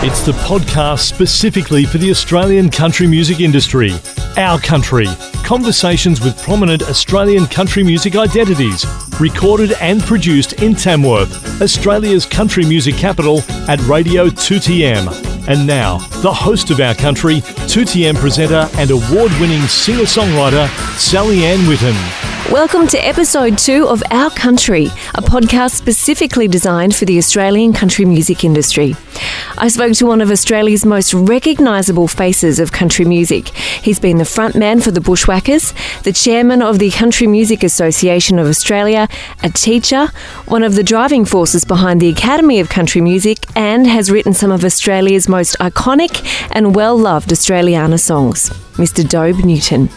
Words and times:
It's 0.00 0.24
the 0.24 0.30
podcast 0.30 1.00
specifically 1.00 1.84
for 1.84 1.98
the 1.98 2.08
Australian 2.12 2.70
country 2.70 3.08
music 3.08 3.40
industry. 3.40 3.90
Our 4.36 4.60
Country. 4.60 5.08
Conversations 5.42 6.20
with 6.20 6.40
prominent 6.40 6.84
Australian 6.84 7.46
country 7.46 7.82
music 7.82 8.14
identities. 8.14 8.86
Recorded 9.18 9.72
and 9.80 10.00
produced 10.00 10.52
in 10.62 10.76
Tamworth, 10.76 11.60
Australia's 11.60 12.26
country 12.26 12.64
music 12.64 12.94
capital, 12.94 13.40
at 13.68 13.80
Radio 13.88 14.28
2TM. 14.28 15.48
And 15.48 15.66
now, 15.66 15.98
the 16.22 16.32
host 16.32 16.70
of 16.70 16.78
Our 16.78 16.94
Country, 16.94 17.40
2TM 17.66 18.14
presenter 18.14 18.68
and 18.74 18.92
award 18.92 19.32
winning 19.40 19.62
singer 19.62 20.04
songwriter, 20.04 20.68
Sally 20.96 21.44
Ann 21.44 21.58
Witten. 21.66 22.27
Welcome 22.50 22.86
to 22.88 22.98
episode 23.06 23.58
two 23.58 23.86
of 23.86 24.02
Our 24.10 24.30
Country, 24.30 24.86
a 25.14 25.20
podcast 25.20 25.72
specifically 25.72 26.48
designed 26.48 26.96
for 26.96 27.04
the 27.04 27.18
Australian 27.18 27.74
country 27.74 28.06
music 28.06 28.42
industry. 28.42 28.96
I 29.58 29.68
spoke 29.68 29.92
to 29.96 30.06
one 30.06 30.22
of 30.22 30.30
Australia's 30.30 30.86
most 30.86 31.12
recognisable 31.12 32.08
faces 32.08 32.58
of 32.58 32.72
country 32.72 33.04
music. 33.04 33.48
He's 33.48 34.00
been 34.00 34.16
the 34.16 34.24
frontman 34.24 34.82
for 34.82 34.90
the 34.90 35.02
Bushwhackers, 35.02 35.74
the 36.04 36.12
chairman 36.14 36.62
of 36.62 36.78
the 36.78 36.90
Country 36.90 37.26
Music 37.26 37.62
Association 37.62 38.38
of 38.38 38.46
Australia, 38.46 39.08
a 39.42 39.50
teacher, 39.50 40.06
one 40.46 40.62
of 40.62 40.74
the 40.74 40.82
driving 40.82 41.26
forces 41.26 41.66
behind 41.66 42.00
the 42.00 42.08
Academy 42.08 42.60
of 42.60 42.70
Country 42.70 43.02
Music, 43.02 43.44
and 43.56 43.86
has 43.86 44.10
written 44.10 44.32
some 44.32 44.50
of 44.52 44.64
Australia's 44.64 45.28
most 45.28 45.54
iconic 45.58 46.24
and 46.50 46.74
well 46.74 46.96
loved 46.96 47.28
Australiana 47.28 48.00
songs. 48.00 48.50
Mr. 48.78 49.06
Dobe 49.06 49.44
Newton. 49.44 49.88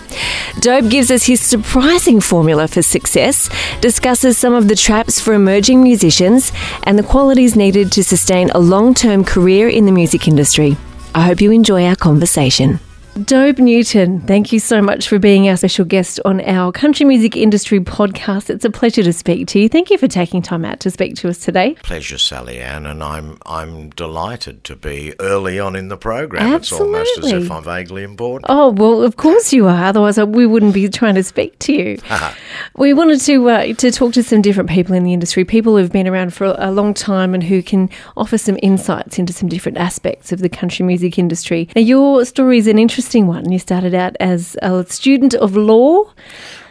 Dobe 0.59 0.89
gives 0.89 1.11
us 1.11 1.25
his 1.25 1.39
surprising 1.39 2.19
formula 2.41 2.67
for 2.67 2.81
success, 2.81 3.49
discusses 3.81 4.35
some 4.35 4.55
of 4.55 4.67
the 4.67 4.75
traps 4.75 5.19
for 5.19 5.35
emerging 5.35 5.83
musicians, 5.83 6.51
and 6.85 6.97
the 6.97 7.03
qualities 7.03 7.55
needed 7.55 7.91
to 7.91 8.03
sustain 8.03 8.49
a 8.49 8.57
long 8.57 8.95
term 8.95 9.23
career 9.23 9.69
in 9.69 9.85
the 9.85 9.91
music 9.91 10.27
industry. 10.27 10.75
I 11.13 11.21
hope 11.21 11.39
you 11.39 11.51
enjoy 11.51 11.85
our 11.85 11.95
conversation. 11.95 12.79
Dobe 13.15 13.59
Newton, 13.59 14.21
thank 14.21 14.53
you 14.53 14.59
so 14.59 14.81
much 14.81 15.09
for 15.09 15.19
being 15.19 15.49
our 15.49 15.57
special 15.57 15.83
guest 15.83 16.21
on 16.23 16.39
our 16.41 16.71
country 16.71 17.05
music 17.05 17.35
industry 17.35 17.81
podcast. 17.81 18.49
It's 18.49 18.63
a 18.63 18.69
pleasure 18.69 19.03
to 19.03 19.11
speak 19.11 19.47
to 19.47 19.59
you. 19.59 19.67
Thank 19.67 19.89
you 19.89 19.97
for 19.97 20.07
taking 20.07 20.41
time 20.41 20.63
out 20.63 20.79
to 20.79 20.89
speak 20.89 21.17
to 21.17 21.27
us 21.27 21.37
today. 21.37 21.75
Pleasure, 21.83 22.17
Sally 22.17 22.59
Ann, 22.59 22.85
and 22.85 23.03
I'm 23.03 23.37
I'm 23.45 23.89
delighted 23.89 24.63
to 24.63 24.77
be 24.77 25.13
early 25.19 25.59
on 25.59 25.75
in 25.75 25.89
the 25.89 25.97
program. 25.97 26.53
Absolutely. 26.53 27.01
It's 27.01 27.17
almost 27.17 27.35
as 27.35 27.43
if 27.43 27.51
I'm 27.51 27.63
vaguely 27.65 28.03
important. 28.03 28.45
Oh, 28.47 28.69
well, 28.69 29.03
of 29.03 29.17
course 29.17 29.51
you 29.51 29.67
are. 29.67 29.83
Otherwise, 29.83 30.17
we 30.17 30.45
wouldn't 30.45 30.73
be 30.73 30.87
trying 30.87 31.15
to 31.15 31.23
speak 31.23 31.59
to 31.59 31.73
you. 31.73 31.97
we 32.77 32.93
wanted 32.93 33.19
to 33.21 33.49
uh, 33.49 33.73
to 33.73 33.91
talk 33.91 34.13
to 34.13 34.23
some 34.23 34.41
different 34.41 34.69
people 34.69 34.95
in 34.95 35.03
the 35.03 35.11
industry, 35.11 35.43
people 35.43 35.75
who've 35.75 35.91
been 35.91 36.07
around 36.07 36.33
for 36.33 36.55
a 36.57 36.71
long 36.71 36.93
time 36.93 37.33
and 37.33 37.43
who 37.43 37.61
can 37.61 37.89
offer 38.15 38.37
some 38.37 38.57
insights 38.63 39.19
into 39.19 39.33
some 39.33 39.49
different 39.49 39.77
aspects 39.77 40.31
of 40.31 40.39
the 40.39 40.49
country 40.49 40.85
music 40.85 41.19
industry. 41.19 41.67
Now, 41.75 41.81
your 41.81 42.23
story 42.23 42.57
is 42.57 42.67
an 42.67 42.79
interesting 42.79 43.00
one. 43.27 43.51
You 43.51 43.59
started 43.59 43.93
out 43.93 44.15
as 44.19 44.55
a 44.61 44.85
student 44.87 45.33
of 45.33 45.55
law, 45.55 46.13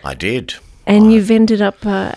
I 0.04 0.14
did. 0.14 0.54
and 0.86 1.06
I- 1.06 1.10
you've 1.10 1.30
ended 1.30 1.62
up. 1.62 1.84
Uh, 1.84 2.12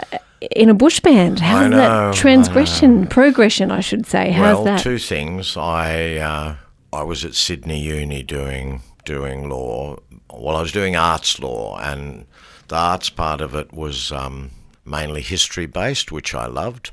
in 0.52 0.70
a 0.70 0.74
bush 0.74 1.00
band. 1.00 1.40
How's 1.40 1.72
know, 1.72 1.78
that 1.78 2.16
transgression, 2.16 3.08
progression, 3.08 3.72
I 3.72 3.80
should 3.80 4.06
say? 4.06 4.32
How's 4.32 4.56
well, 4.56 4.64
that? 4.66 4.82
two 4.82 4.98
things. 4.98 5.56
I 5.56 6.16
uh, 6.18 6.56
I 6.92 7.04
was 7.04 7.24
at 7.24 7.34
Sydney 7.34 7.80
Uni 7.80 8.24
doing 8.24 8.82
doing 9.06 9.50
law. 9.50 9.98
Well, 10.30 10.58
I 10.58 10.62
was 10.62 10.72
doing 10.72 10.98
arts 10.98 11.40
law, 11.40 11.80
and 11.80 12.26
the 12.68 12.76
arts 12.76 13.10
part 13.10 13.42
of 13.42 13.56
it 13.56 13.72
was 13.74 14.12
um, 14.12 14.52
mainly 14.86 15.22
history 15.22 15.66
based, 15.66 16.12
which 16.12 16.36
I 16.36 16.48
loved. 16.48 16.92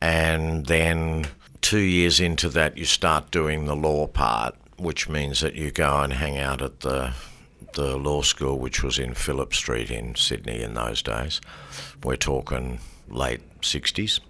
And 0.00 0.66
then 0.66 1.26
two 1.60 1.78
years 1.78 2.20
into 2.20 2.48
that, 2.50 2.76
you 2.76 2.84
start 2.84 3.30
doing 3.30 3.64
the 3.64 3.76
law 3.76 4.06
part, 4.06 4.54
which 4.76 5.08
means 5.08 5.40
that 5.40 5.54
you 5.54 5.70
go 5.70 6.00
and 6.00 6.12
hang 6.14 6.38
out 6.38 6.62
at 6.62 6.80
the 6.80 7.12
the 7.74 7.96
law 7.96 8.22
school, 8.22 8.58
which 8.58 8.84
was 8.84 8.98
in 9.00 9.14
Phillip 9.14 9.52
Street 9.52 9.90
in 9.90 10.14
Sydney 10.14 10.62
in 10.62 10.74
those 10.74 11.02
days. 11.02 11.40
We're 12.04 12.16
talking 12.16 12.78
late 13.08 13.40
sixties, 13.62 14.20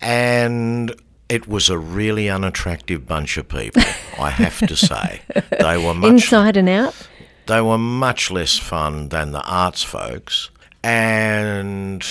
and 0.00 0.94
it 1.28 1.46
was 1.48 1.68
a 1.68 1.78
really 1.78 2.28
unattractive 2.28 3.06
bunch 3.06 3.36
of 3.36 3.48
people. 3.48 3.82
I 4.18 4.30
have 4.30 4.58
to 4.66 4.76
say, 4.76 5.20
they 5.60 5.76
were 5.76 5.94
much 5.94 6.10
Inside 6.10 6.56
and 6.56 6.68
out. 6.68 6.94
they 7.46 7.60
were 7.60 7.78
much 7.78 8.30
less 8.30 8.58
fun 8.58 9.08
than 9.10 9.32
the 9.32 9.42
arts 9.42 9.82
folks. 9.82 10.50
And 10.82 12.04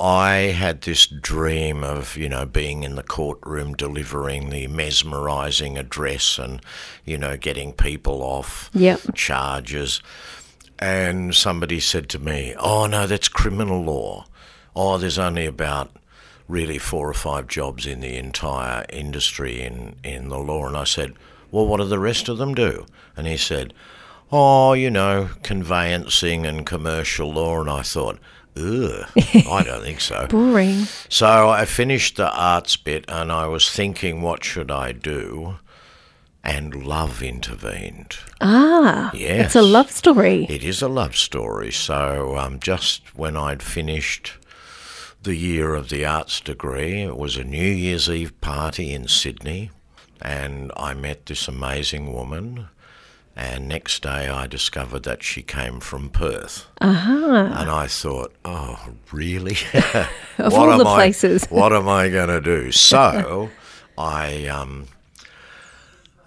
I 0.00 0.52
had 0.56 0.82
this 0.82 1.06
dream 1.06 1.84
of, 1.84 2.16
you 2.16 2.28
know, 2.28 2.44
being 2.44 2.82
in 2.82 2.96
the 2.96 3.02
courtroom 3.02 3.74
delivering 3.74 4.50
the 4.50 4.66
mesmerizing 4.66 5.78
address 5.78 6.38
and, 6.38 6.60
you 7.04 7.16
know, 7.16 7.36
getting 7.36 7.72
people 7.72 8.22
off 8.22 8.70
Yep. 8.74 9.00
charges. 9.14 10.02
And 10.78 11.34
somebody 11.34 11.78
said 11.80 12.08
to 12.10 12.18
me, 12.18 12.54
Oh, 12.58 12.86
no, 12.86 13.06
that's 13.06 13.28
criminal 13.28 13.82
law. 13.84 14.26
Oh, 14.74 14.98
there's 14.98 15.18
only 15.18 15.46
about 15.46 15.92
really 16.48 16.78
four 16.78 17.08
or 17.08 17.14
five 17.14 17.46
jobs 17.46 17.86
in 17.86 18.00
the 18.00 18.16
entire 18.16 18.84
industry 18.90 19.62
in, 19.62 19.94
in 20.02 20.28
the 20.28 20.38
law. 20.38 20.66
And 20.66 20.76
I 20.76 20.84
said, 20.84 21.14
Well, 21.52 21.66
what 21.66 21.78
do 21.78 21.84
the 21.84 22.00
rest 22.00 22.28
of 22.28 22.38
them 22.38 22.54
do? 22.54 22.84
And 23.16 23.26
he 23.28 23.36
said, 23.36 23.72
Oh, 24.32 24.72
you 24.72 24.90
know, 24.90 25.30
conveyancing 25.44 26.44
and 26.44 26.66
commercial 26.66 27.32
law. 27.32 27.60
And 27.60 27.70
I 27.70 27.82
thought, 27.82 28.18
Ugh, 28.56 29.04
I 29.16 29.62
don't 29.64 29.82
think 29.82 30.00
so. 30.00 30.26
Boring. 30.30 30.84
So 31.08 31.48
I 31.48 31.64
finished 31.64 32.16
the 32.16 32.30
arts 32.32 32.76
bit 32.76 33.04
and 33.08 33.32
I 33.32 33.46
was 33.46 33.70
thinking, 33.70 34.22
what 34.22 34.44
should 34.44 34.70
I 34.70 34.92
do? 34.92 35.56
And 36.44 36.84
love 36.86 37.22
intervened. 37.22 38.16
Ah, 38.40 39.10
Yes. 39.14 39.46
it's 39.46 39.56
a 39.56 39.62
love 39.62 39.90
story. 39.90 40.44
It 40.48 40.62
is 40.62 40.82
a 40.82 40.88
love 40.88 41.16
story. 41.16 41.72
So 41.72 42.36
um, 42.36 42.60
just 42.60 43.16
when 43.16 43.36
I'd 43.36 43.62
finished 43.62 44.34
the 45.22 45.34
year 45.36 45.74
of 45.74 45.88
the 45.88 46.04
arts 46.04 46.40
degree, 46.42 47.02
it 47.02 47.16
was 47.16 47.36
a 47.38 47.44
New 47.44 47.66
Year's 47.72 48.10
Eve 48.10 48.38
party 48.42 48.92
in 48.92 49.08
Sydney, 49.08 49.70
and 50.20 50.70
I 50.76 50.92
met 50.92 51.24
this 51.26 51.48
amazing 51.48 52.12
woman. 52.12 52.68
And 53.36 53.68
next 53.68 54.02
day, 54.02 54.28
I 54.28 54.46
discovered 54.46 55.02
that 55.04 55.24
she 55.24 55.42
came 55.42 55.80
from 55.80 56.08
Perth. 56.08 56.66
Aha. 56.80 57.52
And 57.60 57.68
I 57.68 57.88
thought, 57.88 58.32
oh, 58.44 58.90
really? 59.10 59.56
Of 60.38 60.52
What 60.52 60.68
all 60.68 60.72
am 60.72 60.78
the 60.78 60.84
I- 60.84 60.94
places. 60.94 61.44
what 61.50 61.72
am 61.72 61.88
I 61.88 62.08
going 62.08 62.28
to 62.28 62.40
do? 62.40 62.70
So 62.70 63.50
I 63.98 64.46
um, 64.46 64.86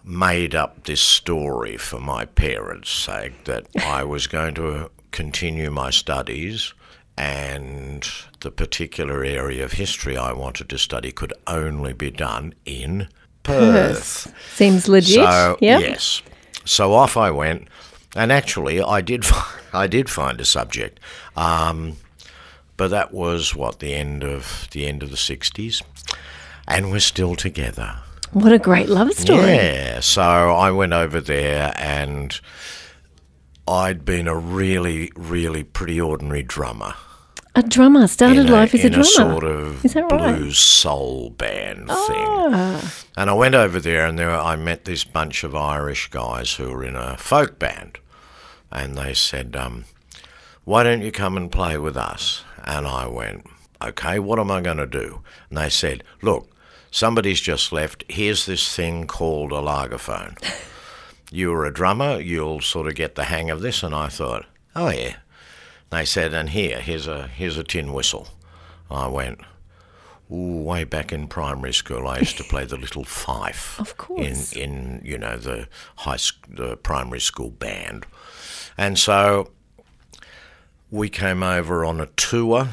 made 0.04 0.54
up 0.56 0.84
this 0.86 1.02
story 1.02 1.78
for 1.78 2.00
my 2.00 2.26
parents' 2.26 2.90
sake 2.90 3.46
that 3.46 3.68
I 3.86 4.04
was 4.04 4.28
going 4.28 4.56
to 4.56 4.92
continue 5.12 5.72
my 5.72 5.90
studies 5.90 6.74
and 7.18 8.08
the 8.42 8.52
particular 8.52 9.24
area 9.24 9.66
of 9.66 9.74
history 9.74 10.16
I 10.16 10.34
wanted 10.34 10.70
to 10.70 10.78
study 10.78 11.12
could 11.12 11.34
only 11.48 11.94
be 11.94 12.12
done 12.12 12.54
in 12.66 13.08
Perth. 13.44 14.34
Seems 14.54 14.88
legit. 14.88 15.26
So 15.26 15.58
yep. 15.60 15.82
yes, 15.82 16.22
so 16.68 16.94
off 16.94 17.18
I 17.18 17.32
went, 17.32 17.68
and 18.16 18.32
actually 18.32 18.82
I 18.82 19.02
did 19.02 19.26
I 19.74 19.88
did 19.88 20.10
find 20.10 20.40
a 20.40 20.46
subject, 20.46 21.00
um, 21.36 21.98
but 22.76 22.90
that 22.90 23.14
was 23.14 23.56
what 23.56 23.80
the 23.80 23.94
end 23.94 24.24
of 24.24 24.68
the 24.72 24.86
end 24.88 25.04
of 25.04 25.10
the 25.10 25.18
sixties, 25.18 25.82
and 26.68 26.92
we're 26.92 27.00
still 27.00 27.36
together. 27.36 28.00
What 28.34 28.52
a 28.52 28.60
great 28.60 28.90
love 28.90 29.14
story. 29.14 29.56
Yeah, 29.56 30.00
so 30.02 30.22
I 30.22 30.72
went 30.72 30.94
over 30.94 31.22
there 31.22 31.74
and. 31.78 32.40
I'd 33.70 34.06
been 34.06 34.30
a 34.30 34.38
really, 34.38 35.12
really 35.18 35.62
pretty 35.62 36.00
ordinary 36.00 36.42
drummer. 36.42 36.94
A 37.58 37.64
drummer 37.64 38.06
started 38.06 38.42
in 38.42 38.50
a, 38.50 38.52
life 38.52 38.76
as 38.76 38.84
a 38.86 38.90
drummer. 38.92 39.04
sort 39.06 39.44
of 39.44 39.84
Is 39.84 39.94
that 39.94 40.04
right? 40.12 40.38
blues 40.38 40.60
soul 40.60 41.32
band 41.32 41.88
thing. 41.88 41.88
Ah, 41.90 42.94
And 43.18 43.32
I 43.32 43.34
went 43.34 43.56
over 43.56 43.80
there 43.80 44.06
and 44.06 44.20
there 44.20 44.30
I 44.30 44.56
met 44.56 44.86
this 44.86 45.04
bunch 45.04 45.44
of 45.44 45.56
Irish 45.56 46.08
guys 46.12 46.54
who 46.54 46.70
were 46.70 46.84
in 46.86 46.96
a 46.96 47.18
folk 47.18 47.58
band. 47.58 47.98
And 48.72 48.96
they 48.96 49.16
said, 49.16 49.56
um, 49.56 49.86
Why 50.66 50.84
don't 50.84 51.02
you 51.02 51.12
come 51.12 51.36
and 51.36 51.52
play 51.52 51.80
with 51.80 51.98
us? 51.98 52.44
And 52.64 52.86
I 52.86 53.08
went, 53.08 53.48
Okay, 53.84 54.20
what 54.20 54.38
am 54.38 54.52
I 54.52 54.62
going 54.62 54.78
to 54.78 54.86
do? 54.86 55.22
And 55.50 55.58
they 55.58 55.70
said, 55.70 56.04
Look, 56.22 56.48
somebody's 56.92 57.42
just 57.42 57.72
left. 57.72 58.04
Here's 58.08 58.46
this 58.46 58.76
thing 58.76 59.08
called 59.08 59.52
a 59.52 59.56
lagerphone. 59.56 60.38
you 61.32 61.50
were 61.50 61.66
a 61.66 61.74
drummer, 61.74 62.20
you'll 62.20 62.62
sort 62.62 62.88
of 62.88 62.94
get 62.94 63.16
the 63.16 63.24
hang 63.26 63.50
of 63.50 63.62
this. 63.62 63.82
And 63.82 63.96
I 63.96 64.10
thought, 64.10 64.46
Oh, 64.76 64.90
yeah. 64.90 65.16
They 65.90 66.06
said, 66.06 66.34
And 66.34 66.50
here, 66.50 66.80
here's 66.80 67.08
a, 67.08 67.28
here's 67.28 67.58
a 67.58 67.64
tin 67.64 67.94
whistle. 67.94 68.28
I 68.90 69.08
went, 69.08 69.42
Ooh, 70.32 70.62
way 70.62 70.84
back 70.84 71.14
in 71.14 71.28
primary 71.28 71.74
school, 71.74 72.08
I 72.08 72.20
used 72.20 72.38
to 72.38 72.44
play 72.44 72.66
the 72.66 72.78
little 72.78 73.06
fife. 73.06 73.80
Of 73.88 73.96
course. 73.98 74.52
In, 74.52 74.62
in 74.62 75.02
you 75.06 75.18
know 75.18 75.38
the 75.38 75.68
high 75.98 76.18
sc- 76.18 76.46
the 76.50 76.76
primary 76.76 77.22
school 77.22 77.52
band, 77.52 78.06
and 78.78 79.00
so 79.00 79.52
we 80.92 81.10
came 81.10 81.44
over 81.44 81.86
on 81.86 82.02
a 82.02 82.08
tour 82.08 82.70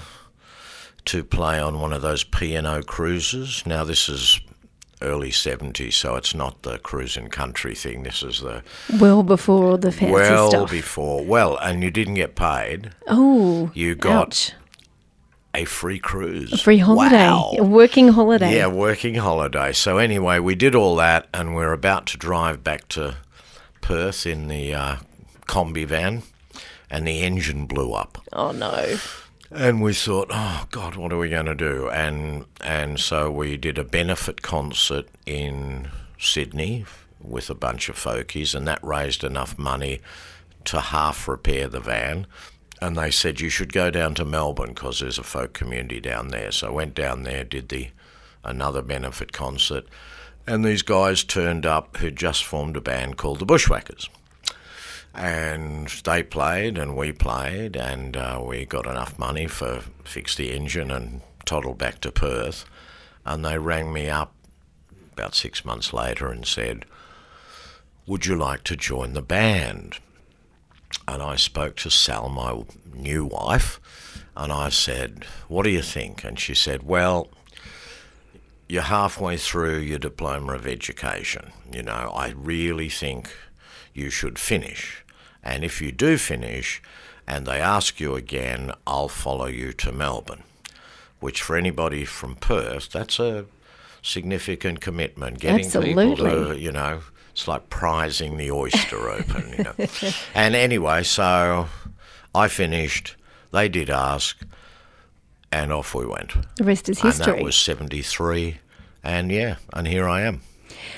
to 1.04 1.22
play 1.22 1.60
on 1.60 1.78
one 1.80 1.92
of 1.92 2.02
those 2.02 2.24
P&O 2.24 2.82
cruises. 2.82 3.62
Now 3.66 3.84
this 3.84 4.08
is 4.08 4.40
early 5.04 5.30
70s, 5.30 5.92
so 5.94 6.16
it's 6.16 6.34
not 6.34 6.62
the 6.62 6.78
cruising 6.78 7.28
country 7.28 7.74
thing. 7.74 8.02
This 8.02 8.22
is 8.22 8.40
the 8.40 8.62
Well 8.98 9.22
before 9.22 9.64
all 9.70 9.78
the 9.78 9.92
fancy 9.92 10.12
well 10.12 10.50
stuff. 10.50 10.70
before. 10.70 11.24
Well, 11.24 11.56
and 11.58 11.82
you 11.82 11.90
didn't 11.90 12.14
get 12.14 12.34
paid. 12.34 12.90
oh, 13.06 13.70
You 13.74 13.94
got 13.94 14.26
ouch. 14.28 14.52
a 15.54 15.64
free 15.64 15.98
cruise. 15.98 16.52
A 16.52 16.58
free 16.58 16.78
holiday, 16.78 17.16
Wow. 17.28 17.54
a 17.58 17.62
working 17.64 18.08
holiday. 18.08 18.56
Yeah, 18.56 18.66
working 18.68 19.14
holiday. 19.16 19.72
So 19.72 19.98
anyway, 19.98 20.38
we 20.40 20.54
did 20.54 20.74
all 20.74 20.96
that, 20.96 21.28
and 21.32 21.54
we're 21.54 21.72
about 21.72 22.06
to 22.06 22.16
drive 22.16 22.64
back 22.64 22.88
to 22.88 23.16
Perth 23.80 24.26
in 24.26 24.48
the 24.48 24.74
uh, 24.74 24.96
combi 25.46 25.86
van, 25.86 26.22
and 26.90 27.06
the 27.06 27.20
engine 27.22 27.66
blew 27.66 27.92
up. 27.92 28.18
Oh 28.32 28.50
no. 28.52 28.96
And 29.50 29.82
we 29.82 29.92
thought, 29.92 30.28
oh 30.30 30.66
God, 30.70 30.96
what 30.96 31.12
are 31.12 31.18
we 31.18 31.28
going 31.28 31.46
to 31.46 31.54
do? 31.54 31.88
And 31.90 32.46
and 32.60 32.98
so 32.98 33.30
we 33.30 33.56
did 33.56 33.78
a 33.78 33.84
benefit 33.84 34.42
concert 34.42 35.06
in 35.26 35.88
Sydney 36.18 36.86
with 37.20 37.50
a 37.50 37.54
bunch 37.54 37.88
of 37.88 37.96
folkies, 37.96 38.54
and 38.54 38.66
that 38.66 38.82
raised 38.82 39.22
enough 39.22 39.58
money 39.58 40.00
to 40.64 40.80
half 40.80 41.28
repair 41.28 41.68
the 41.68 41.80
van. 41.80 42.26
And 42.80 42.96
they 42.96 43.10
said 43.10 43.40
you 43.40 43.50
should 43.50 43.72
go 43.72 43.90
down 43.90 44.14
to 44.16 44.24
Melbourne 44.24 44.74
because 44.74 45.00
there's 45.00 45.18
a 45.18 45.22
folk 45.22 45.52
community 45.52 46.00
down 46.00 46.28
there. 46.28 46.50
So 46.50 46.68
I 46.68 46.70
went 46.70 46.94
down 46.94 47.22
there, 47.22 47.44
did 47.44 47.68
the 47.68 47.88
another 48.42 48.82
benefit 48.82 49.32
concert, 49.32 49.86
and 50.46 50.64
these 50.64 50.82
guys 50.82 51.24
turned 51.24 51.64
up 51.64 51.98
who 51.98 52.10
just 52.10 52.44
formed 52.44 52.76
a 52.76 52.80
band 52.80 53.16
called 53.16 53.38
the 53.38 53.46
Bushwhackers 53.46 54.08
and 55.14 55.88
they 56.04 56.22
played 56.22 56.76
and 56.76 56.96
we 56.96 57.12
played 57.12 57.76
and 57.76 58.16
uh, 58.16 58.42
we 58.44 58.64
got 58.64 58.86
enough 58.86 59.18
money 59.18 59.46
for 59.46 59.82
fix 60.04 60.34
the 60.34 60.50
engine 60.50 60.90
and 60.90 61.20
toddled 61.44 61.78
back 61.78 62.00
to 62.00 62.10
Perth. 62.10 62.64
And 63.24 63.44
they 63.44 63.58
rang 63.58 63.92
me 63.92 64.08
up 64.10 64.34
about 65.12 65.34
six 65.34 65.64
months 65.64 65.92
later 65.92 66.28
and 66.28 66.44
said 66.44 66.84
would 68.06 68.26
you 68.26 68.36
like 68.36 68.64
to 68.64 68.76
join 68.76 69.14
the 69.14 69.22
band? 69.22 69.98
And 71.06 71.22
I 71.22 71.36
spoke 71.36 71.76
to 71.76 71.90
Sal 71.90 72.28
my 72.28 72.62
new 72.92 73.24
wife 73.24 73.80
and 74.36 74.52
I 74.52 74.68
said 74.68 75.24
what 75.46 75.62
do 75.62 75.70
you 75.70 75.82
think? 75.82 76.24
And 76.24 76.40
she 76.40 76.54
said 76.54 76.82
well 76.82 77.28
you're 78.68 78.82
halfway 78.82 79.36
through 79.36 79.78
your 79.78 80.00
diploma 80.00 80.54
of 80.54 80.66
education. 80.66 81.52
You 81.72 81.84
know 81.84 82.12
I 82.16 82.30
really 82.30 82.88
think 82.88 83.30
you 83.92 84.10
should 84.10 84.40
finish. 84.40 85.03
And 85.44 85.62
if 85.62 85.80
you 85.80 85.92
do 85.92 86.16
finish 86.18 86.82
and 87.26 87.46
they 87.46 87.60
ask 87.60 88.00
you 88.00 88.16
again, 88.16 88.72
I'll 88.86 89.08
follow 89.08 89.46
you 89.46 89.72
to 89.74 89.92
Melbourne. 89.92 90.42
Which, 91.20 91.40
for 91.40 91.56
anybody 91.56 92.04
from 92.04 92.34
Perth, 92.34 92.90
that's 92.90 93.18
a 93.20 93.46
significant 94.02 94.80
commitment. 94.80 95.38
Getting 95.38 95.70
people 95.70 96.16
to, 96.16 96.58
you 96.58 96.72
know, 96.72 97.00
it's 97.32 97.46
like 97.48 97.70
prizing 97.70 98.36
the 98.36 98.50
oyster 98.50 99.08
open, 99.18 99.54
you 99.56 99.64
know. 99.64 99.74
And 100.34 100.54
anyway, 100.54 101.02
so 101.02 101.68
I 102.34 102.48
finished, 102.48 103.16
they 103.52 103.68
did 103.68 103.90
ask, 103.90 104.36
and 105.50 105.72
off 105.72 105.94
we 105.94 106.04
went. 106.04 106.32
The 106.56 106.64
rest 106.64 106.88
is 106.88 107.00
history. 107.00 107.24
And 107.32 107.38
that 107.38 107.44
was 107.44 107.56
73. 107.56 108.58
And 109.02 109.30
yeah, 109.30 109.56
and 109.72 109.86
here 109.86 110.08
I 110.08 110.22
am. 110.22 110.40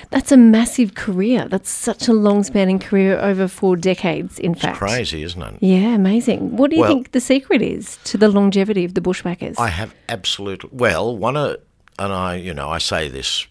That's 0.09 0.31
a 0.31 0.37
massive 0.37 0.93
career. 0.95 1.47
That's 1.47 1.69
such 1.69 2.07
a 2.07 2.13
long 2.13 2.43
spanning 2.43 2.79
career 2.79 3.19
over 3.19 3.47
four 3.47 3.75
decades, 3.75 4.39
in 4.39 4.55
fact. 4.55 4.77
Crazy, 4.77 5.23
isn't 5.23 5.41
it? 5.41 5.55
Yeah, 5.61 5.95
amazing. 5.95 6.55
What 6.57 6.69
do 6.69 6.75
you 6.75 6.81
Well- 6.83 6.93
think 6.93 7.11
the 7.11 7.19
secret 7.21 7.61
is 7.61 7.97
to 8.05 8.17
the 8.17 8.27
longevity 8.29 8.85
of 8.85 8.93
the 8.93 9.01
bushwhackers? 9.01 9.57
I 9.57 9.69
have 9.69 9.93
absolutely 10.09 10.69
well 10.73 11.15
one 11.15 11.35
of 11.37 11.57
and 11.99 12.13
I 12.13 12.35
you 12.35 12.53
know 12.53 12.69
I 12.69 12.77
say 12.77 13.07
this 13.09 13.47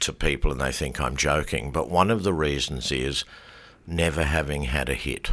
to 0.00 0.12
people 0.12 0.50
and 0.52 0.60
they 0.60 0.72
think 0.72 1.00
I'm 1.00 1.16
joking, 1.16 1.70
but 1.72 1.90
one 1.90 2.10
of 2.10 2.22
the 2.24 2.32
reasons 2.34 2.92
is 2.92 3.24
never 3.86 4.24
having 4.24 4.64
had 4.64 4.88
a 4.88 4.94
hit. 4.94 5.30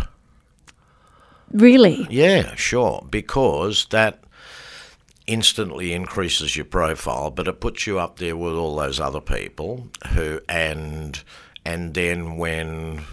really? 1.51 2.07
Yeah, 2.09 2.55
sure, 2.55 3.05
because 3.09 3.85
that 3.91 4.23
instantly 5.27 5.93
increases 5.93 6.55
your 6.55 6.65
profile, 6.65 7.31
but 7.31 7.47
it 7.47 7.59
puts 7.59 7.85
you 7.87 7.99
up 7.99 8.17
there 8.17 8.35
with 8.35 8.53
all 8.53 8.75
those 8.75 8.99
other 8.99 9.21
people 9.21 9.87
who 10.13 10.39
and 10.49 11.23
and 11.65 11.93
then 11.93 12.37
when 12.37 13.03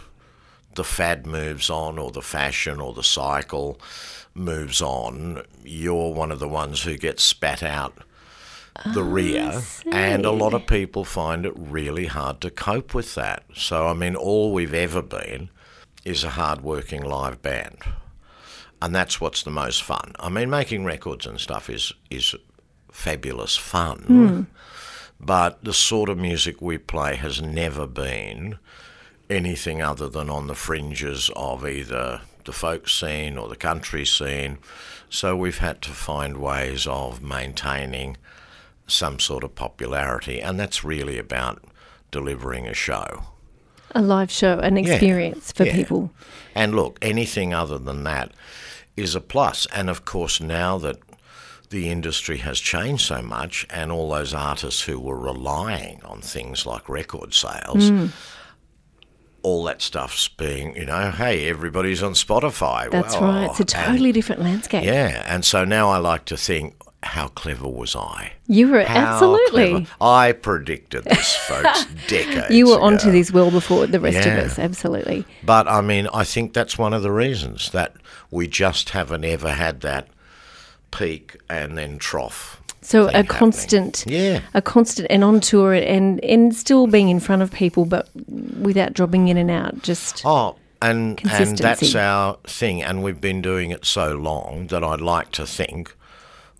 the 0.74 0.84
fad 0.84 1.26
moves 1.26 1.68
on 1.68 1.98
or 1.98 2.10
the 2.10 2.22
fashion 2.22 2.80
or 2.80 2.94
the 2.94 3.02
cycle 3.02 3.80
moves 4.34 4.80
on, 4.80 5.42
you're 5.64 6.14
one 6.14 6.30
of 6.30 6.38
the 6.38 6.48
ones 6.48 6.82
who 6.82 6.96
gets 6.96 7.22
spat 7.22 7.62
out 7.62 7.98
the 8.94 9.00
oh, 9.00 9.02
rear 9.02 9.60
and 9.90 10.24
a 10.24 10.30
lot 10.30 10.54
of 10.54 10.64
people 10.68 11.04
find 11.04 11.44
it 11.44 11.52
really 11.56 12.06
hard 12.06 12.40
to 12.40 12.50
cope 12.50 12.94
with 12.94 13.14
that. 13.16 13.44
So 13.54 13.88
I 13.88 13.94
mean 13.94 14.14
all 14.14 14.52
we've 14.52 14.74
ever 14.74 15.02
been 15.02 15.50
is 16.04 16.22
a 16.22 16.30
hard 16.30 16.60
working 16.60 17.02
live 17.02 17.42
band 17.42 17.78
and 18.80 18.94
that's 18.94 19.20
what's 19.20 19.42
the 19.42 19.50
most 19.50 19.82
fun. 19.82 20.12
I 20.18 20.28
mean, 20.28 20.50
making 20.50 20.84
records 20.84 21.26
and 21.26 21.40
stuff 21.40 21.68
is 21.70 21.92
is 22.10 22.34
fabulous 22.92 23.56
fun, 23.56 23.98
hmm. 24.00 24.42
but 25.20 25.62
the 25.64 25.74
sort 25.74 26.08
of 26.08 26.18
music 26.18 26.60
we 26.60 26.78
play 26.78 27.16
has 27.16 27.40
never 27.42 27.86
been 27.86 28.58
anything 29.30 29.82
other 29.82 30.08
than 30.08 30.30
on 30.30 30.46
the 30.46 30.54
fringes 30.54 31.30
of 31.36 31.66
either 31.66 32.22
the 32.44 32.52
folk 32.52 32.88
scene 32.88 33.36
or 33.36 33.48
the 33.48 33.56
country 33.56 34.06
scene. 34.06 34.58
So 35.10 35.36
we've 35.36 35.58
had 35.58 35.82
to 35.82 35.90
find 35.90 36.38
ways 36.38 36.86
of 36.86 37.22
maintaining 37.22 38.16
some 38.86 39.18
sort 39.18 39.44
of 39.44 39.54
popularity, 39.54 40.40
and 40.40 40.58
that's 40.58 40.82
really 40.82 41.18
about 41.18 41.62
delivering 42.10 42.66
a 42.66 42.74
show. 42.74 43.24
A 43.94 44.02
live 44.02 44.30
show, 44.30 44.58
an 44.58 44.76
experience 44.76 45.52
for 45.52 45.64
yeah. 45.64 45.74
people. 45.74 46.10
And 46.54 46.74
look, 46.74 46.98
anything 47.00 47.54
other 47.54 47.78
than 47.78 48.04
that 48.04 48.32
is 48.98 49.14
a 49.14 49.20
plus. 49.20 49.66
And 49.72 49.88
of 49.90 50.04
course, 50.04 50.40
now 50.40 50.78
that 50.78 50.98
the 51.70 51.90
industry 51.90 52.38
has 52.38 52.58
changed 52.60 53.04
so 53.06 53.20
much, 53.22 53.66
and 53.70 53.92
all 53.92 54.08
those 54.10 54.32
artists 54.34 54.82
who 54.82 54.98
were 54.98 55.18
relying 55.18 56.00
on 56.04 56.20
things 56.20 56.64
like 56.66 56.88
record 56.88 57.34
sales, 57.34 57.88
Hmm. 57.90 58.06
all 59.42 59.64
that 59.64 59.80
stuff's 59.80 60.28
being, 60.28 60.74
you 60.76 60.84
know, 60.86 61.10
hey, 61.10 61.48
everybody's 61.48 62.02
on 62.02 62.12
Spotify. 62.12 62.90
That's 62.90 63.14
Well, 63.14 63.32
right. 63.32 63.60
It's 63.60 63.72
a 63.74 63.76
and- 63.78 63.86
totally 63.86 64.12
different 64.12 64.42
landscape. 64.42 64.84
yeah, 64.84 65.22
and 65.26 65.44
so 65.44 65.64
now 65.64 65.90
I 65.90 65.98
like 65.98 66.24
to 66.26 66.36
think, 66.36 66.74
how 67.02 67.28
clever 67.28 67.68
was 67.68 67.94
I? 67.94 68.32
You 68.48 68.68
were 68.70 68.82
How 68.82 69.14
absolutely. 69.14 69.68
clever. 69.70 69.86
I 70.00 70.32
predicted 70.32 71.04
this, 71.04 71.36
folks, 71.46 71.86
decades 72.08 72.50
You 72.50 72.66
were 72.68 72.80
onto 72.80 73.10
this 73.12 73.30
well 73.32 73.50
before 73.50 73.86
the 73.86 74.00
rest 74.00 74.26
Yeah. 74.26 74.34
of 74.38 74.46
us. 74.46 74.58
Absolutely. 74.58 75.24
But 75.44 75.68
I 75.68 75.80
mean, 75.80 76.08
I 76.12 76.24
think 76.24 76.54
that's 76.54 76.76
one 76.76 76.92
of 76.92 77.02
the 77.02 77.12
reasons 77.12 77.70
that 77.70 77.94
we 78.30 78.48
just 78.48 78.90
haven't 78.90 79.24
ever 79.24 79.50
had 79.50 79.80
that 79.82 80.08
peak 80.90 81.36
and 81.48 81.76
then 81.78 81.98
trough. 81.98 82.60
So 82.80 83.02
a 83.08 83.12
happening. 83.12 83.26
constant, 83.26 84.04
Yeah. 84.06 84.40
a 84.54 84.62
constant, 84.62 85.08
and 85.10 85.22
on 85.24 85.40
tour, 85.40 85.74
and 85.74 86.22
and 86.24 86.54
still 86.54 86.86
being 86.86 87.08
in 87.10 87.20
front 87.20 87.42
of 87.42 87.50
people, 87.52 87.84
but 87.84 88.08
without 88.60 88.92
dropping 88.94 89.28
in 89.28 89.36
and 89.36 89.50
out. 89.50 89.82
Just 89.82 90.22
Oh, 90.24 90.56
and 90.80 91.20
and 91.30 91.58
that's 91.58 91.94
our 91.94 92.38
thing, 92.44 92.82
and 92.82 93.02
we've 93.02 93.20
been 93.20 93.42
doing 93.42 93.70
it 93.72 93.84
so 93.84 94.14
long 94.14 94.68
that 94.68 94.82
I'd 94.84 95.00
like 95.00 95.32
to 95.32 95.46
think 95.46 95.94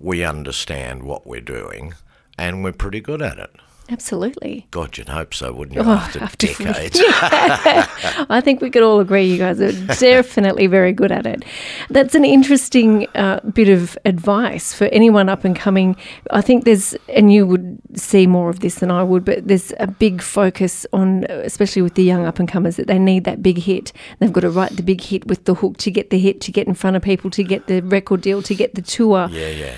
we 0.00 0.25
understand 0.25 1.02
what 1.02 1.26
we're 1.26 1.40
doing, 1.40 1.95
and 2.38 2.62
we're 2.64 2.73
pretty 2.73 3.00
good 3.00 3.21
at 3.23 3.38
it. 3.38 3.50
absolutely. 3.90 4.67
God, 4.71 4.99
you'd 4.99 5.09
hope 5.09 5.33
so, 5.33 5.50
wouldn't 5.52 5.76
you? 5.76 5.83
Oh, 5.83 5.93
after, 5.95 6.23
after- 6.23 6.47
decades. 6.47 7.00
I 7.02 8.40
think 8.45 8.61
we 8.61 8.71
could 8.71 8.83
all 8.83 9.00
agree 9.00 9.25
you 9.25 9.38
guys 9.38 9.61
are 9.61 9.73
definitely 9.99 10.67
very 10.67 10.93
good 10.93 11.11
at 11.11 11.25
it. 11.26 11.43
That's 11.88 12.14
an 12.14 12.25
interesting 12.25 13.07
uh, 13.14 13.40
bit 13.40 13.69
of 13.71 13.97
advice 14.05 14.75
for 14.75 14.85
anyone 14.88 15.28
up 15.28 15.43
and 15.45 15.57
coming. 15.57 15.97
I 16.31 16.43
think 16.43 16.64
there's, 16.64 16.95
and 17.09 17.33
you 17.33 17.47
would 17.47 17.78
see 17.95 18.26
more 18.26 18.50
of 18.50 18.61
this 18.61 18.76
than 18.76 18.90
I 18.90 19.02
would, 19.02 19.25
but 19.25 19.49
there's 19.49 19.73
a 19.81 19.87
big 19.87 20.21
focus 20.23 20.87
on, 20.93 21.25
especially 21.25 21.83
with 21.83 21.95
the 21.95 22.05
young 22.05 22.26
up 22.26 22.38
and 22.38 22.49
comers, 22.49 22.76
that 22.76 22.87
they 22.88 22.99
need 22.99 23.25
that 23.25 23.43
big 23.43 23.59
hit. 23.59 23.93
They've 24.19 24.33
got 24.33 24.43
to 24.43 24.50
write 24.50 24.76
the 24.76 24.83
big 24.83 25.00
hit 25.00 25.26
with 25.26 25.45
the 25.47 25.55
hook 25.55 25.78
to 25.78 25.90
get 25.90 26.11
the 26.11 26.19
hit, 26.19 26.40
to 26.43 26.52
get 26.52 26.67
in 26.69 26.75
front 26.75 26.97
of 26.97 27.02
people, 27.02 27.31
to 27.31 27.43
get 27.43 27.67
the 27.69 27.81
record 27.81 28.21
deal, 28.21 28.43
to 28.43 28.55
get 28.55 28.75
the 28.75 28.83
tour. 28.83 29.28
yeah, 29.31 29.49
yeah. 29.49 29.76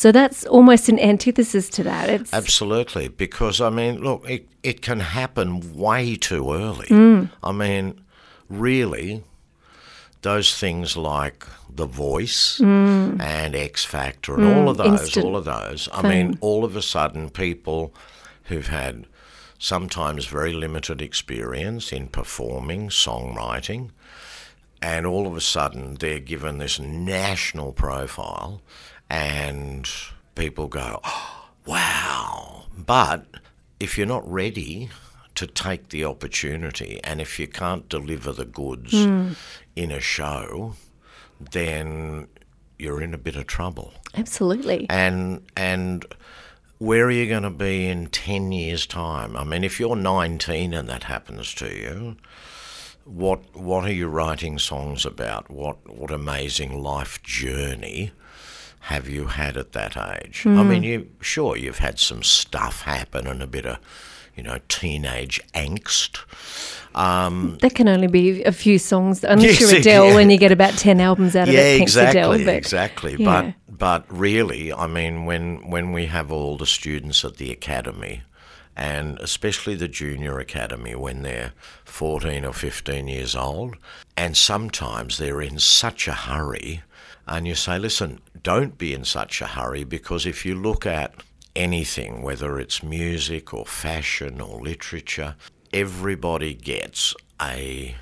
So 0.00 0.12
that's 0.12 0.46
almost 0.46 0.88
an 0.88 0.98
antithesis 0.98 1.68
to 1.76 1.82
that. 1.82 2.08
It's 2.08 2.32
Absolutely, 2.32 3.08
because 3.08 3.60
I 3.60 3.68
mean, 3.68 4.00
look, 4.02 4.24
it, 4.26 4.48
it 4.62 4.80
can 4.80 5.00
happen 5.00 5.76
way 5.76 6.16
too 6.16 6.54
early. 6.54 6.86
Mm. 6.86 7.28
I 7.42 7.52
mean, 7.52 8.00
really, 8.48 9.22
those 10.22 10.56
things 10.56 10.96
like 10.96 11.46
The 11.68 11.84
Voice 11.84 12.58
and 12.60 13.54
X 13.54 13.84
Factor 13.84 14.36
and 14.36 14.46
all 14.56 14.70
of 14.70 14.78
those, 14.78 14.86
Mm. 14.88 15.00
instant 15.02 15.26
all 15.26 15.36
of 15.36 15.44
those. 15.44 15.86
I 15.92 16.00
fame. 16.00 16.28
mean, 16.28 16.38
all 16.40 16.64
of 16.64 16.76
a 16.76 16.82
sudden, 16.82 17.28
people 17.28 17.92
who've 18.44 18.68
had 18.68 19.04
sometimes 19.58 20.24
very 20.24 20.54
limited 20.54 21.02
experience 21.02 21.92
in 21.92 22.06
performing, 22.08 22.88
songwriting, 22.88 23.90
and 24.80 25.04
all 25.04 25.26
of 25.26 25.36
a 25.36 25.42
sudden 25.42 25.96
they're 26.00 26.20
given 26.20 26.56
this 26.56 26.80
national 26.80 27.72
profile, 27.74 28.62
and 29.10 29.90
people 30.36 30.68
go, 30.68 31.00
oh, 31.04 31.48
wow. 31.66 32.64
But 32.76 33.26
if 33.80 33.98
you're 33.98 34.06
not 34.06 34.30
ready 34.30 34.88
to 35.34 35.46
take 35.46 35.88
the 35.88 36.04
opportunity, 36.04 37.00
and 37.02 37.20
if 37.20 37.38
you 37.38 37.48
can't 37.48 37.88
deliver 37.88 38.32
the 38.32 38.44
goods 38.44 38.92
hmm. 38.92 39.32
in 39.74 39.90
a 39.90 40.00
show, 40.00 40.74
then 41.38 42.28
you're 42.78 43.02
in 43.02 43.12
a 43.12 43.18
bit 43.18 43.36
of 43.36 43.46
trouble. 43.46 43.92
Absolutely. 44.14 44.86
And 44.88 45.42
and 45.56 46.04
where 46.78 47.06
are 47.06 47.10
you 47.10 47.28
going 47.28 47.42
to 47.42 47.50
be 47.50 47.86
in 47.88 48.06
10 48.06 48.52
years 48.52 48.86
time? 48.86 49.36
I 49.36 49.44
mean, 49.44 49.64
if 49.64 49.78
you're 49.78 49.96
19 49.96 50.72
and 50.72 50.88
that 50.88 51.04
happens 51.04 51.54
to 51.54 51.66
you, 51.66 52.16
what 53.04 53.40
what 53.54 53.84
are 53.84 53.92
you 53.92 54.08
writing 54.08 54.58
songs 54.58 55.04
about? 55.04 55.50
What 55.50 55.76
what 55.88 56.10
amazing 56.10 56.82
life 56.82 57.22
journey 57.22 58.12
have 58.80 59.08
you 59.08 59.26
had 59.26 59.56
at 59.56 59.72
that 59.72 59.96
age? 59.96 60.46
I 60.46 60.62
mean, 60.62 60.82
you 60.82 61.08
sure 61.20 61.56
you've 61.56 61.78
had 61.78 61.98
some 61.98 62.22
stuff 62.22 62.82
happen 62.82 63.26
and 63.26 63.42
a 63.42 63.46
bit 63.46 63.66
of 63.66 63.78
you 64.34 64.42
know 64.42 64.58
teenage 64.68 65.40
angst. 65.54 66.18
Um, 66.94 67.58
That 67.60 67.74
can 67.74 67.88
only 67.88 68.08
be 68.08 68.42
a 68.42 68.52
few 68.52 68.78
songs, 68.78 69.22
unless 69.22 69.60
Yes, 69.60 69.70
you're 69.70 69.80
Adele 69.80 70.06
yeah. 70.06 70.18
and 70.18 70.32
you 70.32 70.38
get 70.38 70.50
about 70.50 70.76
10 70.76 71.00
albums 71.00 71.36
out 71.36 71.46
of 71.48 71.54
yeah, 71.54 71.60
it. 71.60 71.78
Thanks, 71.78 71.92
exactly, 71.92 72.20
Adele. 72.20 72.44
But 72.44 72.54
exactly. 72.54 73.16
yeah. 73.16 73.52
But 73.68 73.78
but 73.78 74.04
really, 74.08 74.72
I 74.72 74.86
mean, 74.86 75.24
when 75.24 75.68
when 75.70 75.92
we 75.92 76.06
have 76.06 76.32
all 76.32 76.56
the 76.56 76.66
students 76.66 77.24
at 77.24 77.36
the 77.36 77.52
academy, 77.52 78.22
and 78.76 79.18
especially 79.20 79.74
the 79.74 79.88
junior 79.88 80.38
academy 80.38 80.94
when 80.94 81.22
they're 81.22 81.52
14 81.84 82.44
or 82.44 82.52
15 82.52 83.08
years 83.08 83.36
old, 83.36 83.76
and 84.16 84.36
sometimes 84.36 85.18
they're 85.18 85.42
in 85.42 85.58
such 85.58 86.08
a 86.08 86.12
hurry, 86.12 86.82
and 87.26 87.46
you 87.46 87.54
say, 87.54 87.78
listen, 87.78 88.20
don't 88.42 88.78
be 88.78 88.92
in 88.92 89.04
such 89.04 89.40
a 89.40 89.46
hurry 89.46 89.84
because 89.84 90.26
if 90.26 90.44
you 90.44 90.54
look 90.54 90.86
at 90.86 91.14
anything, 91.56 92.22
whether 92.22 92.58
it's 92.58 92.82
music 92.82 93.52
or 93.52 93.66
fashion 93.66 94.40
or 94.40 94.60
literature, 94.60 95.36
everybody 95.72 96.54
gets 96.54 97.14
a 97.40 97.94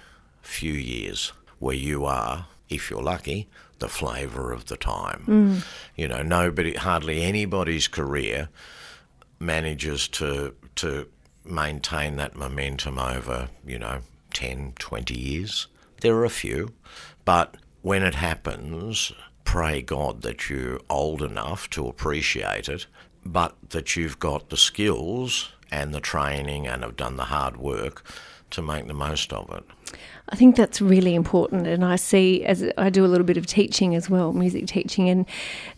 few 0.42 0.72
years 0.72 1.32
where 1.58 1.74
you 1.74 2.04
are, 2.04 2.46
if 2.68 2.90
you're 2.90 3.02
lucky, 3.02 3.48
the 3.78 3.88
flavour 3.88 4.52
of 4.52 4.66
the 4.66 4.76
time. 4.76 5.24
Mm. 5.26 5.66
You 5.96 6.08
know, 6.08 6.22
nobody, 6.22 6.74
hardly 6.74 7.22
anybody's 7.22 7.88
career 7.88 8.48
manages 9.38 10.08
to 10.08 10.54
to 10.76 11.08
maintain 11.44 12.16
that 12.16 12.36
momentum 12.36 12.98
over, 12.98 13.48
you 13.66 13.78
know, 13.78 14.00
10, 14.34 14.74
20 14.78 15.18
years. 15.18 15.66
There 16.00 16.14
are 16.16 16.24
a 16.24 16.30
few, 16.30 16.74
but 17.24 17.56
when 17.82 18.02
it 18.02 18.14
happens, 18.14 19.12
pray 19.48 19.80
God 19.80 20.20
that 20.20 20.50
you're 20.50 20.78
old 20.90 21.22
enough 21.22 21.70
to 21.70 21.88
appreciate 21.88 22.68
it, 22.68 22.86
but 23.24 23.56
that 23.70 23.96
you've 23.96 24.18
got 24.18 24.50
the 24.50 24.58
skills 24.58 25.52
and 25.70 25.94
the 25.94 26.00
training 26.00 26.66
and 26.66 26.82
have 26.82 26.98
done 26.98 27.16
the 27.16 27.24
hard 27.24 27.56
work 27.56 28.04
to 28.50 28.60
make 28.60 28.86
the 28.86 28.92
most 28.92 29.32
of 29.32 29.50
it. 29.50 29.64
I 30.28 30.36
think 30.36 30.54
that's 30.54 30.82
really 30.82 31.14
important. 31.14 31.66
And 31.66 31.82
I 31.82 31.96
see, 31.96 32.44
as 32.44 32.62
I 32.76 32.90
do 32.90 33.06
a 33.06 33.08
little 33.08 33.24
bit 33.24 33.38
of 33.38 33.46
teaching 33.46 33.94
as 33.94 34.10
well, 34.10 34.34
music 34.34 34.66
teaching, 34.66 35.08
and 35.08 35.24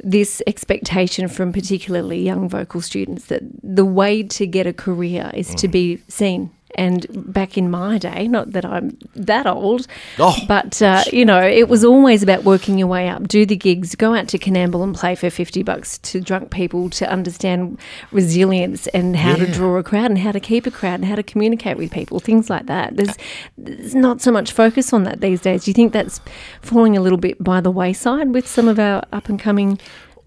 this 0.03 0.43
expectation 0.49 1.29
from 1.29 1.53
particularly 1.53 2.21
young 2.21 2.49
vocal 2.49 2.81
students 2.81 3.27
that 3.27 3.43
the 3.63 3.85
way 3.85 4.25
to 4.25 4.49
get 4.49 4.67
a 4.67 4.73
career 4.73 5.31
is 5.33 5.55
to 5.55 5.69
mm. 5.69 5.73
be 5.73 6.03
seen. 6.09 6.51
And 6.77 7.07
back 7.33 7.59
in 7.59 7.71
my 7.71 7.99
day, 7.99 8.29
not 8.29 8.53
that 8.53 8.65
I'm 8.65 8.97
that 9.15 9.47
old, 9.47 9.87
Oh. 10.19 10.37
but 10.47 10.81
uh, 10.81 11.03
you 11.13 11.25
know, 11.25 11.41
it 11.43 11.69
was 11.69 11.85
always 11.85 12.23
about 12.23 12.45
working 12.45 12.79
your 12.79 12.87
way 12.89 13.09
up, 13.09 13.27
do 13.29 13.45
the 13.45 13.57
gigs, 13.57 13.95
go 13.95 14.15
out 14.15 14.29
to 14.29 14.39
Coonamble 14.39 14.83
and 14.85 14.95
play 14.95 15.15
for 15.15 15.31
50 15.31 15.63
bucks 15.65 15.99
to 15.99 16.21
drunk 16.21 16.51
people 16.51 16.89
to 16.91 17.11
understand 17.11 17.79
resilience 18.13 18.87
and 18.89 19.17
how 19.17 19.35
to 19.37 19.47
draw 19.51 19.77
a 19.79 19.83
crowd 19.83 20.07
and 20.11 20.19
how 20.19 20.33
to 20.33 20.41
keep 20.41 20.67
a 20.67 20.71
crowd 20.71 20.95
and 21.01 21.05
how 21.07 21.15
to 21.17 21.23
communicate 21.23 21.77
with 21.77 21.91
people, 21.91 22.21
things 22.21 22.49
like 22.51 22.67
that. 22.67 22.97
There's, 22.97 23.17
there's 23.59 23.95
not 23.95 24.21
so 24.21 24.31
much 24.31 24.53
focus 24.53 24.93
on 24.93 25.05
that 25.05 25.21
these 25.21 25.41
days. 25.41 25.65
Do 25.65 25.71
you 25.71 25.75
think 25.75 25.93
that's 25.93 26.21
falling 26.63 26.97
a 26.97 27.01
little 27.01 27.19
bit 27.19 27.43
by 27.43 27.61
the 27.61 27.71
wayside 27.71 28.29
with 28.33 28.47
some 28.47 28.69
of 28.69 28.79
our 28.79 29.03
up 29.13 29.29
and 29.29 29.39
coming 29.39 29.79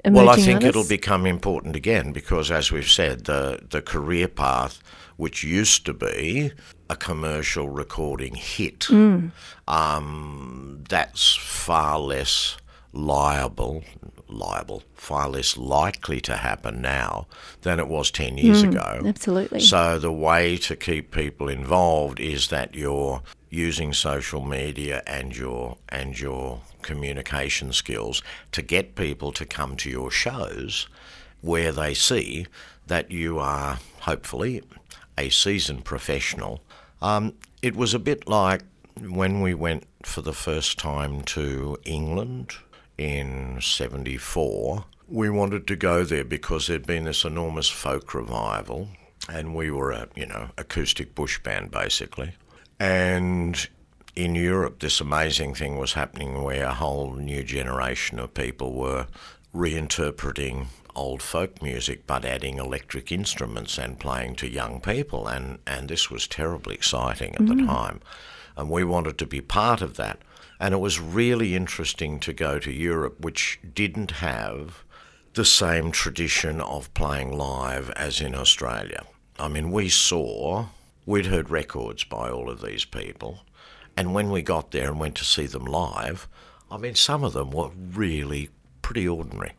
Well, 0.05 0.29
I 0.29 0.35
think 0.35 0.55
artists? 0.55 0.65
it'll 0.69 0.87
become 0.89 1.25
important 1.25 1.75
again 1.75 2.11
because, 2.11 2.51
as 2.51 2.71
we've 2.71 2.89
said, 2.89 3.25
the 3.25 3.59
the 3.69 3.81
career 3.81 4.27
path, 4.27 4.81
which 5.17 5.43
used 5.43 5.85
to 5.85 5.93
be 5.93 6.51
a 6.89 6.95
commercial 6.95 7.69
recording 7.69 8.35
hit, 8.35 8.87
um, 9.67 10.83
that's 10.89 11.35
far 11.35 11.99
less 11.99 12.57
liable, 12.91 13.83
liable, 14.27 14.83
far 14.93 15.29
less 15.29 15.57
likely 15.57 16.21
to 16.21 16.35
happen 16.37 16.81
now 16.81 17.27
than 17.61 17.79
it 17.79 17.87
was 17.87 18.11
ten 18.11 18.37
years 18.37 18.63
ago. 18.63 19.01
Absolutely. 19.05 19.59
So 19.59 19.97
the 19.97 20.11
way 20.11 20.57
to 20.57 20.75
keep 20.75 21.11
people 21.11 21.49
involved 21.49 22.19
is 22.19 22.49
that 22.49 22.75
you're 22.75 23.21
using 23.49 23.93
social 23.93 24.43
media 24.43 25.03
and 25.05 25.35
your 25.37 25.77
and 25.89 26.19
your 26.19 26.61
communication 26.81 27.71
skills 27.71 28.21
to 28.51 28.61
get 28.61 28.95
people 28.95 29.31
to 29.31 29.45
come 29.45 29.75
to 29.77 29.89
your 29.89 30.11
shows 30.11 30.87
where 31.41 31.71
they 31.71 31.93
see 31.93 32.45
that 32.87 33.11
you 33.11 33.39
are 33.39 33.79
hopefully 34.01 34.61
a 35.17 35.29
seasoned 35.29 35.85
professional. 35.85 36.63
Um, 37.01 37.33
it 37.61 37.75
was 37.75 37.93
a 37.93 37.99
bit 37.99 38.27
like 38.27 38.63
when 38.99 39.41
we 39.41 39.53
went 39.53 39.85
for 40.03 40.21
the 40.21 40.33
first 40.33 40.77
time 40.77 41.21
to 41.21 41.77
England 41.83 42.53
in 42.97 43.59
74. 43.61 44.85
We 45.07 45.29
wanted 45.29 45.67
to 45.67 45.75
go 45.75 46.03
there 46.03 46.23
because 46.23 46.67
there'd 46.67 46.87
been 46.87 47.05
this 47.05 47.25
enormous 47.25 47.69
folk 47.69 48.13
revival, 48.13 48.89
and 49.29 49.55
we 49.55 49.71
were 49.71 49.91
a, 49.91 50.07
you 50.15 50.25
know, 50.25 50.49
acoustic 50.57 51.15
bush 51.15 51.39
band 51.39 51.71
basically. 51.71 52.33
And 52.79 53.67
in 54.15 54.35
Europe, 54.35 54.79
this 54.79 55.01
amazing 55.01 55.55
thing 55.55 55.77
was 55.77 55.93
happening 55.93 56.43
where 56.43 56.65
a 56.65 56.73
whole 56.73 57.15
new 57.15 57.43
generation 57.43 58.19
of 58.19 58.33
people 58.33 58.73
were 58.73 59.07
reinterpreting 59.53 60.67
old 60.95 61.21
folk 61.21 61.61
music 61.61 62.05
but 62.07 62.25
adding 62.25 62.57
electric 62.57 63.11
instruments 63.11 63.77
and 63.77 63.99
playing 63.99 64.35
to 64.35 64.49
young 64.49 64.81
people. 64.81 65.27
And, 65.27 65.59
and 65.65 65.89
this 65.89 66.09
was 66.09 66.27
terribly 66.27 66.75
exciting 66.75 67.35
at 67.35 67.45
the 67.45 67.53
mm. 67.53 67.65
time. 67.65 68.01
And 68.55 68.69
we 68.69 68.83
wanted 68.83 69.17
to 69.17 69.25
be 69.25 69.41
part 69.41 69.81
of 69.81 69.95
that. 69.97 70.19
And 70.59 70.73
it 70.73 70.77
was 70.77 70.99
really 70.99 71.55
interesting 71.55 72.19
to 72.21 72.33
go 72.33 72.59
to 72.59 72.71
Europe, 72.71 73.19
which 73.19 73.59
didn't 73.73 74.11
have 74.11 74.83
the 75.33 75.45
same 75.45 75.91
tradition 75.91 76.61
of 76.61 76.93
playing 76.93 77.35
live 77.35 77.89
as 77.91 78.21
in 78.21 78.35
Australia. 78.35 79.03
I 79.39 79.47
mean, 79.47 79.71
we 79.71 79.89
saw, 79.89 80.67
we'd 81.05 81.25
heard 81.25 81.49
records 81.49 82.03
by 82.03 82.29
all 82.29 82.49
of 82.49 82.61
these 82.61 82.85
people, 82.85 83.39
and 83.97 84.13
when 84.13 84.29
we 84.29 84.41
got 84.41 84.71
there 84.71 84.89
and 84.89 84.99
went 84.99 85.15
to 85.15 85.25
see 85.25 85.47
them 85.47 85.65
live, 85.65 86.27
I 86.71 86.77
mean, 86.77 86.95
some 86.95 87.23
of 87.23 87.33
them 87.33 87.51
were 87.51 87.71
really 87.75 88.49
pretty 88.83 89.07
ordinary. 89.07 89.53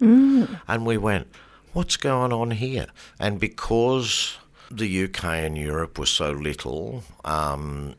And 0.69 0.87
we 0.87 0.97
went, 0.97 1.27
what's 1.73 1.97
going 1.97 2.33
on 2.33 2.53
here? 2.53 2.87
And 3.19 3.41
because 3.41 4.39
the 4.71 5.05
UK 5.05 5.25
and 5.25 5.59
Europe 5.59 5.99
were 5.99 6.07
so 6.07 6.31
little, 6.31 7.03
um, 7.25 7.95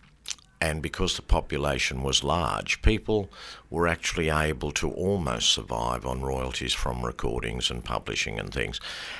and 0.61 0.81
because 0.81 1.15
the 1.15 1.21
population 1.21 2.01
was 2.01 2.23
large, 2.23 2.81
people 2.81 3.29
were 3.69 3.87
actually 3.87 4.29
able 4.29 4.71
to 4.71 4.89
almost 4.89 5.49
survive 5.49 6.05
on 6.05 6.21
royalties 6.21 6.73
from 6.73 7.05
recordings 7.05 7.69
and 7.69 7.83
publishing 7.83 8.39
and 8.39 8.53
things. 8.53 8.79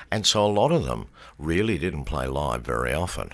And 0.10 0.26
so 0.26 0.46
a 0.46 0.48
lot 0.48 0.72
of 0.72 0.86
them 0.86 1.08
really 1.38 1.78
didn't 1.78 2.06
play 2.06 2.28
live 2.28 2.62
very 2.62 2.94
often. 2.94 3.32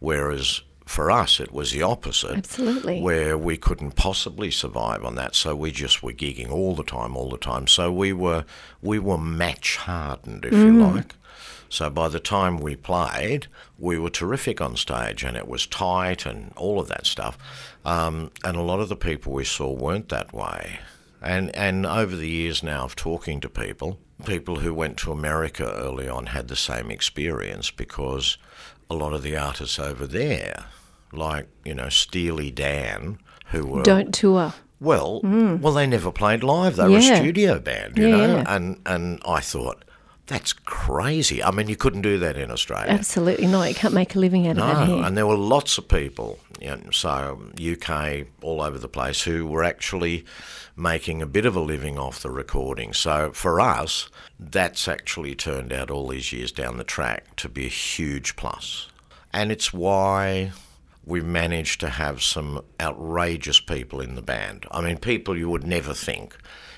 Whereas 0.00 0.62
for 0.88 1.10
us, 1.10 1.38
it 1.38 1.52
was 1.52 1.72
the 1.72 1.82
opposite. 1.82 2.38
Absolutely. 2.38 3.00
Where 3.02 3.36
we 3.36 3.58
couldn't 3.58 3.92
possibly 3.92 4.50
survive 4.50 5.04
on 5.04 5.16
that, 5.16 5.34
so 5.34 5.54
we 5.54 5.70
just 5.70 6.02
were 6.02 6.12
gigging 6.12 6.50
all 6.50 6.74
the 6.74 6.82
time, 6.82 7.14
all 7.14 7.28
the 7.28 7.36
time. 7.36 7.66
So 7.66 7.92
we 7.92 8.12
were 8.12 8.44
we 8.80 8.98
were 8.98 9.18
match 9.18 9.76
hardened, 9.76 10.46
if 10.46 10.52
you 10.54 10.72
like. 10.72 11.14
So 11.68 11.90
by 11.90 12.08
the 12.08 12.20
time 12.20 12.56
we 12.56 12.74
played, 12.74 13.48
we 13.78 13.98
were 13.98 14.08
terrific 14.08 14.62
on 14.62 14.76
stage, 14.76 15.22
and 15.22 15.36
it 15.36 15.46
was 15.46 15.66
tight 15.66 16.24
and 16.24 16.52
all 16.56 16.80
of 16.80 16.88
that 16.88 17.06
stuff. 17.06 17.36
Um, 17.84 18.30
and 18.42 18.56
a 18.56 18.62
lot 18.62 18.80
of 18.80 18.88
the 18.88 18.96
people 18.96 19.34
we 19.34 19.44
saw 19.44 19.70
weren't 19.70 20.08
that 20.08 20.32
way. 20.32 20.80
And 21.20 21.54
and 21.54 21.84
over 21.84 22.16
the 22.16 22.30
years 22.30 22.62
now 22.62 22.84
of 22.84 22.96
talking 22.96 23.40
to 23.40 23.50
people, 23.50 23.98
people 24.24 24.60
who 24.60 24.72
went 24.72 24.96
to 24.98 25.12
America 25.12 25.70
early 25.76 26.08
on 26.08 26.26
had 26.26 26.48
the 26.48 26.56
same 26.56 26.90
experience 26.90 27.70
because 27.70 28.38
a 28.90 28.94
lot 28.94 29.12
of 29.12 29.22
the 29.22 29.36
artists 29.36 29.78
over 29.78 30.06
there, 30.06 30.66
like 31.12 31.48
you 31.64 31.74
know 31.74 31.88
Steely 31.88 32.50
Dan, 32.50 33.18
who 33.46 33.66
were 33.66 33.82
Don't 33.82 34.12
tour. 34.14 34.54
well, 34.80 35.20
hmm. 35.20 35.58
well, 35.60 35.72
they 35.74 35.86
never 35.86 36.10
played 36.12 36.42
live. 36.42 36.76
They 36.76 36.88
were 36.88 36.98
a 36.98 37.02
studio 37.02 37.58
band, 37.58 37.98
you 37.98 38.08
Yeah, 38.08 38.16
know. 38.16 38.36
yeah. 38.38 38.44
And 38.56 38.80
and 38.86 39.20
I 39.26 39.40
thought 39.40 39.84
That's 40.26 40.52
crazy. 40.52 41.42
I 41.42 41.50
mean, 41.50 41.68
you 41.68 41.76
couldn't 41.76 42.02
do 42.02 42.18
that 42.18 42.36
in 42.36 42.50
Australia. 42.50 42.92
Absolutely 42.92 43.46
not. 43.46 43.68
You 43.70 43.74
can't 43.74 43.94
make 43.94 44.14
a 44.14 44.18
living 44.18 44.46
out 44.46 44.58
of 44.58 44.66
that 44.66 44.86
No, 44.88 44.96
here. 44.96 45.04
and 45.06 45.16
there 45.16 45.26
were 45.26 45.38
lots 45.38 45.78
of 45.78 45.88
people, 45.88 46.38
you 46.60 46.68
know, 46.68 46.90
so 46.92 47.08
um, 47.40 47.52
UK 47.58 48.26
all 48.42 48.60
over 48.60 48.76
the 48.78 48.90
place, 48.90 49.22
who 49.22 49.46
were 49.46 49.64
actually 49.64 50.26
making 50.76 51.22
a 51.22 51.26
bit 51.26 51.46
of 51.46 51.56
a 51.56 51.60
living 51.60 51.98
off 51.98 52.20
the 52.20 52.30
recording. 52.30 52.92
So 52.92 53.32
for 53.32 53.58
us, 53.58 54.10
that's 54.38 54.86
actually 54.88 55.34
turned 55.34 55.72
out 55.72 55.90
all 55.90 56.08
these 56.08 56.32
years 56.32 56.52
down 56.52 56.76
the 56.76 56.84
track 56.84 57.34
to 57.36 57.48
be 57.48 57.66
a 57.66 57.70
huge 57.70 58.36
plus. 58.36 58.88
And 59.32 59.50
it's 59.50 59.72
why 59.72 60.52
we've 61.04 61.24
managed 61.24 61.80
to 61.80 61.88
have 61.88 62.22
some 62.22 62.62
outrageous 62.80 63.60
people 63.60 64.00
in 64.00 64.14
the 64.14 64.22
band. 64.22 64.66
I 64.70 64.80
mean, 64.80 64.98
people 64.98 65.36
you 65.36 65.48
would 65.50 65.66
never 65.66 65.92
think, 65.94 66.36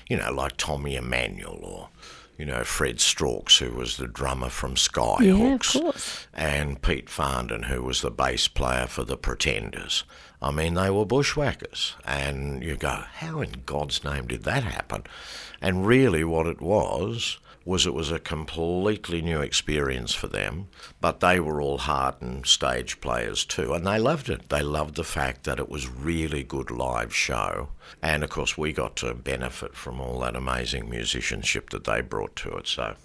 you 0.09 0.17
know, 0.17 0.31
like 0.31 0.57
Tommy 0.57 0.95
Emmanuel 0.95 1.59
or, 1.63 1.89
you 2.37 2.45
know, 2.45 2.63
Fred 2.63 2.99
Strauks, 2.99 3.59
who 3.59 3.71
was 3.71 3.97
the 3.97 4.07
drummer 4.07 4.49
from 4.49 4.75
Skyhooks 4.75 5.21
Yeah, 5.23 5.53
of 5.53 5.83
course. 5.83 6.27
and 6.33 6.81
Pete 6.81 7.07
Farndon, 7.07 7.65
who 7.65 7.83
was 7.83 8.01
the 8.01 8.09
bass 8.11 8.47
player 8.47 8.87
for 8.87 9.03
the 9.03 9.17
Pretenders. 9.17 10.03
I 10.41 10.49
mean, 10.49 10.73
they 10.73 10.89
were 10.89 11.05
bushwhackers. 11.05 11.93
And 12.03 12.63
you 12.63 12.75
go, 12.75 13.03
how 13.15 13.41
in 13.41 13.61
God's 13.65 14.03
name 14.03 14.25
did 14.27 14.43
that 14.43 14.63
happen? 14.63 15.03
And 15.61 15.85
really, 15.85 16.23
what 16.23 16.47
it 16.47 16.59
was, 16.61 17.37
was 17.63 17.85
it 17.85 17.93
was 17.93 18.11
a 18.11 18.19
completely 18.19 19.21
new 19.21 19.39
experience 19.39 20.13
for 20.13 20.27
them, 20.27 20.67
but 20.99 21.19
they 21.19 21.39
were 21.39 21.61
all 21.61 21.77
hardened 21.77 22.47
stage 22.47 22.99
players 23.01 23.45
too, 23.45 23.73
and 23.73 23.85
they 23.85 23.99
loved 23.99 24.29
it. 24.29 24.49
They 24.49 24.61
loved 24.61 24.95
the 24.95 25.03
fact 25.03 25.43
that 25.43 25.59
it 25.59 25.69
was 25.69 25.87
really 25.87 26.43
good 26.43 26.71
live 26.71 27.13
show, 27.15 27.69
and 28.01 28.23
of 28.23 28.29
course 28.29 28.57
we 28.57 28.73
got 28.73 28.95
to 28.97 29.13
benefit 29.13 29.75
from 29.75 30.01
all 30.01 30.19
that 30.19 30.35
amazing 30.35 30.89
musicianship 30.89 31.69
that 31.69 31.83
they 31.83 32.01
brought 32.01 32.35
to 32.37 32.51
it. 32.53 32.67
So 32.67 32.95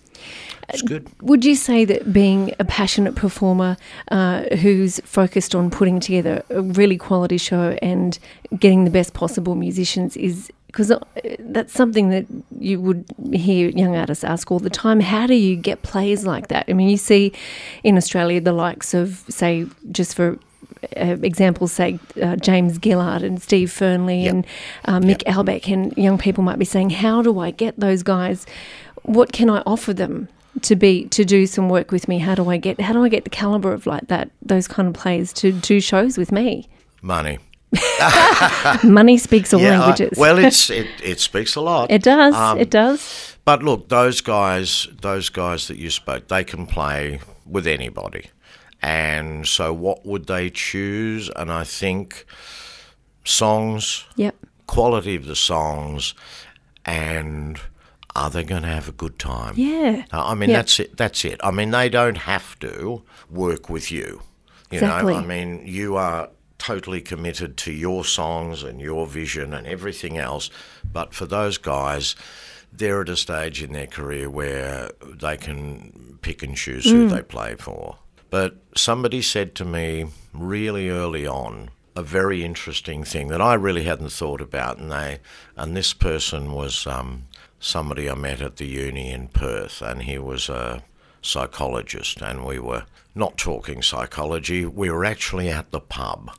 it's 0.69 0.83
good. 0.83 1.09
Would 1.23 1.45
you 1.45 1.55
say 1.55 1.85
that 1.85 2.13
being 2.13 2.53
a 2.59 2.65
passionate 2.65 3.15
performer 3.15 3.77
uh, 4.11 4.45
who's 4.57 5.01
focused 5.01 5.55
on 5.55 5.71
putting 5.71 6.01
together 6.01 6.43
a 6.51 6.63
really 6.63 6.97
quality 6.97 7.39
show 7.39 7.79
and 7.83 8.19
getting 8.59 8.85
the 8.85 8.91
best 8.91 9.15
possible 9.15 9.55
musicians 9.55 10.17
is 10.17 10.51
because 10.77 10.93
that's 11.39 11.73
something 11.73 12.11
that 12.11 12.27
you 12.59 12.79
would 12.79 13.07
hear 13.33 13.71
young 13.71 13.97
artists 13.97 14.23
ask 14.23 14.51
all 14.51 14.59
the 14.59 14.69
time. 14.69 15.01
How 15.01 15.27
do 15.27 15.33
you 15.33 15.57
get 15.57 15.81
players 15.81 16.27
like 16.27 16.49
that? 16.49 16.67
I 16.69 16.75
mean, 16.75 16.91
you 16.91 16.99
see 16.99 17.33
in 17.83 17.97
Australia 17.97 18.43
the 18.43 18.53
likes 18.53 18.93
of, 18.93 19.25
say, 19.31 19.65
just 19.91 20.15
for 20.15 20.39
uh, 20.95 21.17
examples, 21.23 21.73
say 21.73 21.99
uh, 22.21 22.37
James 22.37 22.79
Gillard 22.85 23.23
and 23.23 23.41
Steve 23.41 23.73
Fernley 23.73 24.25
Yep. 24.25 24.35
and 24.35 24.47
uh, 24.85 25.01
Mick 25.01 25.23
Albeck, 25.25 25.73
and 25.73 25.97
young 25.97 26.19
people 26.19 26.45
might 26.45 26.59
be 26.59 26.67
saying, 26.67 26.91
"How 26.91 27.23
do 27.23 27.39
I 27.39 27.53
get 27.53 27.81
those 27.81 28.03
guys? 28.03 28.45
What 29.05 29.33
can 29.33 29.49
I 29.49 29.63
offer 29.65 29.95
them 29.95 30.29
to 30.61 30.77
be 30.77 31.07
to 31.07 31.25
do 31.25 31.47
some 31.47 31.71
work 31.71 31.91
with 31.91 32.07
me? 32.07 32.19
How 32.19 32.35
do 32.35 32.51
I 32.51 32.59
get 32.59 32.83
how 32.83 32.93
do 32.93 33.03
I 33.03 33.09
get 33.09 33.25
the 33.25 33.31
caliber 33.31 33.73
of 33.73 33.87
like 33.87 34.09
that 34.09 34.31
those 34.43 34.69
kind 34.69 34.89
of 34.89 34.95
players 34.95 35.33
to 35.35 35.53
do 35.53 35.81
shows 35.81 36.19
with 36.19 36.31
me?" 36.31 36.69
Money. 37.01 37.39
Money 38.85 39.19
speaks 39.19 39.53
all 39.53 39.61
I- 39.61 39.71
languages. 39.79 40.17
well, 40.19 40.39
it's 40.39 40.71
it, 40.71 40.87
it 41.03 41.21
speaks 41.21 41.57
a 41.57 41.61
lot. 41.61 41.91
it 41.97 42.03
does. 42.03 42.35
Um, 42.35 42.59
it 42.59 42.71
does. 42.71 43.37
But 43.45 43.63
look, 43.63 43.89
those 43.89 44.21
guys, 44.21 44.89
those 45.01 45.29
guys 45.29 45.69
that 45.69 45.77
you 45.77 45.91
spoke, 45.91 46.29
they 46.29 46.45
can 46.45 46.67
play 46.67 47.21
with 47.45 47.67
anybody. 47.67 48.31
And 48.83 49.47
so, 49.47 49.73
what 49.73 50.05
would 50.05 50.27
they 50.27 50.51
choose? 50.51 51.31
And 51.37 51.51
I 51.51 51.65
think 51.65 52.27
songs, 53.25 54.05
Yep. 54.17 54.35
quality 54.67 55.17
of 55.17 55.27
the 55.27 55.37
songs, 55.37 56.15
and 56.85 57.59
are 58.15 58.31
they 58.31 58.45
going 58.45 58.63
to 58.63 58.69
have 58.69 58.89
a 58.89 58.93
good 58.93 59.19
time? 59.19 59.55
Yeah. 59.57 60.05
I 60.13 60.35
mean, 60.35 60.51
Yeah. 60.51 60.57
that's 60.57 60.81
it. 60.81 60.97
That's 60.97 61.25
it. 61.25 61.41
I 61.43 61.51
mean, 61.51 61.71
they 61.71 61.89
don't 61.89 62.19
have 62.19 62.59
to 62.61 63.03
work 63.31 63.69
with 63.69 63.91
you. 63.91 64.23
You 64.71 64.79
Exactly. 64.79 65.15
know, 65.15 65.21
I 65.21 65.25
mean, 65.25 65.63
you 65.67 65.97
are 65.97 66.29
totally 66.59 67.01
committed 67.01 67.57
to 67.59 67.73
your 67.73 68.05
songs 68.05 68.63
and 68.63 68.81
your 68.81 69.07
vision 69.07 69.53
and 69.55 69.67
everything 69.67 70.19
else. 70.19 70.51
But 70.91 71.15
for 71.15 71.27
those 71.27 71.59
guys, 71.59 72.17
they're 72.73 73.03
at 73.03 73.09
a 73.09 73.17
stage 73.17 73.63
in 73.63 73.73
their 73.73 73.87
career 73.87 74.29
where 74.29 74.91
they 75.05 75.37
can 75.37 76.19
pick 76.23 76.43
and 76.43 76.57
choose 76.57 76.85
who 76.85 77.09
they 77.09 77.23
play 77.23 77.55
for. 77.57 77.99
But 78.31 78.57
somebody 78.77 79.23
said 79.23 79.55
to 79.57 79.65
me 79.65 80.07
really 80.33 80.91
early 80.91 81.27
on 81.27 81.71
a 81.95 82.03
very 82.03 82.45
interesting 82.45 83.05
thing 83.05 83.29
that 83.29 83.41
I 83.41 83.55
really 83.55 83.85
hadn't 83.85 84.13
thought 84.13 84.41
about, 84.41 84.79
and 84.79 84.93
they 84.93 85.21
and 85.57 85.75
this 85.77 85.95
person 85.95 86.53
was 86.53 86.87
um, 86.87 87.25
somebody 87.59 88.11
I 88.11 88.15
met 88.15 88.43
at 88.43 88.57
the 88.57 88.67
uni 88.67 89.11
in 89.11 89.29
Perth, 89.29 89.81
and 89.81 90.03
he 90.03 90.19
was 90.19 90.49
a 90.49 90.83
psychologist, 91.23 92.21
and 92.21 92.45
we 92.45 92.59
were 92.59 92.85
not 93.15 93.37
talking 93.37 93.83
psychology. 93.83 94.65
We 94.67 94.91
were 94.91 95.05
actually 95.05 95.49
at 95.49 95.71
the 95.71 95.81
pub, 95.81 96.31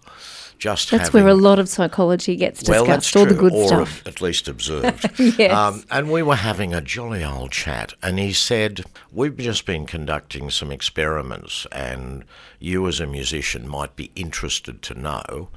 just 0.57 0.91
That's 0.91 1.09
having, 1.09 1.23
where 1.23 1.31
a 1.31 1.35
lot 1.35 1.59
of 1.59 1.69
psychology 1.69 2.35
gets 2.35 2.59
discussed. 2.59 2.81
well, 2.81 2.85
that's 2.85 3.15
all 3.15 3.25
the 3.25 3.33
good 3.33 3.53
or 3.53 3.67
stuff. 3.67 4.05
at 4.07 4.21
least 4.21 4.47
observed. 4.47 5.09
Yes. 5.37 5.53
Um, 5.53 5.83
and 5.91 6.11
we 6.11 6.23
were 6.23 6.35
having 6.35 6.73
a 6.73 6.81
jolly 6.81 7.23
old 7.23 7.51
chat, 7.51 7.93
and 8.01 8.17
he 8.19 8.33
said, 8.33 8.83
We've 9.11 9.37
just 9.37 9.65
been 9.65 9.85
conducting 9.85 10.49
some 10.49 10.71
experiments, 10.71 11.67
and 11.71 12.23
you 12.59 12.87
as 12.87 12.99
a 12.99 13.07
musician 13.07 13.67
might 13.67 13.95
be 13.95 14.11
interested 14.15 14.81
to 14.83 14.93
know 14.95 15.49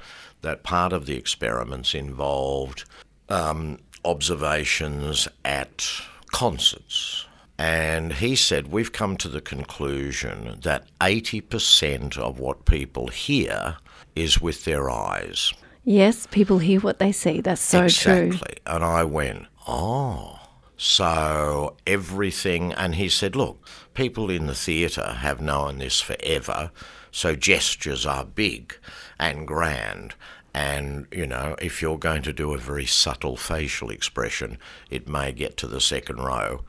that 0.42 0.62
part 0.62 0.92
of 0.92 1.06
the 1.06 1.16
experiments 1.16 1.94
involved 1.94 2.84
um, 3.28 3.78
observations 4.04 5.28
at 5.44 5.86
concerts. 6.32 7.26
And 7.60 8.14
he 8.14 8.36
said, 8.36 8.68
We've 8.68 8.90
come 8.90 9.18
to 9.18 9.28
the 9.28 9.42
conclusion 9.42 10.60
that 10.62 10.88
80% 10.98 12.16
of 12.16 12.38
what 12.38 12.64
people 12.64 13.08
hear 13.08 13.76
is 14.16 14.40
with 14.40 14.64
their 14.64 14.88
eyes. 14.88 15.52
Yes, 15.84 16.26
people 16.30 16.60
hear 16.60 16.80
what 16.80 17.00
they 17.00 17.12
see. 17.12 17.42
That's 17.42 17.60
so 17.60 17.86
true. 17.88 18.28
Exactly. 18.28 18.56
And 18.64 18.82
I 18.82 19.04
went, 19.04 19.46
oh. 19.68 20.38
So 20.78 21.76
everything, 21.86 22.72
and 22.72 22.94
he 22.94 23.10
said, 23.10 23.36
look, 23.36 23.68
people 23.92 24.30
in 24.30 24.46
the 24.46 24.54
theatre 24.54 25.16
have 25.18 25.42
known 25.42 25.78
this 25.78 26.00
forever, 26.00 26.70
so 27.10 27.36
gestures 27.36 28.06
are 28.06 28.24
big 28.24 28.74
and 29.18 29.46
grand. 29.46 30.14
And, 30.52 31.06
you 31.12 31.26
know, 31.26 31.54
if 31.60 31.80
you're 31.80 31.98
going 31.98 32.22
to 32.22 32.32
do 32.32 32.52
a 32.54 32.58
very 32.58 32.86
subtle 32.86 33.36
facial 33.36 33.90
expression, 33.90 34.58
it 34.90 35.08
may 35.08 35.32
get 35.32 35.56
to 35.58 35.66
the 35.66 35.80
second 35.80 36.16
row, 36.18 36.64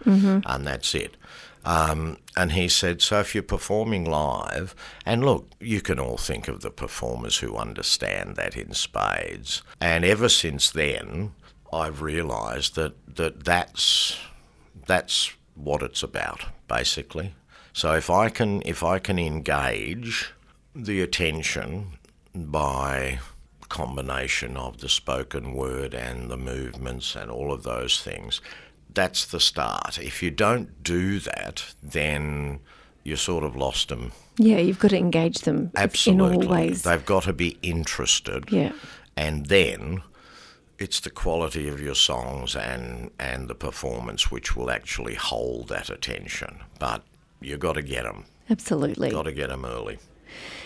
and 0.45 0.67
that's 0.67 0.93
it. 0.93 1.17
Um, 1.63 2.17
and 2.35 2.53
he 2.53 2.67
said, 2.67 3.01
so 3.01 3.19
if 3.19 3.35
you're 3.35 3.43
performing 3.43 4.05
live, 4.05 4.75
and 5.05 5.23
look, 5.23 5.47
you 5.59 5.81
can 5.81 5.99
all 5.99 6.17
think 6.17 6.47
of 6.47 6.61
the 6.61 6.71
performers 6.71 7.37
who 7.37 7.55
understand 7.55 8.35
that 8.35 8.57
in 8.57 8.73
spades. 8.73 9.61
And 9.79 10.03
ever 10.03 10.29
since 10.29 10.71
then, 10.71 11.33
I've 11.71 12.01
realised 12.01 12.75
that, 12.75 13.15
that 13.15 13.43
that's 13.43 14.17
that's 14.87 15.31
what 15.55 15.83
it's 15.83 16.03
about, 16.03 16.45
basically. 16.67 17.35
So 17.73 17.93
if 17.93 18.09
I 18.09 18.29
can 18.29 18.61
if 18.65 18.83
I 18.83 18.99
can 18.99 19.19
engage 19.19 20.33
the 20.75 21.01
attention 21.01 21.97
by 22.33 23.19
combination 23.71 24.57
of 24.57 24.79
the 24.79 24.89
spoken 24.89 25.53
word 25.53 25.93
and 25.93 26.29
the 26.29 26.37
movements 26.37 27.15
and 27.15 27.31
all 27.31 27.53
of 27.53 27.63
those 27.63 28.01
things, 28.01 28.41
that's 28.93 29.25
the 29.25 29.39
start. 29.39 29.97
If 29.97 30.21
you 30.21 30.29
don't 30.29 30.83
do 30.83 31.19
that, 31.19 31.63
then 31.81 32.59
you 33.05 33.15
sort 33.15 33.45
of 33.45 33.55
lost 33.55 33.87
them. 33.87 34.11
Yeah, 34.37 34.57
you've 34.57 34.79
got 34.79 34.89
to 34.89 34.97
engage 34.97 35.39
them 35.39 35.71
Absolutely. 35.75 36.35
in 36.35 36.43
all 36.43 36.49
ways. 36.49 36.81
They've 36.83 37.05
got 37.05 37.23
to 37.23 37.33
be 37.33 37.57
interested. 37.61 38.51
Yeah. 38.51 38.73
And 39.15 39.45
then 39.45 40.01
it's 40.77 40.99
the 40.99 41.09
quality 41.09 41.69
of 41.69 41.81
your 41.81 41.95
songs 41.95 42.55
and, 42.55 43.11
and 43.19 43.47
the 43.47 43.55
performance 43.55 44.29
which 44.29 44.53
will 44.55 44.69
actually 44.69 45.15
hold 45.15 45.69
that 45.69 45.89
attention. 45.89 46.59
But 46.77 47.03
you've 47.39 47.61
got 47.61 47.73
to 47.73 47.81
get 47.81 48.03
them. 48.03 48.25
Absolutely. 48.49 49.11
Got 49.11 49.23
to 49.23 49.31
get 49.31 49.47
them 49.47 49.63
early. 49.63 49.97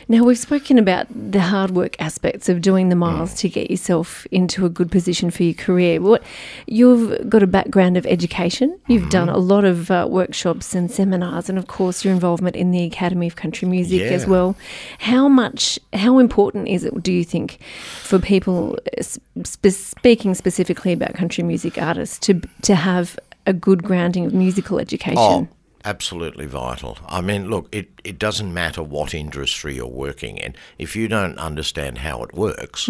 Now, 0.08 0.24
we've 0.24 0.38
spoken 0.38 0.78
about 0.78 1.08
the 1.12 1.42
hard 1.42 1.72
work 1.72 1.96
aspects 2.00 2.48
of 2.48 2.62
doing 2.62 2.90
the 2.90 2.96
miles 2.96 3.34
Mm. 3.34 3.38
to 3.40 3.50
get 3.50 3.72
yourself 3.72 4.28
into 4.32 4.64
a 4.66 4.70
good 4.70 4.92
position 4.92 5.32
for 5.32 5.42
your 5.44 5.56
career. 5.56 6.00
What 6.00 6.22
You've 6.68 7.28
got 7.30 7.42
a 7.42 7.48
background 7.48 7.98
of 7.98 8.06
education. 8.06 8.78
You've 8.88 9.04
Mm-hmm. 9.04 9.10
done 9.10 9.30
a 9.30 9.38
lot 9.38 9.66
of 9.66 9.90
uh, 9.90 10.08
workshops 10.10 10.76
and 10.76 10.92
seminars, 10.92 11.50
and 11.50 11.58
of 11.58 11.68
course, 11.68 12.06
your 12.06 12.14
involvement 12.14 12.56
in 12.56 12.72
the 12.72 12.84
Academy 12.84 13.26
of 13.28 13.36
Country 13.36 13.68
Music 13.68 14.02
as 14.02 14.28
well. 14.28 14.56
How 15.00 15.28
much, 15.28 15.80
how 15.94 16.20
important 16.20 16.68
is 16.68 16.84
it, 16.84 17.02
do 17.02 17.12
you 17.12 17.24
think, 17.24 17.58
for 18.02 18.20
people, 18.20 18.78
uh, 18.98 19.02
sp- 19.02 19.70
speaking 19.72 20.36
specifically 20.36 20.94
about 20.94 21.16
country 21.16 21.44
music 21.44 21.82
artists, 21.82 22.20
to, 22.20 22.42
to 22.62 22.76
have 22.76 23.18
a 23.48 23.54
good 23.54 23.84
grounding 23.84 24.26
of 24.26 24.34
musical 24.34 24.80
education? 24.80 25.18
Oh, 25.18 25.48
absolutely 25.86 26.48
vital. 26.48 26.98
I 27.08 27.22
mean, 27.22 27.50
look, 27.50 27.70
it, 27.72 27.90
it 28.04 28.20
doesn't 28.20 28.54
matter 28.54 28.84
what 28.84 29.14
industry 29.14 29.76
you're 29.76 29.88
working 29.88 30.38
in. 30.38 30.56
If 30.78 30.96
you 30.96 31.08
don't 31.08 31.38
understand 31.38 32.00
how 32.00 32.24
it 32.24 32.34
works, 32.34 32.90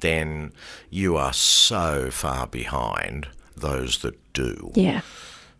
then 0.00 0.52
you 0.90 1.16
are 1.16 1.32
so 1.32 2.10
far 2.10 2.46
behind 2.46 3.28
those 3.56 3.98
that 3.98 4.18
do. 4.32 4.72
Yeah. 4.74 5.02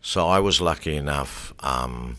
So 0.03 0.27
I 0.27 0.41
was 0.41 0.61
lucky 0.61 0.97
enough. 0.97 1.55
Um, 1.61 2.17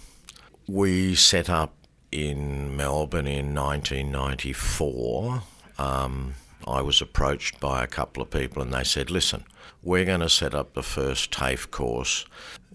we 0.68 1.16
set 1.16 1.50
up 1.50 1.76
in 2.12 2.78
Melbourne 2.78 3.28
in 3.28 3.54
1994. 3.54 5.44
Um, 5.78 6.36
I 6.66 6.82
was 6.82 7.02
approached 7.02 7.60
by 7.60 7.84
a 7.84 7.88
couple 7.88 8.24
of 8.24 8.30
people 8.30 8.62
and 8.62 8.74
they 8.74 8.86
said, 8.86 9.12
listen, 9.12 9.44
we're 9.82 10.06
going 10.06 10.22
to 10.22 10.30
set 10.30 10.56
up 10.56 10.74
the 10.74 10.84
first 10.84 11.32
TAFE 11.32 11.70
course 11.72 12.26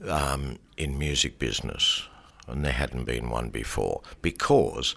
um, 0.07 0.59
in 0.79 0.99
music 0.99 1.39
business. 1.39 2.09
And 2.47 2.65
there 2.65 2.73
hadn't 2.73 3.05
been 3.05 3.29
one 3.29 3.51
before 3.51 4.01
because 4.23 4.97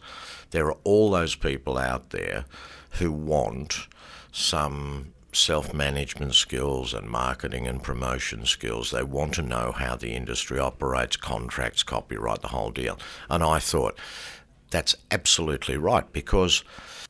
there 0.52 0.67
are 0.67 0.78
all 0.86 1.12
those 1.12 1.36
people 1.36 1.78
out 1.78 2.12
there 2.12 2.46
who 2.91 3.12
want 3.12 3.88
some 4.32 5.13
self 5.34 5.74
management 5.74 6.36
skills 6.36 6.94
and 6.94 7.10
marketing 7.10 7.67
and 7.67 7.84
promotion 7.84 8.46
skills. 8.46 8.91
They 8.91 9.04
want 9.04 9.34
to 9.34 9.41
know 9.41 9.74
how 9.74 9.96
the 9.98 10.13
industry 10.13 10.60
operates, 10.60 11.17
contracts, 11.17 11.84
copyright, 11.84 12.41
the 12.41 12.50
whole 12.50 12.72
deal. 12.72 12.98
And 13.30 13.44
I 13.44 13.60
thought, 13.60 13.98
that's 14.70 14.96
absolutely 15.10 15.76
right 15.76 16.12
because 16.13 16.63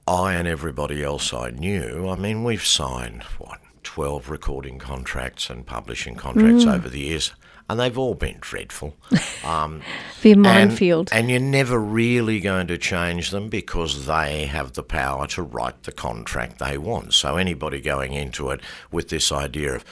I 0.08 0.34
and 0.34 0.48
everybody 0.48 1.04
else 1.04 1.34
I 1.34 1.52
knew, 1.52 2.10
I 2.10 2.16
mean, 2.16 2.44
we've 2.44 2.66
signed, 2.66 3.24
what, 3.38 3.60
12 3.84 4.30
recording 4.30 4.80
contracts 4.80 5.50
and 5.50 5.66
publishing 5.66 6.16
contracts 6.16 6.66
mm. 6.66 6.74
over 6.74 6.90
the 6.90 7.00
years 7.00 7.34
and 7.72 7.80
they've 7.80 7.98
all 7.98 8.16
been 8.16 8.38
dreadful. 8.40 8.96
Um, 9.44 9.82
the 10.22 10.36
minefield. 10.36 11.10
And, 11.12 11.22
and, 11.22 11.32
you're 11.32 11.40
never 11.40 11.80
really 11.80 12.40
going 12.40 12.68
to 12.68 12.78
change 12.78 13.32
them 13.32 13.50
because 13.50 14.06
they 14.06 14.46
have 14.46 14.74
the 14.74 14.84
power 14.84 15.26
to 15.30 15.42
write 15.42 15.82
the 15.82 15.92
contract 15.92 16.60
they 16.60 16.78
want. 16.78 17.16
So 17.16 17.38
anybody 17.38 17.82
going 17.82 18.14
into 18.14 18.52
it 18.52 18.62
with 18.92 19.10
this 19.10 19.32
idea 19.32 19.74
of, 19.74 19.86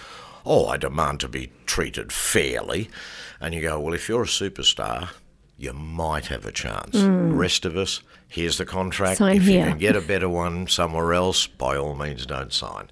oh, 0.46 0.68
I 0.68 0.78
demand 0.78 1.22
to 1.22 1.28
be 1.28 1.52
treated 1.66 2.14
fairly, 2.14 2.92
and 3.42 3.56
you 3.56 3.62
go, 3.62 3.80
well, 3.80 3.96
if 3.96 4.08
you're 4.08 4.22
a 4.22 4.28
superstar, 4.28 5.10
you 5.60 5.74
might 5.74 6.28
have 6.28 6.46
a 6.46 6.52
chance. 6.52 6.96
Mm. 6.96 7.38
Rest 7.38 7.66
of 7.66 7.76
us, 7.76 8.02
here's 8.28 8.58
the 8.58 8.66
contract. 8.66 9.18
Sign 9.18 9.38
if 9.38 9.44
here. 9.44 9.66
you 9.66 9.70
can 9.72 9.78
get 9.78 9.96
a 9.96 10.02
better 10.02 10.30
one 10.30 10.68
somewhere 10.68 11.14
else, 11.14 11.48
by 11.48 11.76
all 11.76 11.96
means, 11.96 12.26
don't 12.26 12.54
sign. 12.54 12.90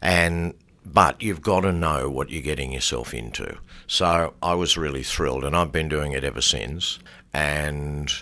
And 0.00 0.54
but 0.84 1.22
you've 1.22 1.42
got 1.42 1.60
to 1.60 1.72
know 1.72 2.10
what 2.10 2.30
you're 2.30 2.42
getting 2.42 2.72
yourself 2.72 3.14
into. 3.14 3.56
So 3.86 4.34
I 4.42 4.54
was 4.54 4.76
really 4.76 5.02
thrilled, 5.02 5.44
and 5.44 5.56
I've 5.56 5.72
been 5.72 5.88
doing 5.88 6.12
it 6.12 6.24
ever 6.24 6.40
since. 6.40 6.98
And 7.32 8.12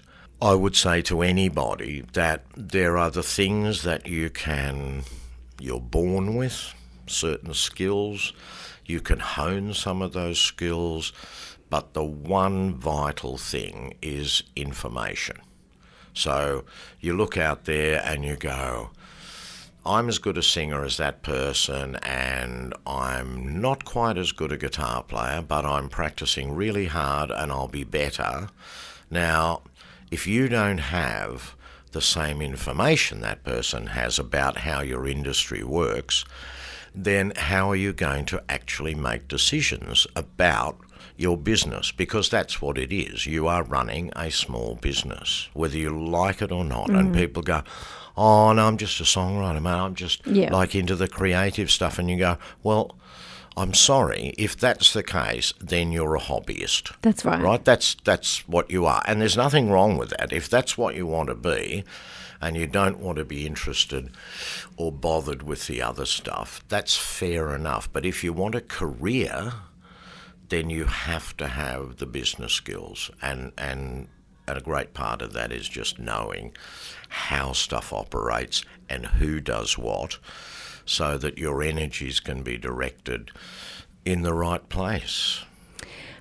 I 0.43 0.55
would 0.55 0.77
say 0.77 1.03
to 1.03 1.23
anybody 1.23 2.05
that 2.13 2.45
there 2.57 2.97
are 2.97 3.11
the 3.11 3.23
things 3.23 3.83
that 3.83 4.07
you 4.07 4.31
can, 4.31 5.03
you're 5.59 5.81
born 5.81 6.37
with, 6.37 6.75
certain 7.07 7.55
skills. 7.55 8.33
You 8.85 9.01
can 9.01 9.21
hone 9.21 9.75
some 9.75 10.03
of 10.03 10.13
those 10.13 10.41
skills, 10.41 11.13
but 11.71 11.95
the 11.95 12.05
one 12.05 12.75
vital 12.75 13.39
thing 13.39 13.95
is 14.03 14.43
information. 14.55 15.39
So 16.13 16.65
you 17.01 17.17
look 17.17 17.37
out 17.37 17.65
there 17.65 18.03
and 18.05 18.25
you 18.25 18.37
go, 18.37 18.91
I'm 19.87 20.09
as 20.09 20.19
good 20.19 20.37
a 20.37 20.43
singer 20.43 20.85
as 20.85 20.99
that 20.99 21.23
person, 21.23 21.97
and 22.03 22.75
I'm 22.87 23.63
not 23.63 23.87
quite 23.87 24.19
as 24.19 24.33
good 24.33 24.53
a 24.53 24.59
guitar 24.59 25.03
player, 25.03 25.41
but 25.41 25.65
I'm 25.65 25.89
practicing 25.89 26.55
really 26.55 26.87
hard 26.87 27.31
and 27.31 27.51
I'll 27.51 27.69
be 27.69 27.85
better. 27.85 28.49
Now, 29.11 29.63
if 30.11 30.27
you 30.27 30.49
don't 30.49 30.79
have 30.79 31.55
the 31.93 32.03
same 32.03 32.43
information 32.43 33.21
that 33.21 33.43
person 33.43 33.87
has 33.89 34.19
about 34.19 34.59
how 34.59 34.83
your 34.83 35.07
industry 35.07 35.65
works, 35.65 36.25
then 36.95 37.33
how 37.37 37.71
are 37.71 37.77
you 37.77 37.93
going 37.93 38.27
to 38.27 38.43
actually 38.49 38.95
make 38.95 39.29
decisions 39.29 40.07
about 40.15 40.79
your 41.21 41.37
business? 41.37 41.93
Because 41.93 42.29
that's 42.29 42.63
what 42.63 42.79
it 42.79 42.93
is. 42.93 43.27
You 43.27 43.47
are 43.47 43.63
running 43.63 44.11
a 44.17 44.31
small 44.31 44.77
business, 44.77 45.49
whether 45.53 45.77
you 45.77 45.91
like 45.91 46.41
it 46.43 46.51
or 46.51 46.65
not. 46.65 46.89
Mm. 46.89 46.99
And 46.99 47.15
people 47.15 47.43
go, 47.43 47.63
oh 48.17 48.53
no, 48.53 48.67
I'm 48.67 48.77
just 48.77 49.01
a 49.01 49.05
songwriter, 49.05 49.63
man. 49.63 49.79
I'm 49.79 49.95
just 49.95 50.27
yeah. 50.27 50.53
like 50.53 50.75
into 50.75 50.97
the 50.97 51.09
creative 51.09 51.71
stuff. 51.71 51.99
And 51.99 52.11
you 52.11 52.19
go, 52.19 52.39
well, 52.63 52.97
I'm 53.57 53.75
sorry, 53.75 54.33
if 54.39 54.57
that's 54.57 54.93
the 54.93 55.03
case, 55.03 55.53
then 55.61 55.93
you're 55.93 56.17
a 56.17 56.21
hobbyist. 56.21 56.95
That's 57.03 57.25
right. 57.25 57.43
Right? 57.43 57.65
That's 57.65 57.97
that's 58.05 58.49
what 58.49 58.71
you 58.71 58.87
are. 58.87 59.03
And 59.07 59.21
there's 59.21 59.37
nothing 59.37 59.71
wrong 59.71 59.99
with 59.99 60.11
that. 60.11 60.33
If 60.33 60.49
that's 60.49 60.79
what 60.79 60.95
you 60.95 61.07
want 61.07 61.29
to 61.29 61.35
be 61.35 61.85
and 62.41 62.57
you 62.57 62.67
don't 62.67 63.01
want 63.01 63.19
to 63.19 63.25
be 63.25 63.47
interested 63.47 64.11
or 64.77 64.91
bothered 64.91 65.43
with 65.43 65.67
the 65.67 65.83
other 65.83 66.07
stuff, 66.07 66.65
that's 66.69 66.97
fair 66.97 67.55
enough. 67.55 67.93
But 67.93 68.07
if 68.07 68.25
you 68.25 68.33
want 68.33 68.55
a 68.55 68.63
career, 68.63 69.53
then 70.51 70.69
you 70.69 70.85
have 70.85 71.37
to 71.39 71.49
have 71.49 71.97
the 71.97 72.07
business 72.07 72.53
skills 72.53 73.11
and 73.23 73.53
and 73.57 74.09
and 74.47 74.59
a 74.59 74.61
great 74.61 74.95
part 74.95 75.23
of 75.23 75.33
that 75.33 75.53
is 75.53 75.69
just 75.69 75.99
knowing 75.99 76.53
how 77.09 77.53
stuff 77.53 77.93
operates 77.93 78.65
and 78.89 79.07
who 79.07 79.41
does 79.41 79.79
what 79.79 80.19
so 80.85 81.17
that 81.17 81.39
your 81.39 81.63
energies 81.63 82.19
can 82.19 82.43
be 82.43 82.59
directed 82.59 83.31
in 84.05 84.23
the 84.23 84.35
right 84.35 84.69
place. 84.69 85.45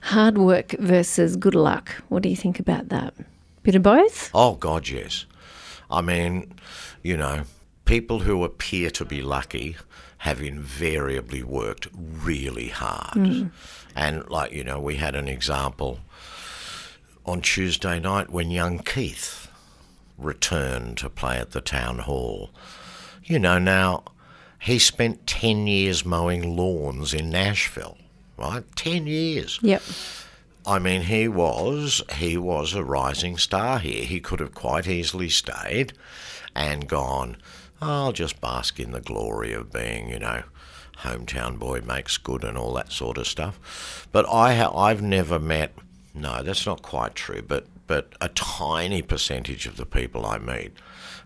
Hard 0.01 0.37
work 0.37 0.71
versus 0.73 1.35
good 1.35 1.55
luck. 1.55 1.89
What 2.09 2.21
do 2.21 2.29
you 2.29 2.35
think 2.35 2.59
about 2.59 2.89
that? 2.89 3.15
Bit 3.63 3.75
of 3.75 3.83
both? 3.83 4.29
Oh, 4.33 4.55
God, 4.55 4.87
yes. 4.87 5.25
I 5.89 6.01
mean, 6.01 6.53
you 7.03 7.17
know, 7.17 7.45
people 7.85 8.19
who 8.19 8.43
appear 8.43 8.91
to 8.91 9.05
be 9.05 9.23
lucky 9.23 9.75
have 10.19 10.41
invariably 10.41 11.43
worked 11.43 11.87
really 11.93 12.69
hard. 12.69 13.13
Mm. 13.15 13.51
And, 13.95 14.29
like, 14.29 14.51
you 14.51 14.63
know, 14.63 14.79
we 14.79 14.95
had 14.95 15.15
an 15.15 15.27
example 15.27 15.99
on 17.25 17.41
Tuesday 17.41 17.99
night 17.99 18.29
when 18.29 18.51
young 18.51 18.79
Keith 18.79 19.47
returned 20.17 20.97
to 20.97 21.09
play 21.09 21.37
at 21.37 21.51
the 21.51 21.61
town 21.61 21.99
hall. 21.99 22.49
You 23.23 23.39
know, 23.39 23.59
now 23.59 24.03
he 24.59 24.77
spent 24.79 25.25
10 25.25 25.67
years 25.67 26.05
mowing 26.05 26.55
lawns 26.55 27.13
in 27.13 27.29
Nashville, 27.29 27.97
right? 28.37 28.63
10 28.75 29.07
years. 29.07 29.59
Yep. 29.61 29.81
I 30.65 30.79
mean, 30.79 31.03
he 31.03 31.27
was 31.27 32.03
he 32.17 32.37
was 32.37 32.73
a 32.73 32.83
rising 32.83 33.37
star 33.37 33.79
here. 33.79 34.03
He 34.03 34.19
could 34.19 34.39
have 34.39 34.53
quite 34.53 34.87
easily 34.87 35.29
stayed 35.29 35.93
and 36.55 36.87
gone, 36.87 37.37
I'll 37.81 38.11
just 38.11 38.41
bask 38.41 38.79
in 38.79 38.91
the 38.91 39.01
glory 39.01 39.53
of 39.53 39.71
being, 39.71 40.09
you 40.09 40.19
know, 40.19 40.43
hometown 40.97 41.57
boy 41.57 41.81
makes 41.81 42.17
good 42.17 42.43
and 42.43 42.57
all 42.57 42.73
that 42.73 42.91
sort 42.91 43.17
of 43.17 43.27
stuff. 43.27 44.07
But 44.11 44.27
I 44.29 44.55
ha- 44.55 44.77
I've 44.77 45.01
never 45.01 45.39
met 45.39 45.73
no, 46.13 46.43
that's 46.43 46.65
not 46.65 46.81
quite 46.81 47.15
true, 47.15 47.41
but, 47.41 47.67
but 47.87 48.13
a 48.19 48.29
tiny 48.29 49.01
percentage 49.01 49.65
of 49.67 49.77
the 49.77 49.85
people 49.85 50.25
I 50.25 50.37
meet 50.37 50.73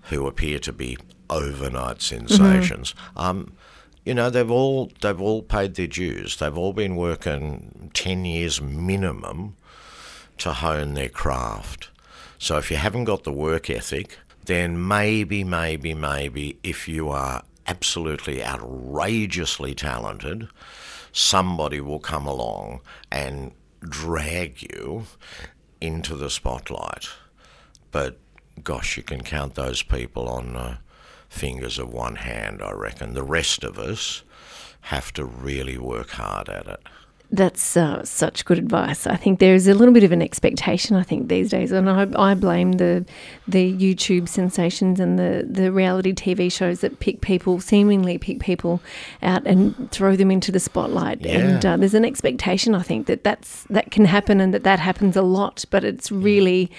who 0.03 0.27
appear 0.27 0.59
to 0.59 0.73
be 0.73 0.97
overnight 1.29 2.01
sensations, 2.01 2.93
mm-hmm. 2.93 3.19
um, 3.19 3.53
you 4.05 4.13
know, 4.13 4.29
they've 4.29 4.51
all 4.51 4.91
they've 5.01 5.21
all 5.21 5.41
paid 5.41 5.75
their 5.75 5.87
dues. 5.87 6.35
They've 6.35 6.57
all 6.57 6.73
been 6.73 6.97
working 6.97 7.89
ten 7.93 8.25
years 8.25 8.61
minimum 8.61 9.55
to 10.39 10.51
hone 10.51 10.93
their 10.93 11.07
craft. 11.07 11.89
So 12.37 12.57
if 12.57 12.69
you 12.69 12.75
haven't 12.75 13.05
got 13.05 13.23
the 13.23 13.31
work 13.31 13.69
ethic, 13.69 14.19
then 14.45 14.88
maybe, 14.88 15.43
maybe, 15.43 15.93
maybe 15.93 16.60
if 16.63 16.88
you 16.88 17.10
are 17.10 17.43
absolutely 17.67 18.43
outrageously 18.43 19.73
talented, 19.73 20.47
somebody 21.12 21.79
will 21.79 21.99
come 21.99 22.25
along 22.25 22.82
and 23.12 23.51
drag 23.82 24.62
you 24.62 25.06
into 25.79 26.15
the 26.15 26.29
spotlight. 26.29 27.08
But 27.91 28.19
gosh, 28.63 28.97
you 28.97 29.03
can 29.03 29.21
count 29.21 29.56
those 29.56 29.84
people 29.84 30.27
on 30.27 30.53
the 30.53 30.77
fingers 31.29 31.79
of 31.79 31.91
one 31.91 32.17
hand, 32.17 32.62
I 32.62 32.71
reckon. 32.71 33.13
The 33.13 33.23
rest 33.23 33.63
of 33.63 33.79
us 33.79 34.23
have 34.82 35.13
to 35.13 35.25
really 35.25 35.77
work 35.77 36.12
hard 36.12 36.49
at 36.49 36.67
it. 36.67 36.88
That's 37.34 37.76
uh, 37.76 38.06
such 38.06 38.46
good 38.46 38.60
advice. 38.60 39.08
I 39.08 39.15
think 39.15 39.39
there 39.39 39.56
is 39.56 39.67
a 39.67 39.74
little 39.74 39.93
bit 39.93 40.04
of 40.04 40.12
an 40.12 40.22
expectation. 40.22 40.96
I 40.96 41.02
think 41.02 41.30
these 41.30 41.50
days, 41.50 41.72
and 41.72 41.89
I, 41.89 42.08
I 42.15 42.36
blame 42.36 42.74
the 42.74 43.04
the 43.48 43.74
YouTube 43.74 44.30
sensations 44.30 45.00
and 45.00 45.17
the 45.17 45.43
the 45.50 45.72
reality 45.72 46.13
TV 46.13 46.52
shows 46.52 46.82
that 46.82 47.00
pick 47.00 47.22
people, 47.22 47.60
seemingly 47.60 48.19
pick 48.19 48.39
people 48.39 48.82
out 49.24 49.48
and 49.48 49.89
throw 49.89 50.15
them 50.15 50.30
into 50.30 50.52
the 50.52 50.60
spotlight. 50.60 51.22
Yeah. 51.22 51.39
And 51.39 51.65
uh, 51.65 51.78
there's 51.78 51.96
an 51.96 52.06
expectation. 52.06 52.76
I 52.76 52.84
think 52.84 53.08
that 53.08 53.24
that's 53.24 53.63
that 53.63 53.89
can 53.89 54.06
happen 54.06 54.39
and 54.39 54.54
that 54.54 54.63
that 54.63 54.78
happens 54.78 55.17
a 55.17 55.24
lot, 55.24 55.65
but 55.72 55.84
it's 55.84 56.12
really, 56.12 56.69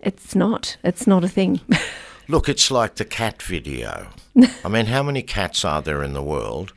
it's 0.00 0.34
not. 0.34 0.78
It's 0.82 1.06
not 1.06 1.22
a 1.22 1.28
thing. 1.28 1.60
Look, 2.28 2.48
it's 2.48 2.70
like 2.70 2.94
the 2.94 3.04
cat 3.04 3.42
video. 3.42 4.08
I 4.64 4.68
mean, 4.70 4.86
how 4.86 5.02
many 5.02 5.20
cats 5.20 5.66
are 5.66 5.82
there 5.82 6.02
in 6.02 6.14
the 6.14 6.22
world? 6.22 6.72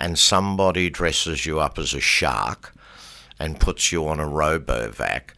And 0.00 0.18
somebody 0.18 0.90
dresses 0.90 1.46
you 1.46 1.60
up 1.60 1.78
as 1.78 1.94
a 1.94 2.00
shark 2.00 2.74
and 3.38 3.60
puts 3.60 3.92
you 3.92 4.06
on 4.08 4.18
a 4.18 4.24
robovac, 4.24 5.30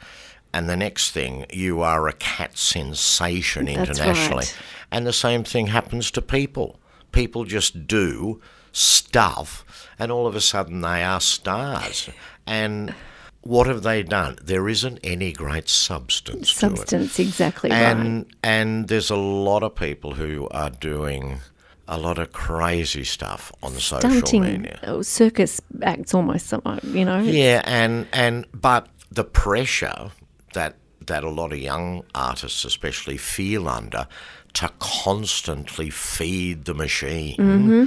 and 0.55 0.69
the 0.69 0.77
next 0.77 1.11
thing 1.11 1.47
you 1.53 1.83
are 1.83 2.09
a 2.09 2.13
cat 2.13 2.57
sensation 2.57 3.69
internationally. 3.69 4.45
Right. 4.45 4.59
And 4.91 5.07
the 5.07 5.13
same 5.13 5.45
thing 5.45 5.69
happens 5.69 6.11
to 6.13 6.23
people. 6.23 6.79
People 7.13 7.45
just 7.45 7.87
do 7.87 8.41
stuff, 8.73 9.89
and 9.99 10.13
all 10.13 10.27
of 10.27 10.35
a 10.35 10.41
sudden 10.41 10.81
they 10.81 11.03
are 11.03 11.21
stars. 11.21 12.11
And 12.47 12.95
what 13.43 13.67
have 13.67 13.83
they 13.83 14.03
done? 14.03 14.39
There 14.43 14.69
isn't 14.69 15.01
any 15.03 15.33
great 15.33 15.69
substance, 15.69 16.53
to 16.55 16.67
it. 16.67 16.77
Substance, 16.77 17.19
exactly 17.19 17.71
right. 17.71 17.79
And 17.79 18.27
and 18.43 18.89
there's 18.89 19.11
a 19.11 19.17
lot 19.17 19.63
of 19.63 19.75
people 19.75 20.15
who 20.15 20.49
are 20.51 20.71
doing 20.71 21.41
a 21.89 21.99
lot 21.99 22.19
of 22.19 22.33
crazy 22.33 23.05
stuff 23.05 23.53
on 23.63 23.73
social 23.73 24.41
media. 24.41 25.03
circus 25.03 25.61
acts 25.83 26.15
almost, 26.15 26.47
some- 26.47 26.63
uh, 26.65 26.79
you 26.85 27.05
know. 27.05 27.21
Yeah, 27.21 27.63
and 27.65 28.07
and 28.13 28.47
but 28.53 28.89
the 29.11 29.25
pressure 29.25 30.11
that 30.55 30.77
that 31.07 31.25
a 31.25 31.31
lot 31.31 31.53
of 31.53 31.59
young 31.59 32.05
artists, 32.15 32.65
especially, 32.65 33.17
feel 33.17 33.69
under 33.69 34.07
to 34.55 34.71
constantly 34.79 35.91
feed 35.91 36.65
the 36.65 36.75
machine. 36.75 37.37
Mm-hmm. 37.37 37.85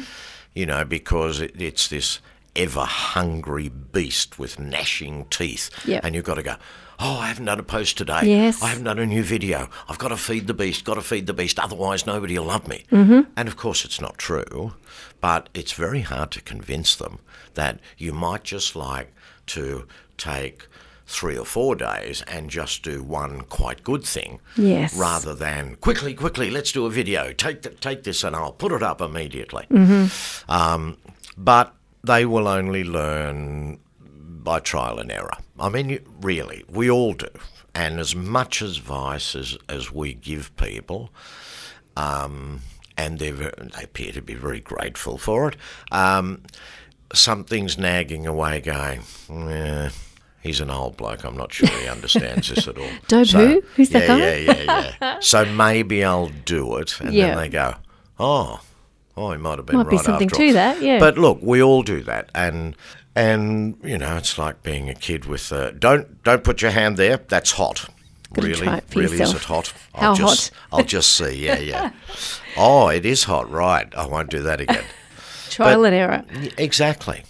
You 0.53 0.65
know, 0.65 0.85
because 0.85 1.41
it, 1.41 1.59
it's 1.61 1.87
this 1.89 2.19
ever 2.55 2.85
hungry 2.85 3.69
beast 3.69 4.39
with 4.39 4.57
gnashing 4.59 5.25
teeth, 5.29 5.69
Yep. 5.85 6.03
and 6.05 6.15
you've 6.15 6.23
got 6.25 6.35
to 6.35 6.43
go. 6.43 6.55
Oh, 6.99 7.17
I 7.19 7.27
haven't 7.27 7.45
done 7.45 7.59
a 7.59 7.63
post 7.63 7.97
today. 7.97 8.21
Yes. 8.23 8.61
I 8.63 8.67
haven't 8.67 8.85
done 8.85 8.99
a 8.99 9.05
new 9.05 9.23
video. 9.23 9.69
I've 9.89 9.97
got 9.97 10.09
to 10.09 10.17
feed 10.17 10.47
the 10.47 10.53
beast. 10.53 10.85
Got 10.85 10.95
to 10.95 11.01
feed 11.01 11.27
the 11.27 11.33
beast. 11.33 11.59
Otherwise, 11.59 12.05
nobody 12.05 12.37
will 12.39 12.45
love 12.45 12.67
me. 12.67 12.85
Mm-hmm. 12.91 13.31
And 13.35 13.47
of 13.47 13.57
course, 13.57 13.83
it's 13.85 13.99
not 13.99 14.17
true. 14.17 14.73
But 15.21 15.49
it's 15.53 15.73
very 15.73 16.01
hard 16.01 16.31
to 16.31 16.41
convince 16.41 16.95
them 16.95 17.19
that 17.55 17.79
you 17.97 18.13
might 18.13 18.43
just 18.43 18.75
like 18.75 19.13
to 19.47 19.87
take 20.17 20.67
three 21.07 21.37
or 21.37 21.45
four 21.45 21.75
days 21.75 22.23
and 22.23 22.49
just 22.49 22.81
do 22.81 23.03
one 23.03 23.41
quite 23.41 23.83
good 23.83 24.03
thing 24.03 24.39
Yes. 24.57 24.97
rather 24.97 25.35
than 25.35 25.75
quickly, 25.75 26.15
quickly, 26.15 26.49
let's 26.49 26.71
do 26.71 26.87
a 26.87 26.89
video. 26.89 27.31
Take 27.31 27.79
take 27.79 28.01
this 28.03 28.23
and 28.23 28.35
I'll 28.35 28.51
put 28.53 28.71
it 28.71 28.81
up 28.81 29.01
immediately. 29.01 29.67
Um, 30.49 30.97
but 31.37 31.75
they 32.03 32.25
will 32.25 32.47
only 32.47 32.83
learn 32.83 33.79
by 34.45 34.59
trial 34.59 34.97
and 34.99 35.11
error. 35.11 35.33
I 35.59 35.67
mean, 35.67 35.99
really, 36.21 36.63
we 36.69 36.89
all 36.89 37.13
do. 37.13 37.27
And 37.73 37.99
as 37.99 38.15
much 38.15 38.61
advice 38.61 39.35
as, 39.35 39.57
as 39.67 39.91
we 39.91 40.13
give 40.13 40.55
people, 40.55 41.09
um, 41.97 42.61
and 42.97 43.19
they're, 43.19 43.33
they 43.33 43.83
appear 43.83 44.13
to 44.13 44.21
be 44.21 44.33
very 44.35 44.61
grateful 44.61 45.17
for 45.17 45.49
it, 45.49 45.57
um, 45.91 46.43
something's 47.13 47.77
nagging 47.77 48.25
away 48.25 48.61
going, 48.61 49.01
"Eh, 49.29 49.89
he's 50.41 50.61
an 50.61 50.69
old 50.69 50.95
bloke. 50.95 51.25
I'm 51.25 51.35
not 51.35 51.51
sure 51.51 51.67
he 51.67 51.87
understands 51.89 52.49
this 52.49 52.67
at 52.67 52.77
all. 52.77 52.87
Dobe 53.09 53.27
So- 53.27 53.47
who? 53.47 53.61
Who's 53.75 53.89
that 53.89 54.07
guy? 54.07 54.17
Yeah, 54.19 54.35
yeah, 54.63 54.93
yeah. 55.01 55.19
so 55.19 55.43
maybe 55.45 56.03
I'll 56.05 56.31
do 56.45 56.77
it. 56.77 56.99
And 57.01 57.13
Yeah. 57.13 57.27
then 57.29 57.37
they 57.37 57.49
go, 57.49 57.75
oh, 58.19 58.61
oh, 59.17 59.31
he 59.31 59.37
might 59.37 59.57
have 59.57 59.65
been 59.65 59.77
Might 59.77 59.89
be 59.89 59.97
something 59.97 60.27
after 60.29 60.37
to 60.39 60.47
all." 60.47 60.53
that, 60.53 60.81
yeah. 60.81 60.99
But 60.99 61.17
look, 61.17 61.39
we 61.41 61.61
all 61.61 61.83
do 61.83 62.01
that. 62.03 62.29
And, 62.33 62.75
and 63.15 63.77
you 63.83 63.97
know, 63.97 64.17
it's 64.17 64.37
like 64.37 64.63
being 64.63 64.89
a 64.89 64.95
kid 64.95 65.25
with, 65.25 65.51
uh, 65.51 65.71
don't, 65.71 66.23
don't 66.23 66.43
put 66.43 66.61
your 66.61 66.71
hand 66.71 66.97
there. 66.97 67.17
That's 67.17 67.53
hot. 67.53 67.89
Gotta 68.33 68.47
really, 68.47 68.61
try 68.65 68.77
it 68.77 68.83
for 68.89 68.99
really, 68.99 69.21
is 69.21 69.33
it 69.33 69.43
hot? 69.43 69.73
How 69.93 70.09
I'll 70.09 70.15
just, 70.15 70.53
hot? 70.53 70.79
I'll 70.79 70.85
just 70.85 71.11
see. 71.13 71.45
Yeah, 71.45 71.59
yeah. 71.59 71.91
oh, 72.57 72.89
it 72.89 73.05
is 73.05 73.23
hot. 73.23 73.49
Right. 73.49 73.93
I 73.95 74.05
won't 74.05 74.29
do 74.29 74.41
that 74.43 74.59
again. 74.59 74.83
Trial 75.49 75.81
but- 75.81 75.93
and 75.93 75.95
error. 75.95 76.25
Exactly. 76.57 77.23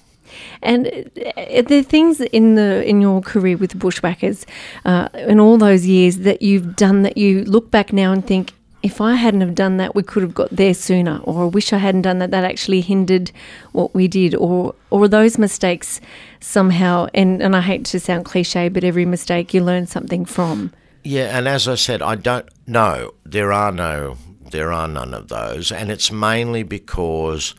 And 0.62 0.88
uh, 0.88 1.62
the 1.62 1.84
things 1.84 2.20
in 2.22 2.56
the 2.56 2.84
in 2.88 3.00
your 3.00 3.22
career 3.22 3.56
with 3.56 3.78
Bushwhackers, 3.78 4.46
uh, 4.84 5.10
in 5.14 5.40
all 5.40 5.58
those 5.58 5.86
years 5.86 6.20
that 6.20 6.42
you've 6.42 6.76
done, 6.76 7.04
that 7.04 7.18
you 7.18 7.44
look 7.44 7.70
back 7.70 7.94
now 7.94 8.12
and 8.12 8.26
think, 8.26 8.54
if 8.86 9.02
I 9.02 9.16
hadn't 9.16 9.42
have 9.42 9.56
done 9.56 9.78
that, 9.78 9.96
we 9.96 10.04
could 10.04 10.22
have 10.22 10.36
got 10.36 10.52
there 10.52 10.76
sooner, 10.76 11.20
or 11.24 11.46
I 11.46 11.48
wish 11.48 11.74
I 11.74 11.80
hadn't 11.80 12.04
done 12.04 12.20
that. 12.20 12.30
That 12.30 12.44
actually 12.44 12.82
hindered 12.82 13.32
what 13.72 13.96
we 13.96 14.08
did, 14.08 14.36
or 14.36 14.76
or 14.92 15.08
those 15.08 15.40
mistakes 15.40 16.00
somehow. 16.40 17.08
And 17.16 17.42
and 17.42 17.56
I 17.56 17.62
hate 17.62 17.86
to 17.86 18.00
sound 18.00 18.26
cliche, 18.26 18.70
but 18.70 18.84
every 18.84 19.04
mistake 19.06 19.56
you 19.56 19.64
learn 19.64 19.88
something 19.88 20.24
from. 20.24 20.72
Yeah, 21.04 21.36
and 21.36 21.48
as 21.48 21.68
I 21.68 21.74
said, 21.74 22.04
I 22.04 22.14
don't 22.14 22.48
know. 22.68 23.16
There 23.26 23.52
are 23.52 23.72
no, 23.72 24.18
there 24.52 24.72
are 24.72 24.88
none 24.88 25.16
of 25.16 25.30
those, 25.30 25.72
and 25.72 25.90
it's 25.90 26.12
mainly 26.12 26.62
because 26.62 27.56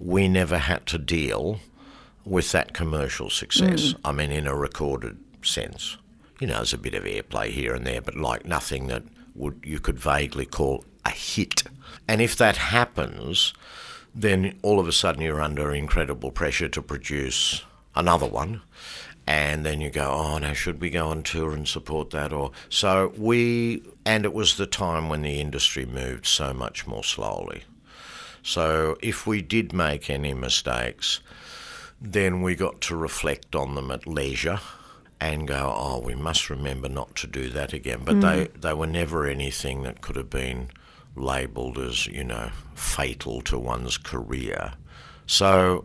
we 0.00 0.26
never 0.26 0.56
had 0.56 0.86
to 0.86 0.98
deal 0.98 1.60
with 2.24 2.50
that 2.52 2.72
commercial 2.72 3.28
success. 3.28 3.92
Mm. 3.92 4.00
I 4.06 4.12
mean, 4.12 4.32
in 4.32 4.46
a 4.46 4.54
recorded 4.54 5.18
sense, 5.42 5.98
you 6.40 6.46
know, 6.46 6.56
there's 6.56 6.72
a 6.72 6.78
bit 6.78 6.94
of 6.94 7.04
airplay 7.04 7.50
here 7.50 7.74
and 7.74 7.86
there, 7.86 8.00
but 8.00 8.16
like 8.16 8.46
nothing 8.46 8.86
that 8.86 9.02
would 9.34 9.60
you 9.64 9.80
could 9.80 9.98
vaguely 9.98 10.46
call 10.46 10.84
a 11.04 11.10
hit. 11.10 11.62
And 12.08 12.20
if 12.20 12.36
that 12.36 12.56
happens, 12.56 13.54
then 14.14 14.58
all 14.62 14.78
of 14.78 14.88
a 14.88 14.92
sudden 14.92 15.22
you're 15.22 15.40
under 15.40 15.74
incredible 15.74 16.30
pressure 16.30 16.68
to 16.68 16.82
produce 16.82 17.62
another 17.94 18.26
one. 18.26 18.62
And 19.26 19.64
then 19.64 19.80
you 19.80 19.90
go, 19.90 20.10
oh 20.10 20.38
no, 20.38 20.52
should 20.52 20.80
we 20.80 20.90
go 20.90 21.08
on 21.08 21.22
tour 21.22 21.52
and 21.52 21.66
support 21.66 22.10
that? 22.10 22.32
Or 22.32 22.50
so 22.68 23.12
we, 23.16 23.82
and 24.04 24.24
it 24.24 24.34
was 24.34 24.56
the 24.56 24.66
time 24.66 25.08
when 25.08 25.22
the 25.22 25.40
industry 25.40 25.86
moved 25.86 26.26
so 26.26 26.52
much 26.52 26.86
more 26.86 27.04
slowly. 27.04 27.62
So 28.42 28.96
if 29.00 29.26
we 29.26 29.40
did 29.40 29.72
make 29.72 30.10
any 30.10 30.34
mistakes, 30.34 31.20
then 32.00 32.42
we 32.42 32.56
got 32.56 32.80
to 32.82 32.96
reflect 32.96 33.54
on 33.54 33.76
them 33.76 33.92
at 33.92 34.08
leisure 34.08 34.58
and 35.22 35.46
go, 35.46 35.72
oh, 35.76 36.00
we 36.00 36.16
must 36.16 36.50
remember 36.50 36.88
not 36.88 37.14
to 37.14 37.28
do 37.28 37.48
that 37.50 37.72
again. 37.72 38.00
But 38.04 38.16
mm. 38.16 38.22
they, 38.22 38.58
they 38.58 38.74
were 38.74 38.88
never 38.88 39.24
anything 39.24 39.84
that 39.84 40.00
could 40.00 40.16
have 40.16 40.30
been 40.30 40.70
labelled 41.14 41.78
as, 41.78 42.08
you 42.08 42.24
know, 42.24 42.50
fatal 42.74 43.40
to 43.42 43.56
one's 43.56 43.96
career. 43.98 44.72
So 45.24 45.84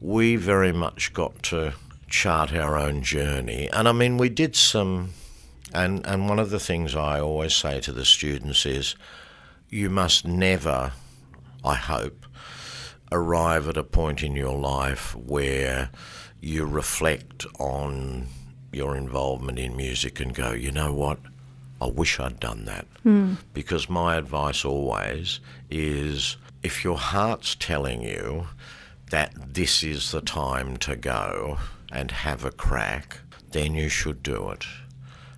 we 0.00 0.36
very 0.36 0.70
much 0.70 1.12
got 1.12 1.42
to 1.44 1.74
chart 2.08 2.52
our 2.52 2.78
own 2.78 3.02
journey. 3.02 3.68
And 3.72 3.88
I 3.88 3.92
mean, 3.92 4.18
we 4.18 4.28
did 4.28 4.54
some, 4.54 5.10
and, 5.74 6.06
and 6.06 6.28
one 6.28 6.38
of 6.38 6.50
the 6.50 6.60
things 6.60 6.94
I 6.94 7.18
always 7.18 7.54
say 7.54 7.80
to 7.80 7.92
the 7.92 8.04
students 8.04 8.64
is, 8.64 8.94
you 9.68 9.90
must 9.90 10.24
never, 10.24 10.92
I 11.64 11.74
hope, 11.74 12.24
arrive 13.10 13.68
at 13.68 13.76
a 13.76 13.82
point 13.82 14.22
in 14.22 14.36
your 14.36 14.56
life 14.56 15.16
where 15.16 15.90
you 16.40 16.64
reflect 16.64 17.46
on 17.58 18.28
your 18.72 18.96
involvement 18.96 19.58
in 19.58 19.76
music 19.76 20.20
and 20.20 20.34
go, 20.34 20.52
you 20.52 20.70
know 20.70 20.92
what? 20.92 21.18
I 21.80 21.86
wish 21.86 22.18
I'd 22.18 22.40
done 22.40 22.64
that. 22.64 22.86
Hmm. 23.02 23.34
Because 23.52 23.88
my 23.88 24.16
advice 24.16 24.64
always 24.64 25.40
is 25.70 26.36
if 26.62 26.84
your 26.84 26.98
heart's 26.98 27.54
telling 27.54 28.02
you 28.02 28.48
that 29.10 29.54
this 29.54 29.82
is 29.82 30.10
the 30.10 30.20
time 30.20 30.76
to 30.78 30.96
go 30.96 31.58
and 31.92 32.10
have 32.10 32.44
a 32.44 32.50
crack, 32.50 33.18
then 33.52 33.74
you 33.74 33.88
should 33.88 34.22
do 34.22 34.50
it. 34.50 34.64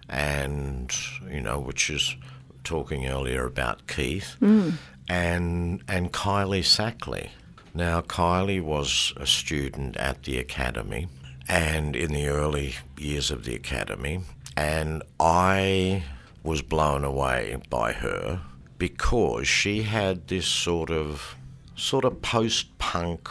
And, 0.09 0.91
you 1.31 1.41
know, 1.41 1.59
which 1.59 1.91
is 1.91 2.17
talking 2.65 3.07
earlier 3.07 3.45
about 3.47 3.87
Keith 3.87 4.37
hmm. 4.41 4.71
and 5.09 5.83
and 5.89 6.13
Kylie 6.13 6.65
Sackley. 6.65 7.31
Now 7.75 8.01
Kylie 8.01 8.63
was 8.63 9.13
a 9.17 9.27
student 9.27 9.97
at 9.97 10.25
the 10.25 10.39
academy 10.39 11.09
and 11.49 11.97
in 11.97 12.13
the 12.13 12.29
early 12.29 12.75
years 12.97 13.31
of 13.31 13.45
the 13.45 13.55
academy 13.55 14.21
and 14.57 15.03
I 15.19 16.03
was 16.43 16.63
blown 16.63 17.05
away 17.05 17.57
by 17.71 17.93
her 17.93 18.41
because 18.79 19.47
she 19.49 19.83
had 19.83 20.29
this 20.29 20.47
sort 20.47 20.91
of 20.91 21.37
sort 21.77 22.05
of 22.05 22.21
post-punk 22.23 23.29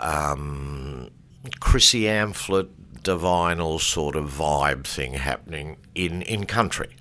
um, 0.00 1.10
Chrissy 1.58 2.02
Amphlett 2.02 2.68
Divinyls 3.02 3.80
sort 3.80 4.14
of 4.14 4.30
vibe 4.30 4.84
thing 4.84 5.14
happening 5.14 5.78
in, 5.94 6.22
in 6.22 6.44
country. 6.44 6.94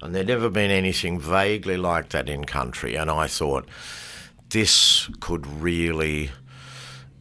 And 0.00 0.14
there'd 0.14 0.28
never 0.28 0.48
been 0.48 0.70
anything 0.70 1.20
vaguely 1.20 1.76
like 1.76 2.08
that 2.08 2.28
in 2.28 2.44
country. 2.44 2.94
And 2.96 3.10
I 3.10 3.26
thought 3.26 3.68
this 4.48 5.10
could 5.20 5.46
really 5.46 6.30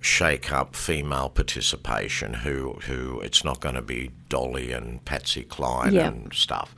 shake 0.02 0.52
up 0.52 0.76
female 0.76 1.30
participation 1.30 2.34
who 2.34 2.74
who 2.88 3.22
it's 3.22 3.44
not 3.46 3.60
going 3.60 3.76
to 3.76 3.82
be 3.84 4.12
Dolly 4.30 4.72
and 4.72 5.04
Patsy 5.06 5.44
Cline 5.44 5.94
Yeah. 5.94 6.08
and 6.08 6.34
stuff. 6.34 6.76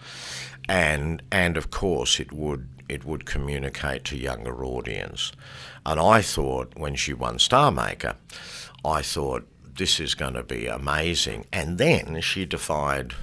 And 0.70 1.22
and 1.32 1.58
of 1.58 1.72
course 1.72 2.20
it 2.20 2.32
would 2.34 2.68
it 2.90 3.06
would 3.06 3.26
communicate 3.26 4.04
to 4.06 4.18
younger 4.18 4.64
audience. 4.66 5.32
And 5.86 6.00
I 6.00 6.22
thought 6.22 6.74
when 6.78 6.96
she 6.96 7.14
won 7.14 7.40
Star 7.40 7.72
Maker, 7.72 8.16
I 8.86 9.02
thought 9.02 9.48
this 9.76 10.00
is 10.00 10.16
going 10.16 10.34
to 10.34 10.44
be 10.44 10.68
amazing. 10.68 11.46
And 11.52 11.78
then 11.78 12.20
she 12.22 12.46
defied 12.46 13.14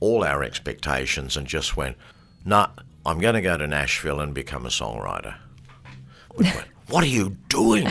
all 0.00 0.22
our 0.22 0.42
expectations 0.44 1.36
and 1.36 1.46
just 1.46 1.76
went, 1.76 1.96
"Nah, 2.44 2.68
I'm 3.06 3.18
going 3.20 3.34
to 3.34 3.40
go 3.42 3.56
to 3.56 3.66
Nashville 3.66 4.20
and 4.20 4.34
become 4.34 4.66
a 4.66 4.70
songwriter." 4.70 5.36
We 6.36 6.44
went, 6.44 6.66
what 6.88 7.02
are 7.04 7.08
you 7.08 7.36
doing? 7.48 7.88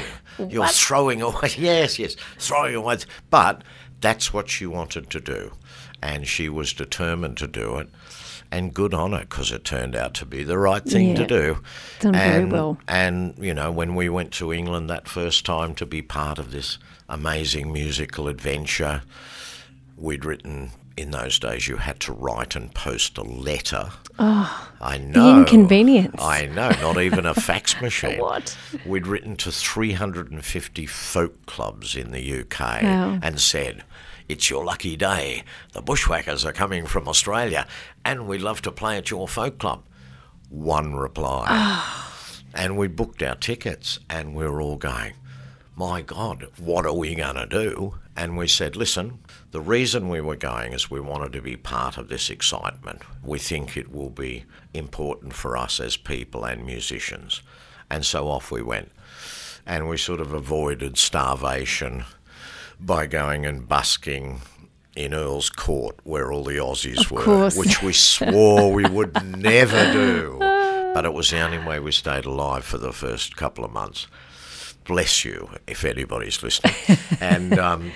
You're 0.47 0.67
throwing 0.67 1.21
away. 1.21 1.49
Yes, 1.57 1.99
yes, 1.99 2.15
throwing 2.37 2.75
away. 2.75 2.97
But 3.29 3.63
that's 4.01 4.33
what 4.33 4.49
she 4.49 4.65
wanted 4.65 5.09
to 5.09 5.19
do, 5.19 5.53
and 6.01 6.27
she 6.27 6.49
was 6.49 6.73
determined 6.73 7.37
to 7.37 7.47
do 7.47 7.77
it. 7.77 7.89
And 8.51 8.73
good 8.73 8.95
on 8.95 9.11
her, 9.11 9.19
because 9.19 9.51
it 9.51 9.63
turned 9.63 9.95
out 9.95 10.15
to 10.15 10.25
be 10.25 10.43
the 10.43 10.57
right 10.57 10.83
thing 10.83 11.13
to 11.13 11.27
do. 11.27 11.59
Done 11.99 12.13
very 12.13 12.45
well. 12.45 12.79
And 12.87 13.35
you 13.37 13.53
know, 13.53 13.71
when 13.71 13.93
we 13.93 14.09
went 14.09 14.31
to 14.33 14.51
England 14.51 14.89
that 14.89 15.07
first 15.07 15.45
time 15.45 15.75
to 15.75 15.85
be 15.85 16.01
part 16.01 16.39
of 16.39 16.51
this 16.51 16.79
amazing 17.07 17.71
musical 17.71 18.27
adventure, 18.27 19.03
we'd 19.97 20.25
written 20.25 20.71
in 20.99 21.11
those 21.11 21.39
days 21.39 21.67
you 21.67 21.77
had 21.77 21.99
to 22.01 22.11
write 22.13 22.55
and 22.55 22.73
post 22.73 23.17
a 23.17 23.23
letter. 23.23 23.89
Oh, 24.19 24.69
I 24.81 24.97
the 24.97 25.03
know. 25.05 25.39
inconvenience. 25.39 26.21
I 26.21 26.45
know, 26.47 26.69
not 26.81 26.99
even 27.01 27.25
a 27.25 27.33
fax 27.33 27.79
machine. 27.81 28.19
What? 28.19 28.57
We'd 28.85 29.07
written 29.07 29.35
to 29.37 29.51
350 29.51 30.85
folk 30.85 31.45
clubs 31.45 31.95
in 31.95 32.11
the 32.11 32.41
UK 32.41 32.59
Wow. 32.83 33.19
and 33.21 33.39
said, 33.39 33.83
It's 34.27 34.49
your 34.49 34.63
lucky 34.65 34.95
day. 34.97 35.43
The 35.73 35.81
bushwhackers 35.81 36.45
are 36.45 36.51
coming 36.53 36.85
from 36.85 37.07
Australia 37.07 37.65
and 38.03 38.27
we'd 38.27 38.41
love 38.41 38.61
to 38.63 38.71
play 38.71 38.97
at 38.97 39.09
your 39.09 39.27
folk 39.27 39.57
club. 39.57 39.83
One 40.49 40.95
reply. 40.95 41.45
Ah. 41.49 42.05
And 42.53 42.77
we 42.77 42.87
booked 42.87 43.21
our 43.23 43.35
tickets 43.35 43.99
and 44.09 44.35
we 44.35 44.45
were 44.45 44.61
all 44.61 44.77
going, 44.77 45.13
My 45.75 46.01
God, 46.01 46.47
what 46.57 46.85
are 46.85 46.93
we 46.95 47.15
going 47.15 47.35
to 47.35 47.45
do? 47.45 47.95
And 48.17 48.35
we 48.35 48.47
said, 48.47 48.75
Listen, 48.75 49.19
the 49.51 49.61
reason 49.61 50.09
we 50.09 50.21
were 50.21 50.35
going 50.35 50.73
is 50.73 50.91
we 50.91 50.99
wanted 50.99 51.33
to 51.33 51.41
be 51.41 51.57
part 51.57 51.97
of 51.97 52.07
this 52.07 52.29
excitement. 52.29 53.01
We 53.23 53.39
think 53.39 53.75
it 53.75 53.91
will 53.91 54.11
be 54.11 54.45
important 54.73 55.33
for 55.33 55.57
us 55.57 55.79
as 55.79 55.97
people 55.97 56.45
and 56.45 56.65
musicians. 56.65 57.41
And 57.89 58.05
so 58.05 58.27
off 58.27 58.51
we 58.51 58.61
went. 58.61 58.91
And 59.65 59.89
we 59.89 59.97
sort 59.97 60.21
of 60.21 60.33
avoided 60.33 60.97
starvation 60.97 62.05
by 62.79 63.07
going 63.07 63.45
and 63.45 63.67
busking 63.67 64.41
in 64.95 65.13
Earl's 65.13 65.49
Court 65.49 65.97
where 66.03 66.31
all 66.31 66.43
the 66.43 66.57
Aussies 66.57 67.09
were, 67.09 67.23
course. 67.23 67.57
which 67.57 67.81
we 67.81 67.93
swore 67.93 68.71
we 68.71 68.85
would 68.85 69.37
never 69.37 69.91
do. 69.91 70.37
But 70.93 71.05
it 71.05 71.13
was 71.13 71.29
the 71.29 71.41
only 71.41 71.59
way 71.59 71.79
we 71.79 71.91
stayed 71.91 72.25
alive 72.25 72.65
for 72.65 72.77
the 72.77 72.91
first 72.91 73.35
couple 73.35 73.63
of 73.63 73.71
months. 73.71 74.07
Bless 74.85 75.23
you, 75.23 75.49
if 75.67 75.85
anybody's 75.85 76.41
listening. 76.41 76.97
and 77.21 77.57
um, 77.59 77.91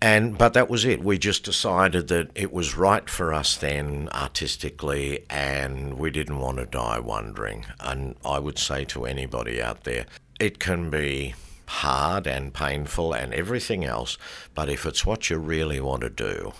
and 0.00 0.38
but 0.38 0.54
that 0.54 0.70
was 0.70 0.84
it. 0.84 1.02
We 1.02 1.18
just 1.18 1.44
decided 1.44 2.08
that 2.08 2.30
it 2.34 2.52
was 2.52 2.76
right 2.76 3.08
for 3.08 3.34
us 3.34 3.56
then 3.56 4.08
artistically, 4.12 5.24
and 5.28 5.98
we 5.98 6.10
didn't 6.10 6.38
want 6.38 6.58
to 6.58 6.66
die 6.66 7.00
wondering. 7.00 7.66
And 7.80 8.14
I 8.24 8.38
would 8.38 8.58
say 8.58 8.84
to 8.86 9.06
anybody 9.06 9.60
out 9.60 9.84
there, 9.84 10.06
it 10.38 10.60
can 10.60 10.90
be 10.90 11.34
hard 11.66 12.26
and 12.26 12.54
painful 12.54 13.12
and 13.12 13.34
everything 13.34 13.84
else, 13.84 14.16
but 14.54 14.68
if 14.68 14.86
it's 14.86 15.04
what 15.04 15.28
you 15.30 15.38
really 15.38 15.80
want 15.80 16.02
to 16.02 16.10
do, 16.10 16.52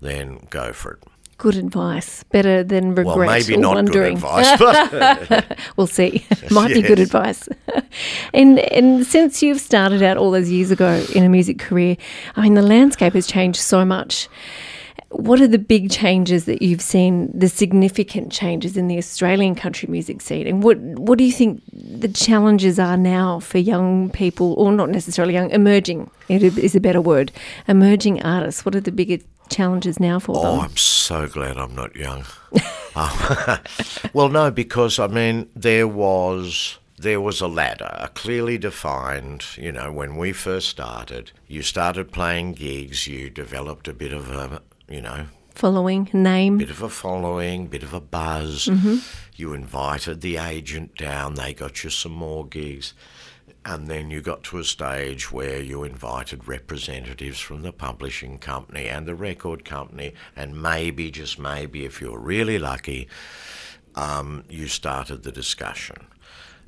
then 0.00 0.46
go 0.50 0.72
for 0.72 0.92
it. 0.94 1.11
Good 1.42 1.56
advice. 1.56 2.22
Better 2.30 2.62
than 2.62 2.94
regret 2.94 3.16
Well, 3.16 3.26
maybe 3.26 3.54
or 3.54 3.58
not 3.58 3.74
wondering. 3.74 4.14
good 4.14 4.24
advice, 4.24 4.58
but 5.30 5.58
We'll 5.76 5.88
see. 5.88 6.24
Might 6.52 6.72
be 6.72 6.82
good 6.82 7.00
advice. 7.00 7.48
and 8.32 8.60
and 8.78 9.04
since 9.04 9.42
you've 9.42 9.60
started 9.60 10.02
out 10.04 10.16
all 10.16 10.30
those 10.30 10.48
years 10.48 10.70
ago 10.70 11.04
in 11.16 11.24
a 11.24 11.28
music 11.28 11.58
career, 11.58 11.96
I 12.36 12.42
mean 12.42 12.54
the 12.54 12.62
landscape 12.62 13.14
has 13.14 13.26
changed 13.26 13.58
so 13.60 13.84
much. 13.84 14.28
What 15.08 15.40
are 15.40 15.48
the 15.48 15.58
big 15.58 15.90
changes 15.90 16.44
that 16.44 16.62
you've 16.62 16.80
seen, 16.80 17.28
the 17.38 17.48
significant 17.48 18.30
changes 18.32 18.76
in 18.76 18.86
the 18.86 18.96
Australian 18.96 19.54
country 19.56 19.88
music 19.90 20.20
scene? 20.22 20.46
And 20.46 20.62
what 20.62 20.78
what 20.78 21.18
do 21.18 21.24
you 21.24 21.32
think 21.32 21.60
the 21.72 22.08
challenges 22.26 22.78
are 22.78 22.96
now 22.96 23.40
for 23.40 23.58
young 23.58 24.10
people, 24.10 24.54
or 24.54 24.70
not 24.70 24.90
necessarily 24.90 25.34
young, 25.34 25.50
emerging 25.50 26.08
it 26.28 26.42
is 26.44 26.76
a 26.76 26.80
better 26.80 27.00
word, 27.00 27.32
emerging 27.66 28.22
artists? 28.22 28.64
What 28.64 28.76
are 28.76 28.80
the 28.80 28.92
bigger 28.92 29.18
challenges 29.52 30.00
now 30.00 30.18
for 30.18 30.34
Oh, 30.36 30.42
them? 30.56 30.60
I'm 30.60 30.76
so 30.76 31.26
glad 31.28 31.56
I'm 31.56 31.74
not 31.74 31.94
young. 31.96 32.24
Um, 32.94 33.10
well, 34.12 34.28
no, 34.28 34.50
because 34.50 34.98
I 34.98 35.06
mean 35.06 35.48
there 35.56 35.88
was 35.88 36.78
there 36.98 37.22
was 37.22 37.40
a 37.40 37.48
ladder, 37.48 37.90
a 37.98 38.08
clearly 38.08 38.58
defined. 38.58 39.46
You 39.56 39.72
know, 39.72 39.90
when 39.90 40.16
we 40.18 40.32
first 40.34 40.68
started, 40.68 41.32
you 41.48 41.62
started 41.62 42.12
playing 42.12 42.52
gigs, 42.52 43.06
you 43.06 43.30
developed 43.30 43.88
a 43.88 43.94
bit 43.94 44.12
of 44.12 44.30
a 44.30 44.60
you 44.90 45.00
know 45.00 45.24
Following 45.54 46.10
name, 46.12 46.58
bit 46.58 46.68
of 46.68 46.82
a 46.82 46.90
following, 46.90 47.66
bit 47.66 47.82
of 47.82 47.94
a 47.94 48.00
buzz. 48.00 48.68
You 49.36 49.54
invited 49.54 50.20
the 50.20 50.36
agent 50.36 50.96
down, 50.96 51.34
they 51.34 51.54
got 51.54 51.82
you 51.84 51.88
some 51.88 52.12
more 52.12 52.46
gigs. 52.46 52.92
And 53.64 53.86
then 53.86 54.10
you 54.10 54.20
got 54.20 54.42
to 54.44 54.58
a 54.58 54.64
stage 54.64 55.30
where 55.30 55.62
you 55.62 55.84
invited 55.84 56.48
representatives 56.48 57.38
from 57.38 57.62
the 57.62 57.72
publishing 57.72 58.38
company 58.38 58.88
and 58.88 59.06
the 59.06 59.14
record 59.14 59.64
company, 59.64 60.14
and 60.34 60.60
maybe, 60.60 61.10
just 61.12 61.38
maybe, 61.38 61.84
if 61.84 62.00
you 62.00 62.10
were 62.10 62.18
really 62.18 62.58
lucky, 62.58 63.06
um, 63.94 64.44
you 64.48 64.66
started 64.66 65.22
the 65.22 65.30
discussion. 65.30 66.06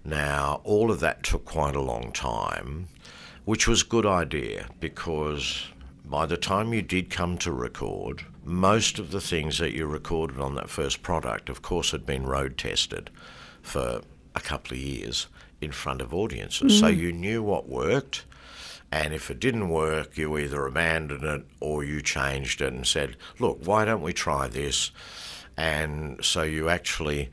Now, 0.05 0.61
all 0.65 0.91
of 0.91 1.01
that 1.01 1.25
took 1.25 1.45
quite 1.45 1.75
a 1.75 1.81
long 1.81 2.13
time, 2.13 2.89
which 3.45 3.67
was 3.67 3.83
a 3.83 3.87
good 3.87 4.07
idea 4.07 4.67
because 4.79 5.67
by 6.05 6.27
the 6.27 6.37
time 6.37 6.75
you 6.75 6.83
did 6.83 7.11
come 7.11 7.39
to 7.39 7.51
record, 7.51 8.25
most 8.45 8.99
of 8.99 9.11
the 9.11 9.21
things 9.21 9.59
that 9.59 9.73
you 9.73 9.87
recorded 9.87 10.39
on 10.39 10.55
that 10.55 10.69
first 10.69 11.03
product, 11.03 11.49
of 11.49 11.63
course, 11.63 11.91
had 11.91 12.05
been 12.05 12.25
road 12.25 12.59
tested 12.59 13.11
for 13.63 14.03
a 14.35 14.41
couple 14.41 14.75
of 14.75 14.83
years 14.83 15.27
in 15.65 15.73
front 15.73 16.01
of 16.01 16.15
audiences. 16.15 16.79
So 16.79 16.87
mm. 16.87 16.97
you 16.97 17.13
knew 17.13 17.43
what 17.43 17.69
worked. 17.69 18.25
And 18.93 19.13
if 19.13 19.31
it 19.31 19.41
didn't 19.41 19.71
work, 19.71 20.17
you 20.17 20.39
either 20.39 20.67
abandoned 20.67 21.25
it 21.25 21.45
or 21.61 21.83
you 21.83 22.01
changed 22.01 22.61
it 22.61 22.73
and 22.73 22.87
said, 22.87 23.17
look, 23.41 23.59
why 23.65 23.85
don't 23.85 24.03
we 24.03 24.13
try 24.13 24.47
this? 24.47 24.93
And 25.57 26.25
so 26.25 26.43
you 26.43 26.69
actually, 26.69 27.31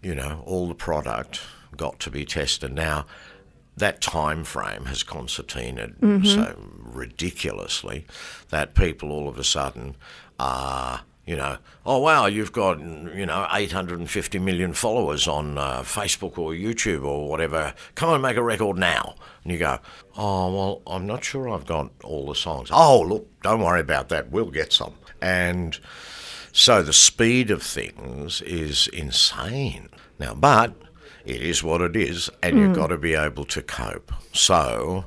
you 0.00 0.14
know, 0.14 0.42
all 0.46 0.68
the 0.68 0.74
product 0.74 1.40
got 1.76 1.98
to 2.00 2.10
be 2.10 2.24
tested. 2.24 2.72
Now, 2.72 3.06
that 3.76 4.00
time 4.00 4.44
frame 4.44 4.84
has 4.84 5.02
concertinaed 5.02 5.98
mm-hmm. 5.98 6.24
so 6.24 6.56
ridiculously 6.76 8.06
that 8.50 8.74
people 8.74 9.10
all 9.10 9.28
of 9.28 9.38
a 9.38 9.44
sudden 9.44 9.96
are, 10.38 11.00
you 11.26 11.36
know, 11.36 11.58
oh 11.86 11.98
wow, 11.98 12.26
you've 12.26 12.52
got 12.52 12.80
you 12.80 13.26
know 13.26 13.46
850 13.50 14.38
million 14.40 14.72
followers 14.72 15.28
on 15.28 15.56
uh, 15.56 15.82
Facebook 15.82 16.36
or 16.36 16.52
YouTube 16.52 17.04
or 17.04 17.28
whatever. 17.28 17.74
Come 17.94 18.12
and 18.12 18.22
make 18.22 18.36
a 18.36 18.42
record 18.42 18.76
now. 18.76 19.14
And 19.44 19.52
you 19.52 19.58
go, 19.58 19.78
oh 20.16 20.52
well, 20.52 20.82
I'm 20.86 21.06
not 21.06 21.24
sure 21.24 21.48
I've 21.48 21.66
got 21.66 21.90
all 22.02 22.26
the 22.26 22.34
songs. 22.34 22.70
Oh 22.72 23.00
look, 23.00 23.28
don't 23.42 23.60
worry 23.60 23.80
about 23.80 24.08
that. 24.08 24.30
We'll 24.30 24.50
get 24.50 24.72
some. 24.72 24.94
And 25.20 25.78
so 26.52 26.82
the 26.82 26.92
speed 26.92 27.50
of 27.50 27.62
things 27.62 28.42
is 28.42 28.88
insane 28.88 29.88
now, 30.18 30.34
but 30.34 30.74
it 31.24 31.40
is 31.40 31.62
what 31.62 31.80
it 31.80 31.96
is, 31.96 32.30
and 32.42 32.58
you've 32.58 32.74
got 32.74 32.88
to 32.88 32.98
be 32.98 33.14
able 33.14 33.44
to 33.44 33.62
cope. 33.62 34.12
So, 34.32 35.04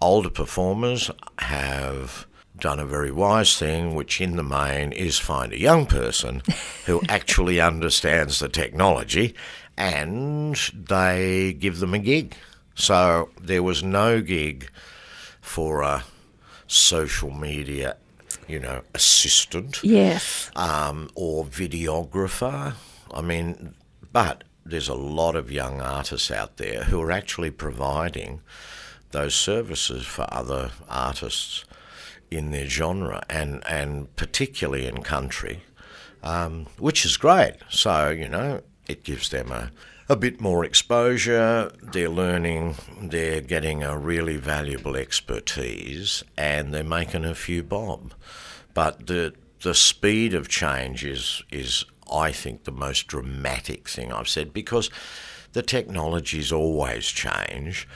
older 0.00 0.30
performers 0.30 1.10
have 1.38 2.27
done 2.60 2.78
a 2.78 2.86
very 2.86 3.10
wise 3.10 3.56
thing, 3.56 3.94
which 3.94 4.20
in 4.20 4.36
the 4.36 4.42
main 4.42 4.92
is 4.92 5.18
find 5.18 5.52
a 5.52 5.60
young 5.60 5.86
person 5.86 6.42
who 6.86 7.00
actually 7.08 7.60
understands 7.60 8.38
the 8.38 8.48
technology 8.48 9.34
and 9.76 10.56
they 10.74 11.56
give 11.58 11.78
them 11.78 11.94
a 11.94 11.98
gig. 11.98 12.34
So, 12.74 13.30
there 13.40 13.62
was 13.62 13.82
no 13.82 14.20
gig 14.20 14.70
for 15.40 15.82
a 15.82 16.04
social 16.66 17.30
media, 17.30 17.96
you 18.46 18.58
know, 18.58 18.82
assistant 18.94 19.80
yes. 19.82 20.50
um, 20.54 21.10
or 21.14 21.44
videographer. 21.44 22.74
I 23.12 23.22
mean, 23.22 23.74
but 24.12 24.44
there's 24.64 24.88
a 24.88 24.94
lot 24.94 25.34
of 25.34 25.50
young 25.50 25.80
artists 25.80 26.30
out 26.30 26.58
there 26.58 26.84
who 26.84 27.00
are 27.00 27.10
actually 27.10 27.50
providing 27.50 28.40
those 29.10 29.34
services 29.34 30.04
for 30.04 30.26
other 30.32 30.70
artists 30.88 31.64
in 32.30 32.50
their 32.50 32.66
genre 32.66 33.22
and, 33.28 33.62
and 33.66 34.14
particularly 34.16 34.86
in 34.86 35.02
country, 35.02 35.62
um, 36.22 36.66
which 36.78 37.04
is 37.04 37.16
great. 37.16 37.54
So, 37.68 38.10
you 38.10 38.28
know, 38.28 38.62
it 38.86 39.04
gives 39.04 39.28
them 39.28 39.52
a, 39.52 39.70
a 40.08 40.16
bit 40.16 40.40
more 40.40 40.64
exposure, 40.64 41.70
they're 41.82 42.08
learning, 42.08 42.76
they're 43.02 43.42
getting 43.42 43.82
a 43.82 43.98
really 43.98 44.36
valuable 44.36 44.96
expertise, 44.96 46.24
and 46.36 46.72
they're 46.72 46.82
making 46.82 47.24
a 47.24 47.34
few 47.34 47.62
bob. 47.62 48.14
But 48.74 49.06
the 49.06 49.34
the 49.62 49.74
speed 49.74 50.34
of 50.34 50.48
change 50.48 51.04
is 51.04 51.42
is 51.50 51.84
I 52.10 52.32
think 52.32 52.64
the 52.64 52.72
most 52.72 53.06
dramatic 53.06 53.88
thing 53.88 54.12
I've 54.12 54.28
said 54.28 54.54
because 54.54 54.88
the 55.52 55.62
technologies 55.62 56.52
always 56.52 57.06
change, 57.06 57.88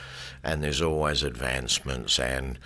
and 0.43 0.63
there's 0.63 0.83
always 0.83 1.23
advancements 1.23 2.19
and 2.19 2.59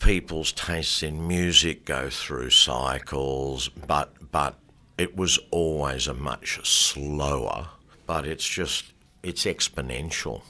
people's 0.00 0.52
tastes 0.52 1.02
in 1.02 1.28
music 1.28 1.84
go 1.84 2.10
through 2.10 2.50
cycles, 2.50 3.68
but 3.68 4.12
but 4.32 4.56
it 4.98 5.16
was 5.16 5.38
always 5.50 6.06
a 6.08 6.14
much 6.14 6.66
slower, 6.66 7.68
but 8.06 8.26
it's 8.26 8.46
just 8.46 8.92
it's 9.22 9.44
exponential. 9.44 10.42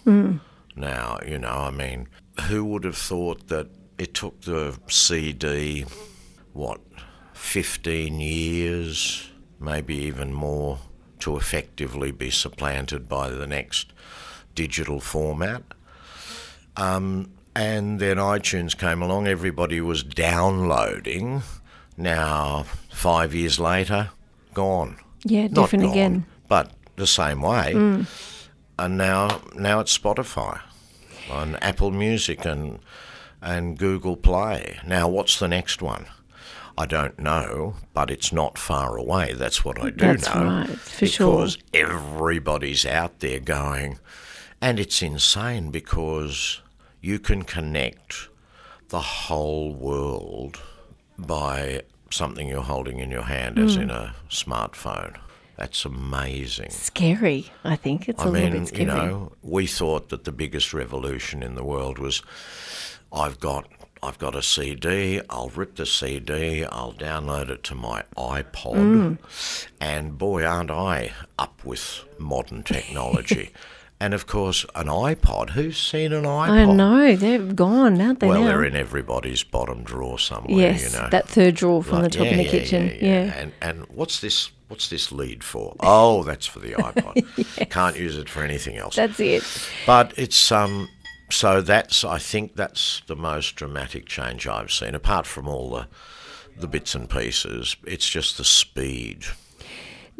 Now, 0.76 1.18
you 1.26 1.38
know, 1.38 1.48
I 1.48 1.70
mean, 1.70 2.09
who 2.48 2.64
would 2.64 2.84
have 2.84 2.96
thought 2.96 3.48
that 3.48 3.68
it 3.98 4.14
took 4.14 4.40
the 4.42 4.78
CD 4.88 5.84
what 6.53 6.80
15 7.34 8.20
years, 8.20 9.30
maybe 9.59 9.94
even 9.96 10.32
more 10.32 10.78
to 11.18 11.36
effectively 11.36 12.12
be 12.12 12.30
supplanted 12.30 13.09
by 13.09 13.28
the 13.28 13.46
next 13.46 13.92
digital 14.55 15.01
format? 15.01 15.62
Um, 16.76 17.32
and 17.55 17.98
then 18.01 18.16
iTunes 18.16 18.76
came 18.76 19.03
along, 19.03 19.26
everybody 19.26 19.80
was 19.80 20.03
downloading 20.03 21.42
Now, 21.96 22.64
five 22.90 23.34
years 23.34 23.59
later, 23.59 24.11
gone. 24.55 24.96
Yeah, 25.24 25.48
Not 25.48 25.55
different 25.55 25.84
gone, 25.84 25.92
again. 25.92 26.26
but 26.48 26.70
the 26.96 27.07
same 27.07 27.42
way. 27.42 27.72
Mm. 27.74 28.07
And 28.78 28.96
now, 28.96 29.42
now 29.55 29.80
it's 29.80 29.96
Spotify, 29.96 30.61
and 31.30 31.62
Apple 31.62 31.90
Music, 31.90 32.44
and 32.46 32.78
and 33.42 33.78
Google 33.78 34.16
Play. 34.16 34.78
Now, 34.86 35.09
what's 35.09 35.38
the 35.38 35.48
next 35.48 35.82
one? 35.82 36.07
I 36.78 36.86
don't 36.86 37.18
know, 37.18 37.74
but 37.92 38.11
it's 38.11 38.32
not 38.32 38.57
far 38.57 38.96
away. 38.96 39.34
That's 39.34 39.62
what 39.64 39.78
I 39.78 39.90
do 39.90 39.96
That's 39.96 40.34
know. 40.34 40.44
right, 40.44 40.68
for 40.70 41.07
sure. 41.07 41.32
because 41.36 41.59
everybody's 41.74 42.86
out 42.86 43.20
there 43.20 43.40
going, 43.40 43.98
and 44.62 44.80
it's 44.80 45.03
insane 45.03 45.70
because 45.70 46.62
you 47.01 47.18
can 47.18 47.42
connect 47.42 48.28
the 48.88 49.01
whole 49.01 49.72
world 49.74 50.61
by 51.18 51.82
something 52.11 52.48
you're 52.48 52.62
holding 52.62 52.98
in 52.98 53.11
your 53.11 53.22
hand, 53.22 53.59
as 53.59 53.76
Hmm. 53.76 53.82
in 53.82 53.90
a 53.90 54.14
smartphone. 54.28 55.16
That's 55.57 55.84
amazing. 55.84 56.70
Scary, 56.70 57.53
I 57.64 57.76
think. 57.76 58.09
It's 58.09 58.22
a 58.22 58.26
I 58.26 58.30
little 58.30 58.59
bit 58.61 58.68
scary. 58.68 58.80
you 58.82 58.86
know, 58.86 59.32
we 59.42 59.66
thought 59.66 60.09
that 60.09 60.24
the 60.24 60.32
biggest 60.32 60.72
revolution 60.72 61.42
in 61.42 61.55
the 61.55 61.62
world 61.64 61.98
was 61.98 62.22
I've 63.12 63.38
got 63.40 63.66
I've 64.03 64.16
got 64.18 64.34
a 64.34 64.42
CD, 64.42 65.20
I'll 65.28 65.51
rip 65.51 65.76
the 65.76 65.84
CD, 65.84 66.64
I'll 66.64 66.94
download 66.94 67.51
it 67.51 67.62
to 67.64 67.74
my 67.74 68.03
iPod. 68.16 68.74
Mm. 68.74 69.18
And 69.78 70.16
boy, 70.16 70.42
aren't 70.42 70.70
I 70.70 71.12
up 71.38 71.62
with 71.66 72.05
modern 72.18 72.62
technology. 72.62 73.51
and 74.01 74.14
of 74.14 74.26
course, 74.26 74.64
an 74.74 74.86
iPod. 74.86 75.51
Who's 75.51 75.76
seen 75.78 76.12
an 76.12 76.24
iPod? 76.24 76.48
I 76.48 76.64
know, 76.64 77.16
they're 77.16 77.38
gone, 77.38 78.01
aren't 78.01 78.20
they 78.20 78.28
Well, 78.28 78.40
now? 78.40 78.48
they're 78.48 78.64
in 78.64 78.74
everybody's 78.74 79.42
bottom 79.42 79.82
drawer 79.82 80.18
somewhere, 80.18 80.72
yes, 80.72 80.92
you 80.92 80.98
know. 80.98 81.09
that 81.11 81.28
third 81.28 81.55
drawer 81.57 81.82
from 81.82 82.03
the 82.03 82.09
top 82.09 82.24
yeah, 82.24 82.30
in 82.32 82.36
the 82.38 82.44
yeah, 82.44 82.51
kitchen. 82.51 82.86
Yeah, 82.88 82.94
yeah. 83.01 83.34
And 83.36 83.53
and 83.61 83.84
what's 83.88 84.20
this? 84.20 84.51
What's 84.68 84.88
this 84.88 85.11
lead 85.12 85.42
for? 85.44 85.74
Oh, 85.80 86.22
that's 86.22 86.46
for 86.46 86.61
the 86.61 86.72
iPod. 86.74 87.70
Can't 87.70 87.98
use 87.98 88.16
it 88.16 88.28
for 88.28 88.42
anything 88.42 88.76
else. 88.76 88.96
That's 88.96 89.20
it. 89.20 89.42
But 89.86 90.14
it's 90.16 90.51
um. 90.51 90.88
So 91.30 91.61
that's 91.61 92.03
I 92.03 92.18
think 92.18 92.57
that's 92.57 93.03
the 93.07 93.14
most 93.16 93.55
dramatic 93.55 94.07
change 94.07 94.46
I've 94.48 94.72
seen. 94.72 94.94
Apart 94.94 95.26
from 95.26 95.46
all 95.46 95.70
the 95.70 95.86
the 96.57 96.66
bits 96.66 96.94
and 96.94 97.09
pieces, 97.09 97.76
it's 97.86 98.09
just 98.09 98.38
the 98.38 98.44
speed. 98.44 99.24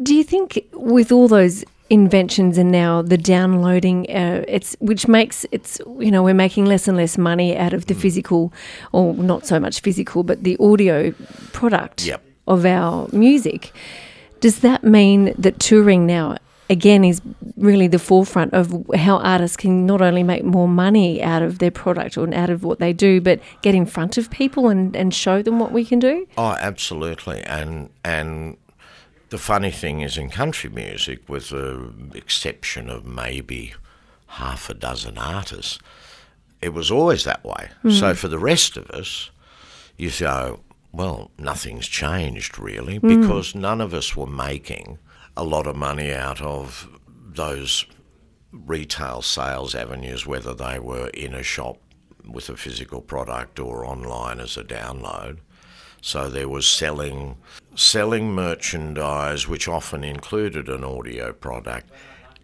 Do 0.03 0.14
you 0.14 0.24
think 0.24 0.66
with 0.72 1.12
all 1.12 1.28
those 1.28 1.64
inventions 1.91 2.57
and 2.57 2.70
now 2.70 3.03
the 3.03 3.18
downloading, 3.18 4.07
uh, 4.11 4.45
it's 4.49 4.76
which 4.80 5.07
makes 5.09 5.45
it's 5.53 5.80
you 5.99 6.11
know 6.11 6.22
we're 6.22 6.34
making 6.34 6.64
less 6.64 6.88
and 6.88 6.97
less 6.97 7.18
money 7.18 7.57
out 7.57 7.72
of 7.72 7.86
the 7.86 7.95
Mm. 7.95 8.01
physical, 8.01 8.53
or 8.93 9.12
not 9.14 9.47
so 9.47 9.59
much 9.61 9.80
physical, 9.80 10.22
but 10.22 10.45
the 10.45 10.57
audio 10.61 11.12
product 11.53 12.07
Yep. 12.07 12.22
of 12.47 12.64
our 12.64 13.09
music. 13.12 13.72
Does 14.41 14.61
that 14.61 14.82
mean 14.84 15.34
that 15.36 15.59
touring 15.59 16.07
now 16.07 16.36
again 16.70 17.03
is 17.05 17.20
really 17.57 17.88
the 17.88 17.99
forefront 17.99 18.55
of 18.55 18.72
how 18.95 19.18
artists 19.18 19.57
can 19.57 19.84
not 19.86 20.01
only 20.01 20.22
make 20.22 20.45
more 20.45 20.68
money 20.68 21.20
out 21.20 21.43
of 21.43 21.59
their 21.59 21.72
product 21.72 22.16
or 22.16 22.32
out 22.32 22.49
of 22.49 22.62
what 22.62 22.78
they 22.78 22.93
do, 22.93 23.20
but 23.20 23.41
get 23.62 23.74
in 23.74 23.84
front 23.84 24.16
of 24.16 24.30
people 24.30 24.68
and, 24.68 24.95
and 24.97 25.12
show 25.12 25.43
them 25.43 25.59
what 25.59 25.72
we 25.72 25.84
can 25.84 25.99
do? 25.99 26.26
Oh, 26.38 26.57
absolutely. 26.61 27.43
And 27.43 27.91
and 28.05 28.57
the 29.31 29.39
funny 29.39 29.70
thing 29.70 30.01
is, 30.01 30.18
in 30.18 30.28
country 30.28 30.70
music, 30.70 31.28
with 31.28 31.49
the 31.51 31.93
exception 32.14 32.91
of 32.91 33.07
maybe 33.07 33.74
half 34.26 34.68
a 34.68 34.74
dozen 34.74 35.18
artists, 35.18 35.78
it 36.61 36.74
was 36.74 36.91
always 36.91 37.24
that 37.24 37.45
way. 37.45 37.70
Hmm. 37.83 37.91
So 37.91 38.14
for 38.14 38.28
the 38.28 38.39
rest 38.39 38.76
of 38.76 38.91
us, 38.91 39.31
you 39.97 40.11
go, 40.18 40.61
well, 40.93 41.31
nothing's 41.39 41.87
changed 41.87 42.59
really, 42.59 42.97
hmm. 42.97 43.20
because 43.20 43.55
none 43.55 43.81
of 43.81 43.95
us 43.95 44.16
were 44.16 44.26
making 44.26 44.99
a 45.37 45.45
lot 45.45 45.66
of 45.66 45.76
money 45.76 46.12
out 46.12 46.43
of 46.43 46.89
those 47.09 47.87
retail 48.53 49.22
sales 49.22 49.74
avenues, 49.74 50.26
whether 50.26 50.55
they 50.55 50.78
were 50.81 51.09
in 51.09 51.35
a 51.35 51.43
shop 51.43 51.78
with 52.28 52.49
a 52.49 52.57
physical 52.57 53.01
product 53.01 53.59
or 53.61 53.87
online 53.87 54.41
as 54.41 54.57
a 54.57 54.64
download. 54.64 55.39
So 56.01 56.29
there 56.29 56.49
was 56.49 56.67
selling 56.67 57.37
selling 57.75 58.33
merchandise 58.33 59.47
which 59.47 59.69
often 59.69 60.03
included 60.05 60.69
an 60.69 60.85
audio 60.85 61.33
product 61.33 61.91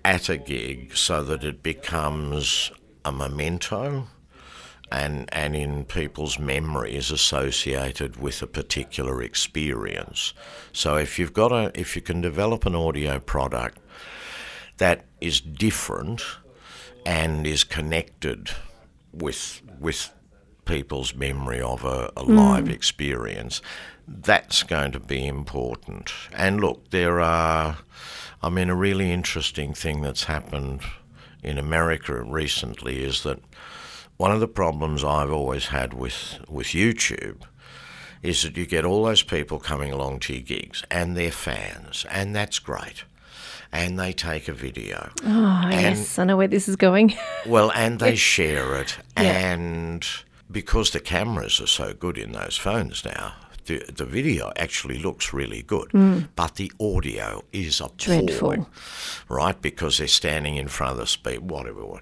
at 0.04 0.28
a 0.28 0.36
gig 0.36 0.96
so 0.96 1.22
that 1.24 1.42
it 1.42 1.62
becomes 1.62 2.70
a 3.04 3.12
memento 3.12 4.06
and 4.92 5.28
and 5.32 5.56
in 5.56 5.84
people's 5.84 6.38
memories 6.38 7.10
associated 7.10 8.16
with 8.16 8.40
a 8.42 8.46
particular 8.46 9.22
experience. 9.22 10.32
So 10.72 10.96
if 10.96 11.18
you've 11.18 11.32
got 11.32 11.52
a 11.52 11.72
if 11.74 11.96
you 11.96 12.02
can 12.02 12.20
develop 12.20 12.66
an 12.66 12.74
audio 12.74 13.18
product 13.18 13.78
that 14.78 15.04
is 15.20 15.40
different 15.40 16.22
and 17.04 17.46
is 17.46 17.64
connected 17.64 18.50
with 19.12 19.62
with 19.80 20.12
people's 20.66 21.14
memory 21.14 21.60
of 21.60 21.84
a, 21.84 22.10
a 22.16 22.24
hmm. 22.24 22.36
live 22.36 22.68
experience, 22.68 23.62
that's 24.06 24.62
going 24.62 24.92
to 24.92 25.00
be 25.00 25.26
important. 25.26 26.12
And 26.32 26.60
look, 26.60 26.90
there 26.90 27.20
are, 27.20 27.78
I 28.42 28.48
mean, 28.50 28.68
a 28.68 28.76
really 28.76 29.10
interesting 29.10 29.72
thing 29.72 30.02
that's 30.02 30.24
happened 30.24 30.82
in 31.42 31.58
America 31.58 32.22
recently 32.22 33.02
is 33.02 33.22
that 33.22 33.40
one 34.16 34.32
of 34.32 34.40
the 34.40 34.48
problems 34.48 35.04
I've 35.04 35.32
always 35.32 35.66
had 35.66 35.94
with, 35.94 36.38
with 36.48 36.68
YouTube 36.68 37.42
is 38.22 38.42
that 38.42 38.56
you 38.56 38.66
get 38.66 38.84
all 38.84 39.04
those 39.04 39.22
people 39.22 39.58
coming 39.58 39.92
along 39.92 40.20
to 40.20 40.34
your 40.34 40.42
gigs 40.42 40.82
and 40.90 41.16
they're 41.16 41.30
fans, 41.30 42.06
and 42.10 42.34
that's 42.34 42.58
great. 42.58 43.04
And 43.72 43.98
they 43.98 44.12
take 44.12 44.48
a 44.48 44.52
video. 44.52 45.10
Oh, 45.24 45.68
yes, 45.70 46.18
I 46.18 46.24
know 46.24 46.36
where 46.36 46.48
this 46.48 46.68
is 46.68 46.76
going. 46.76 47.14
Well, 47.46 47.70
and 47.72 48.00
they 48.00 48.16
share 48.16 48.80
it, 48.80 48.96
Yeah. 49.16 49.52
and 49.52 50.08
because 50.50 50.90
the 50.90 51.00
cameras 51.00 51.60
are 51.60 51.66
so 51.66 51.92
good 51.92 52.18
in 52.18 52.32
those 52.32 52.56
phones 52.56 53.04
now, 53.04 53.34
the 53.66 53.84
the 53.92 54.04
video 54.04 54.52
actually 54.56 54.98
looks 54.98 55.32
really 55.32 55.62
good, 55.62 55.90
hmm. 55.90 56.20
but 56.34 56.54
the 56.54 56.72
audio 56.80 57.42
is 57.52 57.80
appalling, 57.80 58.26
Dreadful. 58.26 58.66
right? 59.28 59.60
Because 59.60 59.98
they're 59.98 60.06
standing 60.06 60.56
in 60.56 60.68
front 60.68 60.92
of 60.92 60.98
the 60.98 61.06
speed, 61.06 61.40
whatever. 61.50 62.00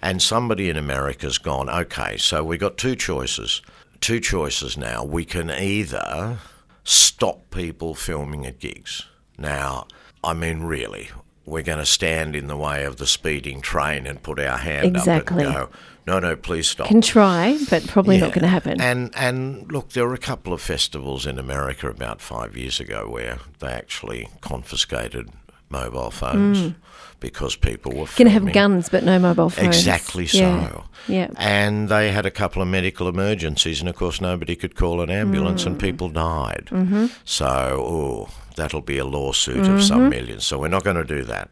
And 0.00 0.20
somebody 0.20 0.68
in 0.68 0.76
America's 0.76 1.38
gone, 1.38 1.70
okay, 1.70 2.16
so 2.16 2.42
we 2.42 2.58
got 2.58 2.76
two 2.76 2.96
choices. 2.96 3.62
Two 4.00 4.18
choices 4.18 4.76
now. 4.76 5.04
We 5.04 5.24
can 5.24 5.50
either 5.50 6.38
stop 6.82 7.50
people 7.50 7.94
filming 7.94 8.46
at 8.46 8.58
gigs. 8.58 9.06
Now, 9.38 9.86
I 10.24 10.34
mean, 10.34 10.62
really, 10.62 11.10
we're 11.44 11.62
going 11.62 11.78
to 11.78 11.86
stand 11.86 12.36
in 12.36 12.46
the 12.46 12.56
way 12.56 12.84
of 12.84 12.96
the 12.96 13.06
speeding 13.06 13.60
train 13.60 14.06
and 14.06 14.22
put 14.22 14.38
our 14.38 14.58
hand 14.58 14.96
Exactly. 14.96 15.44
up 15.44 15.56
and 15.56 15.68
go, 15.70 15.76
no, 16.06 16.18
no, 16.18 16.36
please 16.36 16.68
stop. 16.68 16.88
Can 16.88 17.00
try, 17.00 17.58
but 17.70 17.86
probably 17.86 18.18
not 18.18 18.32
going 18.32 18.42
to 18.42 18.48
happen. 18.48 18.80
And 18.80 19.12
and 19.16 19.70
look, 19.70 19.90
there 19.90 20.06
were 20.06 20.14
a 20.14 20.18
couple 20.18 20.52
of 20.52 20.60
festivals 20.60 21.26
in 21.26 21.38
America 21.38 21.88
about 21.88 22.20
five 22.20 22.56
years 22.56 22.80
ago 22.80 23.08
where 23.08 23.38
they 23.60 23.68
actually 23.68 24.28
confiscated 24.40 25.30
mobile 25.68 26.10
phones 26.10 26.74
because 27.20 27.54
people 27.56 27.92
were 27.92 28.06
Can 28.06 28.26
Mm. 28.26 28.30
have 28.30 28.52
guns, 28.52 28.88
but 28.88 29.04
no 29.04 29.18
mobile 29.18 29.48
phones. 29.48 29.66
Exactly 29.68 30.26
so. 30.26 30.38
Yeah. 30.38 30.82
yeah. 31.06 31.28
And 31.36 31.88
they 31.88 32.10
had 32.10 32.26
a 32.26 32.32
couple 32.32 32.60
of 32.62 32.66
medical 32.68 33.06
emergencies, 33.08 33.78
and 33.80 33.88
of 33.88 33.94
course, 33.94 34.20
nobody 34.20 34.56
could 34.56 34.74
call 34.74 35.00
an 35.00 35.08
ambulance, 35.10 35.62
Mm. 35.62 35.66
and 35.68 35.78
people 35.80 36.08
died. 36.08 36.66
Mm-hmm. 36.70 37.06
So, 37.24 37.46
oh, 37.46 38.28
that'll 38.56 38.80
be 38.80 38.98
a 38.98 39.04
lawsuit 39.04 39.66
of 39.66 39.82
some 39.82 40.08
millions. 40.08 40.46
So, 40.46 40.58
we're 40.58 40.68
not 40.68 40.84
going 40.84 40.96
to 40.96 41.04
do 41.04 41.24
that. 41.24 41.50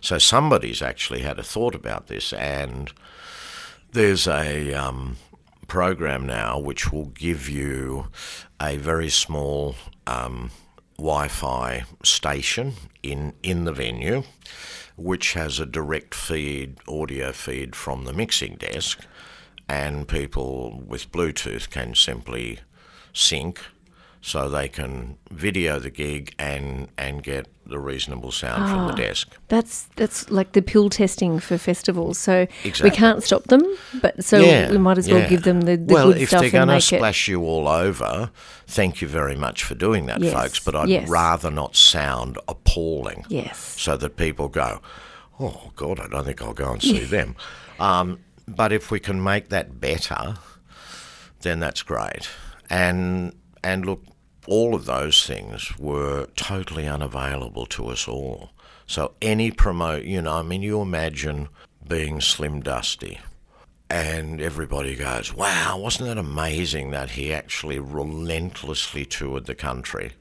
So, 0.00 0.18
somebody's 0.18 0.82
actually 0.82 1.22
had 1.22 1.38
a 1.38 1.42
thought 1.42 1.74
about 1.74 2.06
this, 2.06 2.32
and 2.32 2.92
there's 3.92 4.26
a 4.26 4.74
um, 4.74 5.16
program 5.66 6.26
now 6.26 6.58
which 6.58 6.92
will 6.92 7.06
give 7.06 7.48
you 7.48 8.08
a 8.60 8.76
very 8.76 9.08
small 9.10 9.76
um, 10.06 10.50
Wi-Fi 10.96 11.84
station 12.02 12.74
in 13.02 13.34
in 13.42 13.64
the 13.64 13.72
venue, 13.72 14.24
which 14.96 15.34
has 15.34 15.60
a 15.60 15.66
direct 15.66 16.14
feed 16.14 16.76
audio 16.88 17.30
feed 17.32 17.76
from 17.76 18.04
the 18.04 18.12
mixing 18.12 18.56
desk, 18.56 19.00
and 19.68 20.08
people 20.08 20.82
with 20.84 21.12
Bluetooth 21.12 21.70
can 21.70 21.94
simply 21.94 22.58
sync. 23.12 23.60
So 24.28 24.46
they 24.50 24.68
can 24.68 25.16
video 25.30 25.78
the 25.78 25.88
gig 25.90 26.34
and, 26.38 26.88
and 26.98 27.22
get 27.22 27.46
the 27.64 27.78
reasonable 27.78 28.30
sound 28.30 28.68
from 28.70 28.86
the 28.88 28.92
desk. 28.92 29.34
That's 29.48 29.84
that's 29.96 30.30
like 30.30 30.52
the 30.52 30.60
pill 30.60 30.90
testing 30.90 31.38
for 31.38 31.56
festivals. 31.56 32.18
So 32.18 32.46
we 32.82 32.90
can't 32.90 33.22
stop 33.22 33.44
them, 33.44 33.62
but 34.02 34.22
so 34.22 34.38
Yeah, 34.38 34.70
we 34.70 34.76
might 34.76 34.98
as 34.98 35.08
well 35.08 35.20
yeah. 35.20 35.28
give 35.30 35.44
them 35.44 35.62
the, 35.62 35.76
the 35.78 35.94
well, 35.94 36.12
good 36.12 36.20
if 36.20 36.28
stuff 36.28 36.42
they're 36.42 36.50
going 36.50 36.68
to 36.68 36.74
make 36.74 36.92
it. 36.92 36.96
splash 36.96 37.26
you 37.26 37.42
all 37.42 37.68
over, 37.68 38.30
thank 38.66 39.00
you 39.00 39.08
very 39.08 39.34
much 39.34 39.64
for 39.64 39.74
doing 39.74 40.04
that, 40.06 40.20
Yes, 40.20 40.34
folks. 40.34 40.60
But 40.60 40.76
I'd 40.76 40.88
yes. 40.90 41.08
rather 41.08 41.50
not 41.50 41.74
sound 41.74 42.36
appalling, 42.48 43.24
Yes. 43.30 43.58
so 43.80 43.96
that 43.96 44.16
people 44.16 44.48
go, 44.48 44.82
"Oh 45.40 45.70
God, 45.74 46.00
I 46.00 46.06
don't 46.08 46.24
think 46.26 46.42
I'll 46.42 46.52
go 46.52 46.72
and 46.72 46.82
see 46.82 47.04
them." 47.16 47.34
Um, 47.80 48.18
but 48.46 48.72
if 48.72 48.90
we 48.90 49.00
can 49.00 49.22
make 49.22 49.48
that 49.48 49.80
better, 49.80 50.36
then 51.40 51.60
that's 51.60 51.82
great. 51.82 52.28
And 52.68 53.34
and 53.64 53.84
look, 53.86 54.02
all 54.48 54.74
of 54.74 54.86
those 54.86 55.26
things 55.26 55.78
were 55.78 56.26
totally 56.34 56.88
unavailable 56.88 57.66
to 57.66 57.88
us 57.88 58.08
all. 58.08 58.50
So 58.86 59.12
any 59.20 59.50
promote, 59.50 60.04
you 60.04 60.22
know, 60.22 60.32
I 60.32 60.42
mean, 60.42 60.62
you 60.62 60.80
imagine 60.80 61.48
being 61.86 62.22
Slim 62.22 62.60
Dusty, 62.62 63.18
and 63.90 64.40
everybody 64.40 64.96
goes, 64.96 65.34
"Wow, 65.34 65.78
wasn't 65.78 66.08
that 66.08 66.18
amazing 66.18 66.90
that 66.90 67.10
he 67.10 67.32
actually 67.32 67.78
relentlessly 67.78 69.04
toured 69.04 69.44
the 69.44 69.54
country 69.54 70.12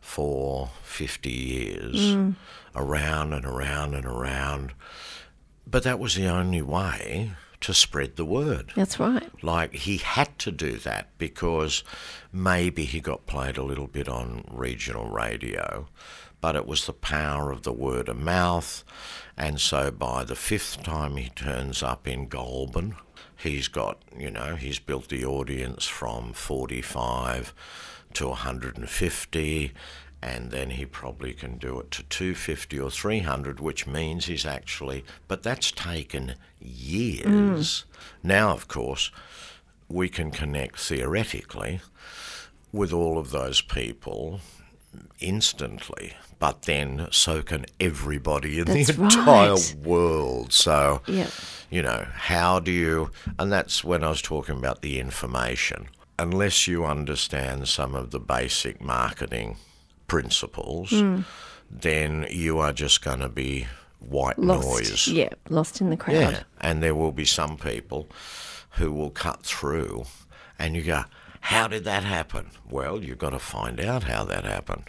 for 0.00 0.70
50 0.82 1.30
years, 1.30 1.96
mm. 1.96 2.34
around 2.76 3.32
and 3.32 3.46
around 3.46 3.94
and 3.94 4.04
around." 4.04 4.72
But 5.66 5.82
that 5.84 5.98
was 5.98 6.14
the 6.14 6.28
only 6.28 6.60
way 6.60 7.32
to 7.62 7.74
spread 7.74 8.16
the 8.16 8.24
word. 8.24 8.72
That's 8.76 8.98
right. 9.00 9.30
Like 9.42 9.74
he 9.74 9.98
had 9.98 10.38
to 10.40 10.52
do 10.52 10.76
that 10.78 11.08
because 11.18 11.82
maybe 12.32 12.84
he 12.84 13.00
got 13.00 13.26
played 13.26 13.56
a 13.56 13.62
little 13.62 13.86
bit 13.86 14.08
on 14.08 14.44
regional 14.50 15.08
radio, 15.08 15.88
but 16.40 16.56
it 16.56 16.66
was 16.66 16.86
the 16.86 16.92
power 16.92 17.50
of 17.50 17.62
the 17.62 17.72
word 17.72 18.08
of 18.08 18.18
mouth. 18.18 18.84
And 19.36 19.60
so 19.60 19.90
by 19.90 20.24
the 20.24 20.36
fifth 20.36 20.82
time 20.82 21.16
he 21.16 21.30
turns 21.30 21.82
up 21.82 22.06
in 22.06 22.28
Goulburn, 22.28 22.96
he's 23.36 23.68
got, 23.68 24.02
you 24.16 24.30
know, 24.30 24.56
he's 24.56 24.78
built 24.78 25.08
the 25.08 25.24
audience 25.24 25.86
from 25.86 26.32
45 26.32 27.54
to 28.14 28.28
150 28.28 29.72
and 30.22 30.50
then 30.52 30.70
he 30.70 30.86
probably 30.86 31.32
can 31.32 31.58
do 31.58 31.80
it 31.80 31.90
to 31.90 32.02
250 32.04 32.78
or 32.78 32.90
300 32.90 33.58
which 33.60 33.86
means 33.86 34.26
he's 34.26 34.46
actually 34.46 35.04
but 35.28 35.42
that's 35.42 35.72
taken 35.72 36.34
years 36.60 37.84
mm. 37.84 37.84
now 38.22 38.50
of 38.50 38.68
course 38.68 39.10
we 39.88 40.08
can 40.08 40.30
connect 40.30 40.78
theoretically 40.78 41.80
with 42.72 42.92
all 42.92 43.18
of 43.18 43.30
those 43.30 43.60
people 43.60 44.40
instantly 45.20 46.14
but 46.38 46.62
then 46.62 47.06
so 47.10 47.42
can 47.42 47.66
everybody 47.78 48.58
in 48.58 48.64
That's 48.64 48.88
the 48.88 49.02
entire 49.02 49.52
right. 49.52 49.76
world 49.82 50.52
so 50.52 51.02
Yeah. 51.06 51.28
you 51.70 51.82
know, 51.82 52.06
how 52.12 52.58
do 52.60 52.70
you, 52.72 53.10
and 53.38 53.50
that's 53.52 53.82
when 53.84 54.02
I 54.04 54.08
was 54.08 54.20
talking 54.20 54.56
about 54.56 54.82
the 54.82 54.98
information. 54.98 55.86
Unless 56.18 56.66
you 56.66 56.84
understand 56.84 57.68
some 57.68 57.94
of 57.94 58.10
the 58.10 58.18
basic 58.18 58.80
marketing 58.80 59.56
principles, 60.16 60.90
Hmm. 60.90 61.20
then 61.70 62.26
you 62.30 62.58
are 62.58 62.72
just 62.74 63.00
going 63.02 63.20
to 63.20 63.28
be 63.30 63.66
white 63.98 64.38
Lost. 64.38 64.68
noise. 64.68 65.08
Yeah, 65.08 65.30
lost 65.48 65.80
in 65.80 65.88
the 65.88 65.96
crowd. 65.96 66.16
Yeah, 66.16 66.42
and 66.60 66.82
there 66.82 66.94
will 66.94 67.12
be 67.12 67.24
some 67.24 67.56
people 67.56 68.08
who 68.78 68.92
will 68.92 69.10
cut 69.10 69.42
through, 69.42 70.04
and 70.58 70.76
you 70.76 70.82
go, 70.82 71.04
How 71.52 71.66
did 71.66 71.84
that 71.84 72.04
happen? 72.04 72.50
Well, 72.70 73.02
you've 73.02 73.18
got 73.18 73.30
to 73.30 73.38
find 73.38 73.80
out 73.80 74.04
how 74.04 74.22
that 74.24 74.44
happened 74.44 74.84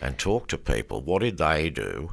and 0.00 0.16
talk 0.18 0.46
to 0.48 0.58
people. 0.58 1.00
What 1.00 1.22
did 1.22 1.38
they 1.38 1.68
do 1.70 2.10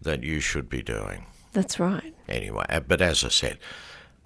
that 0.00 0.22
you 0.22 0.40
should 0.40 0.68
be 0.70 0.82
doing? 0.82 1.26
That's 1.52 1.78
right. 1.80 2.14
anyway. 2.28 2.64
uh, 2.70 2.80
But 2.80 3.00
as 3.02 3.24
I 3.24 3.28
said, 3.28 3.58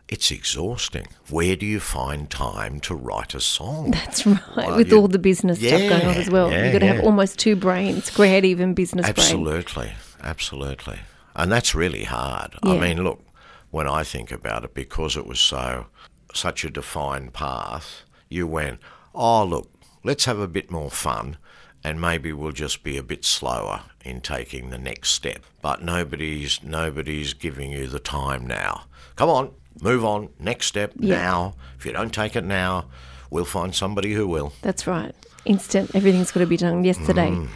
it's 0.08 0.30
exhausting. 0.30 1.06
Where 1.30 1.56
do 1.56 1.64
you 1.66 1.80
find 1.80 2.28
time 2.30 2.80
to 2.80 2.94
write 2.94 3.34
a 3.34 3.40
song? 3.40 3.90
That's 3.92 4.26
right. 4.26 4.40
Well, 4.56 4.76
With 4.76 4.90
you- 4.90 4.98
all 4.98 5.08
the 5.08 5.18
business 5.18 5.58
stuff 5.58 5.80
going 5.80 6.06
on 6.06 6.14
as 6.16 6.30
well. 6.30 6.50
yeah, 6.50 6.64
You've 6.64 6.72
got 6.74 6.78
to 6.80 6.86
have 6.86 7.00
almost 7.04 7.38
two 7.38 7.56
brains, 7.56 8.10
creative 8.10 8.60
and 8.60 8.76
business 8.76 9.04
brain. 9.04 9.14
Absolutely, 9.16 9.92
absolutely. 10.22 11.00
And 11.34 11.50
that's 11.50 11.74
really 11.74 12.04
hard. 12.04 12.54
Yeah. 12.64 12.72
I 12.72 12.78
mean, 12.78 13.02
look, 13.02 13.24
when 13.70 13.88
I 13.88 14.04
think 14.04 14.30
about 14.30 14.62
it, 14.64 14.74
because 14.74 15.16
it 15.16 15.26
was 15.26 15.40
so 15.40 15.86
such 16.32 16.64
a 16.64 16.70
defined 16.70 17.32
path, 17.32 18.02
you 18.28 18.46
went, 18.46 18.80
oh, 19.14 19.44
look, 19.44 19.70
let's 20.04 20.24
have 20.26 20.38
a 20.38 20.48
bit 20.48 20.70
more 20.70 20.90
fun. 20.90 21.38
And 21.82 22.00
maybe 22.00 22.32
we'll 22.32 22.52
just 22.52 22.82
be 22.82 22.96
a 22.96 23.02
bit 23.02 23.24
slower 23.24 23.82
in 24.04 24.20
taking 24.20 24.70
the 24.70 24.78
next 24.78 25.10
step. 25.10 25.44
But 25.60 25.82
nobody's 25.82 26.62
nobody's 26.62 27.34
giving 27.34 27.72
you 27.72 27.86
the 27.88 27.98
time 27.98 28.46
now. 28.46 28.84
Come 29.16 29.28
on, 29.28 29.50
move 29.80 30.04
on. 30.04 30.28
Next 30.38 30.66
step 30.66 30.92
Yeah. 30.98 31.16
now. 31.16 31.54
If 31.78 31.86
you 31.86 31.92
don't 31.92 32.12
take 32.12 32.36
it 32.36 32.44
now, 32.44 32.86
we'll 33.30 33.44
find 33.44 33.74
somebody 33.74 34.12
who 34.14 34.26
will. 34.26 34.52
That's 34.62 34.86
right. 34.86 35.14
Instant. 35.44 35.90
Everything's 35.94 36.30
got 36.32 36.40
to 36.40 36.46
be 36.46 36.56
done 36.56 36.84
yesterday. 36.84 37.30
Mm. 37.30 37.48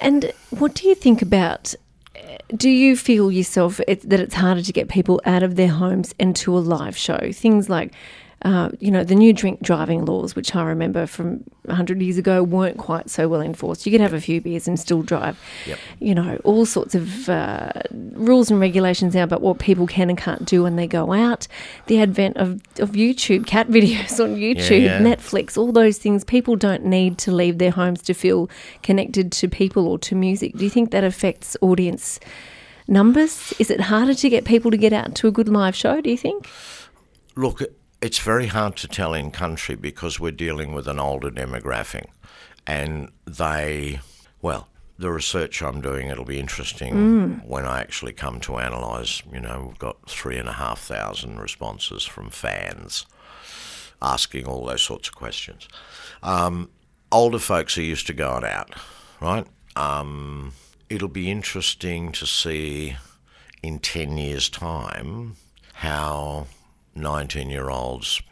And 0.00 0.32
what 0.50 0.74
do 0.74 0.88
you 0.88 0.94
think 0.94 1.22
about? 1.22 1.74
Do 2.56 2.68
you 2.70 2.96
feel 2.96 3.30
yourself 3.32 3.80
it, 3.88 4.08
that 4.08 4.20
it's 4.20 4.34
harder 4.34 4.62
to 4.62 4.72
get 4.72 4.88
people 4.88 5.20
out 5.24 5.42
of 5.42 5.56
their 5.56 5.68
homes 5.68 6.14
into 6.18 6.56
a 6.56 6.60
live 6.60 6.96
show? 6.96 7.30
Things 7.32 7.68
like, 7.68 7.92
uh, 8.42 8.70
you 8.78 8.90
know, 8.90 9.02
the 9.02 9.16
new 9.16 9.32
drink 9.32 9.60
driving 9.62 10.04
laws, 10.04 10.36
which 10.36 10.54
I 10.54 10.62
remember 10.62 11.06
from 11.06 11.42
100 11.64 12.00
years 12.00 12.18
ago, 12.18 12.42
weren't 12.42 12.78
quite 12.78 13.10
so 13.10 13.26
well 13.26 13.40
enforced. 13.40 13.84
You 13.84 13.90
could 13.90 14.00
have 14.00 14.14
a 14.14 14.20
few 14.20 14.40
beers 14.40 14.68
and 14.68 14.78
still 14.78 15.02
drive. 15.02 15.40
Yep. 15.66 15.78
You 15.98 16.14
know, 16.14 16.40
all 16.44 16.64
sorts 16.64 16.94
of 16.94 17.28
uh, 17.28 17.72
rules 17.90 18.50
and 18.50 18.60
regulations 18.60 19.14
now 19.14 19.24
about 19.24 19.40
what 19.40 19.58
people 19.58 19.88
can 19.88 20.08
and 20.08 20.16
can't 20.16 20.44
do 20.44 20.62
when 20.62 20.76
they 20.76 20.86
go 20.86 21.12
out. 21.12 21.48
The 21.86 22.00
advent 22.00 22.36
of, 22.36 22.60
of 22.78 22.92
YouTube, 22.92 23.46
cat 23.46 23.68
videos 23.68 24.22
on 24.22 24.36
YouTube, 24.36 24.82
yeah. 24.82 25.00
Netflix, 25.00 25.58
all 25.58 25.72
those 25.72 25.98
things. 25.98 26.22
People 26.22 26.54
don't 26.54 26.84
need 26.84 27.18
to 27.18 27.32
leave 27.32 27.58
their 27.58 27.72
homes 27.72 28.02
to 28.02 28.14
feel 28.14 28.48
connected 28.84 29.32
to 29.32 29.48
people 29.48 29.88
or 29.88 29.98
to 29.98 30.14
music. 30.14 30.56
Do 30.56 30.62
you 30.62 30.70
think 30.70 30.92
that 30.92 31.02
affects 31.02 31.56
audience 31.60 32.20
numbers? 32.86 33.52
Is 33.58 33.68
it 33.68 33.80
harder 33.80 34.14
to 34.14 34.30
get 34.30 34.44
people 34.44 34.70
to 34.70 34.76
get 34.76 34.92
out 34.92 35.16
to 35.16 35.26
a 35.26 35.32
good 35.32 35.48
live 35.48 35.74
show, 35.74 36.00
do 36.00 36.08
you 36.08 36.16
think? 36.16 36.48
Look, 37.34 37.62
it's 38.00 38.18
very 38.18 38.46
hard 38.46 38.76
to 38.76 38.88
tell 38.88 39.14
in 39.14 39.30
country 39.30 39.74
because 39.74 40.20
we're 40.20 40.30
dealing 40.32 40.72
with 40.72 40.86
an 40.86 40.98
older 40.98 41.30
demographic, 41.30 42.06
and 42.66 43.10
they, 43.26 44.00
well, 44.40 44.68
the 44.98 45.10
research 45.10 45.62
I'm 45.62 45.80
doing, 45.80 46.08
it'll 46.08 46.24
be 46.24 46.40
interesting 46.40 47.40
when 47.46 47.64
I 47.64 47.80
actually 47.80 48.12
come 48.12 48.40
to 48.40 48.56
analyse. 48.56 49.22
You 49.32 49.40
know, 49.40 49.66
we've 49.68 49.78
got 49.78 50.08
three 50.08 50.36
and 50.38 50.48
a 50.48 50.52
half 50.52 50.80
thousand 50.80 51.38
responses 51.38 52.04
from 52.04 52.30
fans 52.30 53.06
asking 54.02 54.46
all 54.46 54.64
those 54.66 54.82
sorts 54.82 55.08
of 55.08 55.14
questions. 55.14 55.68
Um, 56.22 56.70
older 57.10 57.38
folks 57.38 57.78
are 57.78 57.82
used 57.82 58.06
to 58.08 58.12
going 58.12 58.44
out, 58.44 58.74
right? 59.20 59.46
Um, 59.76 60.52
it'll 60.88 61.08
be 61.08 61.30
interesting 61.30 62.12
to 62.12 62.26
see 62.26 62.96
in 63.62 63.78
10 63.78 64.18
years' 64.18 64.48
time 64.48 65.36
how 65.74 66.46
19 66.98 67.50
year 67.50 67.70
olds 67.70 68.22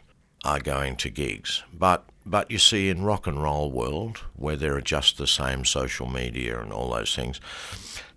are 0.45 0.59
going 0.59 0.95
to 0.97 1.09
gigs. 1.09 1.63
But 1.73 2.05
but 2.25 2.51
you 2.51 2.57
see 2.57 2.89
in 2.89 3.03
rock 3.03 3.25
and 3.25 3.41
roll 3.41 3.71
world 3.71 4.17
where 4.35 4.57
there 4.57 4.75
are 4.75 4.81
just 4.81 5.17
the 5.17 5.27
same 5.27 5.63
social 5.63 6.07
media 6.07 6.59
and 6.59 6.73
all 6.73 6.91
those 6.91 7.15
things 7.15 7.39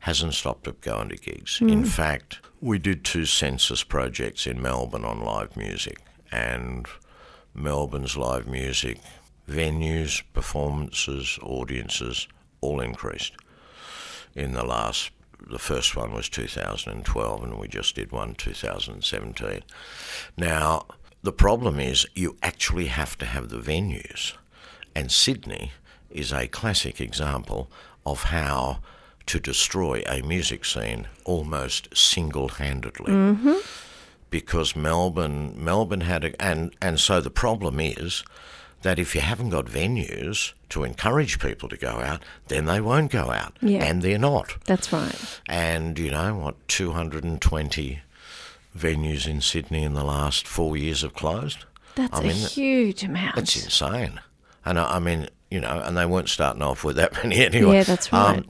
hasn't 0.00 0.34
stopped 0.34 0.66
it 0.66 0.80
going 0.80 1.10
to 1.10 1.16
gigs. 1.16 1.58
Hmm. 1.58 1.68
In 1.68 1.84
fact, 1.84 2.40
we 2.60 2.78
did 2.78 3.04
two 3.04 3.24
census 3.24 3.84
projects 3.84 4.46
in 4.46 4.60
Melbourne 4.60 5.04
on 5.04 5.20
live 5.20 5.56
music 5.56 5.98
and 6.32 6.86
Melbourne's 7.54 8.16
live 8.16 8.46
music 8.46 9.00
venues, 9.48 10.22
performances, 10.32 11.38
audiences 11.42 12.28
all 12.60 12.80
increased 12.80 13.34
in 14.34 14.52
the 14.52 14.64
last 14.64 15.10
the 15.48 15.58
first 15.58 15.96
one 15.96 16.12
was 16.12 16.28
2012 16.28 17.42
and 17.42 17.58
we 17.58 17.68
just 17.68 17.94
did 17.94 18.12
one 18.12 18.34
2017 18.34 19.62
now 20.36 20.86
the 21.22 21.32
problem 21.32 21.78
is 21.78 22.06
you 22.14 22.36
actually 22.42 22.86
have 22.86 23.18
to 23.18 23.26
have 23.26 23.50
the 23.50 23.58
venues. 23.58 24.34
And 24.94 25.12
sydney 25.12 25.72
is 26.10 26.32
a 26.32 26.48
classic 26.48 27.00
example 27.00 27.70
of 28.06 28.24
how 28.24 28.80
to 29.26 29.38
destroy 29.38 30.02
a 30.06 30.22
music 30.22 30.64
scene 30.64 31.06
almost 31.24 31.96
single-handedly. 31.96 33.12
Mm-hmm. 33.12 33.56
Because 34.30 34.74
Melbourne 34.74 35.52
Melbourne 35.56 36.02
had 36.02 36.24
a, 36.24 36.42
and 36.42 36.74
and 36.80 36.98
so 37.00 37.20
the 37.20 37.30
problem 37.30 37.80
is 37.80 38.24
that 38.82 38.98
if 38.98 39.14
you 39.14 39.20
haven't 39.20 39.50
got 39.50 39.66
venues 39.66 40.52
to 40.70 40.84
encourage 40.84 41.38
people 41.38 41.68
to 41.68 41.76
go 41.76 41.88
out, 42.00 42.22
then 42.48 42.64
they 42.64 42.80
won't 42.80 43.10
go 43.10 43.30
out, 43.30 43.56
Yeah. 43.60 43.84
and 43.84 44.02
they're 44.02 44.18
not. 44.18 44.56
That's 44.64 44.92
right. 44.92 45.40
And 45.46 45.98
you 45.98 46.10
know 46.10 46.34
what? 46.36 46.68
Two 46.68 46.92
hundred 46.92 47.24
and 47.24 47.40
twenty 47.40 48.00
venues 48.76 49.26
in 49.26 49.40
Sydney 49.40 49.82
in 49.82 49.94
the 49.94 50.04
last 50.04 50.46
four 50.46 50.76
years 50.76 51.02
have 51.02 51.14
closed. 51.14 51.64
That's 51.96 52.16
I 52.18 52.22
a 52.22 52.26
mean, 52.28 52.36
huge 52.36 53.02
amount. 53.02 53.36
That's 53.36 53.62
insane. 53.62 54.20
And 54.64 54.78
I, 54.78 54.96
I 54.96 54.98
mean, 54.98 55.28
you 55.50 55.60
know, 55.60 55.80
and 55.84 55.96
they 55.96 56.06
weren't 56.06 56.28
starting 56.28 56.62
off 56.62 56.84
with 56.84 56.96
that 56.96 57.12
many 57.24 57.44
anyway. 57.44 57.76
Yeah, 57.76 57.82
that's 57.84 58.12
right. 58.12 58.38
Um, 58.38 58.46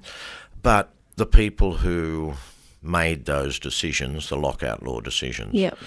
but 0.63 0.91
the 1.17 1.27
people 1.27 1.75
who 1.79 2.35
made 2.83 3.25
those 3.27 3.59
decisions, 3.59 4.29
the 4.29 4.37
lockout 4.37 4.83
law 4.83 5.01
decisions, 5.01 5.55
Yep. 5.55 5.79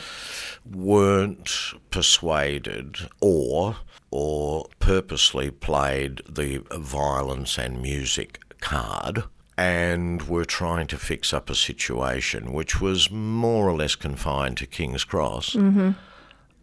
weren't 0.72 1.50
persuaded 1.92 2.98
or 3.20 3.78
or 4.12 4.68
purposely 4.80 5.50
played 5.50 6.22
the 6.30 6.60
violence 6.78 7.58
and 7.58 7.82
music 7.82 8.40
card 8.60 9.24
and 9.58 10.24
were 10.28 10.46
trying 10.46 10.86
to 10.88 10.98
fix 10.98 11.34
up 11.34 11.50
a 11.50 11.56
situation 11.56 12.54
which 12.54 12.80
was 12.80 13.10
more 13.12 13.68
or 13.68 13.76
less 13.76 13.96
confined 13.96 14.58
to 14.58 14.68
Kings 14.68 15.04
Cross, 15.04 15.56
mm-hmm. 15.56 15.92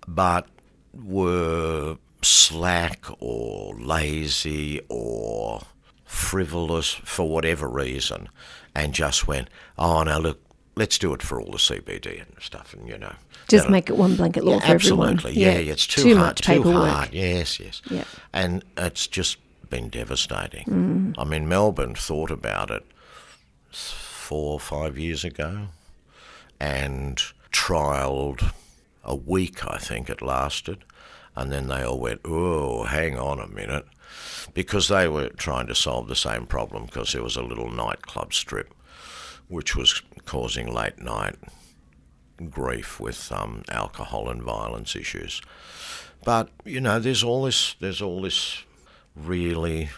but 0.07 0.47
were 0.93 1.97
slack 2.22 3.07
or 3.18 3.74
lazy 3.78 4.81
or 4.89 5.62
frivolous 6.11 6.93
for 7.05 7.29
whatever 7.29 7.69
reason 7.69 8.29
and 8.75 8.93
just 8.93 9.29
went, 9.29 9.49
oh, 9.79 10.03
no, 10.03 10.19
look, 10.19 10.41
let's 10.75 10.99
do 10.99 11.15
it 11.15 11.23
for 11.23 11.41
all 11.41 11.53
the 11.53 11.59
CBD 11.59 12.21
and 12.21 12.33
stuff, 12.41 12.75
and 12.75 12.89
you 12.89 12.99
know. 12.99 13.15
Just 13.49 13.69
make 13.69 13.89
it 13.89 13.97
one 13.97 14.17
blanket 14.17 14.45
law 14.45 14.55
yeah, 14.55 14.61
for 14.61 14.73
everyone. 14.75 15.13
absolutely. 15.15 15.41
Yeah, 15.41 15.59
yeah, 15.59 15.73
it's 15.73 15.87
too, 15.87 16.03
Too 16.03 16.17
hard. 16.17 16.27
much 16.27 16.41
too 16.41 16.53
paperwork. 16.53 16.89
hard. 16.91 17.13
Yes, 17.13 17.61
yes. 17.61 17.81
Yeah. 17.89 18.05
And 18.33 18.65
it's 18.77 19.07
just 19.07 19.39
been 19.71 19.89
devastating. 19.89 20.65
Mm. 20.67 21.15
I 21.17 21.25
mean, 21.25 21.49
Melbourne 21.49 21.95
thought 21.95 22.31
about 22.33 22.71
it 22.71 22.85
four 23.71 24.55
or 24.55 24.61
five 24.61 24.99
years 24.99 25.25
ago 25.25 25.69
and 26.59 27.23
trialled 27.53 28.53
a 29.05 29.15
week, 29.15 29.65
I 29.67 29.79
think 29.79 30.11
it 30.11 30.23
lasted. 30.23 30.85
And 31.37 31.53
then 31.53 31.68
they 31.68 31.83
all 31.83 31.99
went, 31.99 32.20
oh, 32.24 32.85
hang 32.85 33.18
on 33.18 33.39
a 33.39 33.47
minute. 33.47 33.87
Because 34.53 34.89
they 34.89 35.07
were 35.09 35.28
trying 35.28 35.68
to 35.68 35.74
solve 35.74 36.09
the 36.09 36.16
same 36.16 36.47
problem 36.47 36.87
because 36.87 37.12
there 37.12 37.22
was 37.22 37.37
a 37.37 37.43
little 37.43 37.70
nightclub 37.70 38.35
strip 38.35 38.74
which 39.51 39.74
was 39.74 40.01
causing 40.26 40.72
late 40.72 41.03
night 41.03 41.35
grief 42.49 42.99
with 43.01 43.31
um, 43.33 43.62
alcohol 43.68 44.31
and 44.31 44.43
violence 44.43 44.97
issues. 44.97 45.43
But 46.24 46.51
you 46.64 46.81
know, 46.81 46.99
there's 46.99 47.24
all 47.24 47.43
this, 47.45 47.74
there's 47.81 48.01
all 48.01 48.22
this 48.22 48.62
really 49.16 49.91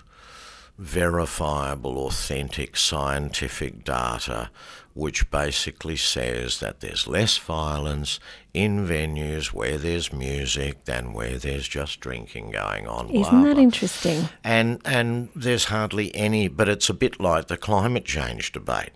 verifiable, 0.78 1.99
authentic, 2.07 2.76
scientific 2.76 3.85
data 3.85 4.51
which 4.95 5.30
basically 5.30 5.97
says 5.97 6.61
that 6.61 6.80
there's 6.80 7.07
less 7.07 7.38
violence 7.38 8.20
in 8.53 8.86
venues 8.86 9.47
where 9.47 9.78
there's 9.78 10.12
music 10.12 10.84
than 10.84 11.12
where 11.12 11.38
there's 11.38 11.66
just 11.66 12.01
drinking 12.01 12.51
going 12.51 12.86
on. 12.86 13.09
Isn't 13.09 13.43
that 13.45 13.55
blah. 13.55 13.62
interesting? 13.62 14.28
And 14.45 14.80
and 14.84 15.30
there's 15.34 15.66
hardly 15.66 16.14
any, 16.14 16.49
but 16.49 16.68
it's 16.68 16.90
a 16.90 16.95
bit 16.95 17.20
like 17.20 17.49
the 17.49 17.57
climate 17.57 18.05
change 18.05 18.53
debate. 18.53 18.93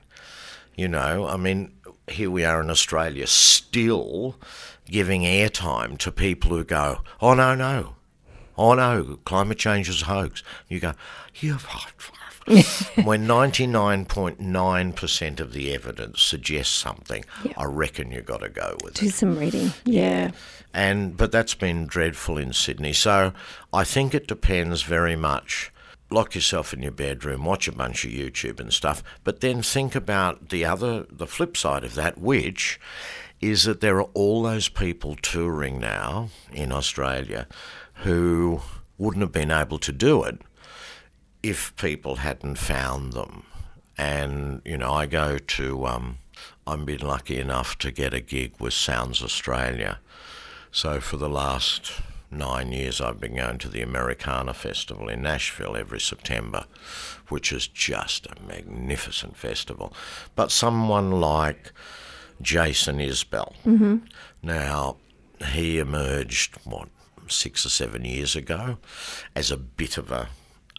You 0.76 0.88
know, 0.88 1.26
I 1.26 1.36
mean, 1.38 1.72
here 2.08 2.30
we 2.30 2.44
are 2.44 2.60
in 2.60 2.68
Australia 2.68 3.26
still 3.26 4.36
giving 4.84 5.22
airtime 5.22 5.96
to 5.98 6.12
people 6.12 6.50
who 6.50 6.64
go, 6.64 7.00
"Oh 7.20 7.32
no, 7.32 7.54
no, 7.54 7.94
oh 8.58 8.74
no, 8.74 9.18
climate 9.24 9.58
change 9.58 9.88
is 9.88 10.02
a 10.02 10.06
hoax." 10.06 10.42
You 10.68 10.80
go, 10.80 10.92
"You." 11.36 11.56
when 13.04 13.26
99.9% 13.26 15.40
of 15.40 15.52
the 15.52 15.74
evidence 15.74 16.22
suggests 16.22 16.74
something. 16.74 17.24
I 17.56 17.64
reckon 17.64 18.10
you've 18.12 18.26
got 18.26 18.40
to 18.40 18.48
go 18.48 18.76
with 18.84 18.96
it 18.96 19.00
Do 19.00 19.08
some 19.08 19.38
reading. 19.38 19.72
Yeah. 19.84 20.30
and 20.72 21.16
but 21.16 21.32
that's 21.32 21.54
been 21.54 21.86
dreadful 21.86 22.38
in 22.38 22.52
Sydney. 22.52 22.92
So 22.92 23.32
I 23.72 23.82
think 23.84 24.14
it 24.14 24.28
depends 24.28 24.82
very 24.82 25.16
much. 25.16 25.72
Lock 26.08 26.36
yourself 26.36 26.72
in 26.72 26.82
your 26.82 26.92
bedroom, 26.92 27.44
watch 27.44 27.66
a 27.66 27.72
bunch 27.72 28.04
of 28.04 28.12
YouTube 28.12 28.60
and 28.60 28.72
stuff, 28.72 29.02
but 29.24 29.40
then 29.40 29.60
think 29.60 29.96
about 29.96 30.50
the 30.50 30.64
other, 30.64 31.04
the 31.10 31.26
flip 31.26 31.56
side 31.56 31.82
of 31.82 31.96
that, 31.96 32.16
which 32.18 32.78
is 33.40 33.64
that 33.64 33.80
there 33.80 33.96
are 33.98 34.08
all 34.14 34.44
those 34.44 34.68
people 34.68 35.16
touring 35.16 35.80
now 35.80 36.28
in 36.52 36.70
Australia 36.70 37.48
who 38.04 38.60
wouldn't 38.98 39.22
have 39.22 39.32
been 39.32 39.50
able 39.50 39.78
to 39.80 39.90
do 39.92 40.22
it 40.22 40.38
if 41.48 41.74
people 41.76 42.16
hadn't 42.16 42.56
found 42.56 43.12
them. 43.12 43.44
And, 43.96 44.60
you 44.64 44.76
know, 44.76 44.92
I 44.92 45.06
go 45.06 45.38
to, 45.38 45.86
um, 45.86 46.18
I've 46.66 46.84
been 46.84 47.06
lucky 47.06 47.38
enough 47.38 47.78
to 47.78 47.90
get 47.92 48.12
a 48.12 48.20
gig 48.20 48.54
with 48.58 48.74
Sounds 48.74 49.22
Australia. 49.22 50.00
So 50.72 51.00
for 51.00 51.16
the 51.16 51.28
last 51.28 51.92
nine 52.30 52.72
years, 52.72 53.00
I've 53.00 53.20
been 53.20 53.36
going 53.36 53.58
to 53.58 53.68
the 53.68 53.80
Americana 53.80 54.54
Festival 54.54 55.08
in 55.08 55.22
Nashville 55.22 55.76
every 55.76 56.00
September, 56.00 56.64
which 57.28 57.52
is 57.52 57.68
just 57.68 58.26
a 58.26 58.34
magnificent 58.46 59.36
festival. 59.36 59.94
But 60.34 60.50
someone 60.50 61.12
like 61.12 61.72
Jason 62.42 62.98
Isbell, 62.98 63.54
now 64.42 64.96
he 65.46 65.78
emerged, 65.78 66.56
what, 66.64 66.88
six 67.28 67.64
or 67.64 67.70
seven 67.70 68.04
years 68.04 68.34
ago 68.36 68.78
as 69.34 69.50
a 69.50 69.56
bit 69.56 69.96
of 69.96 70.10
a 70.10 70.28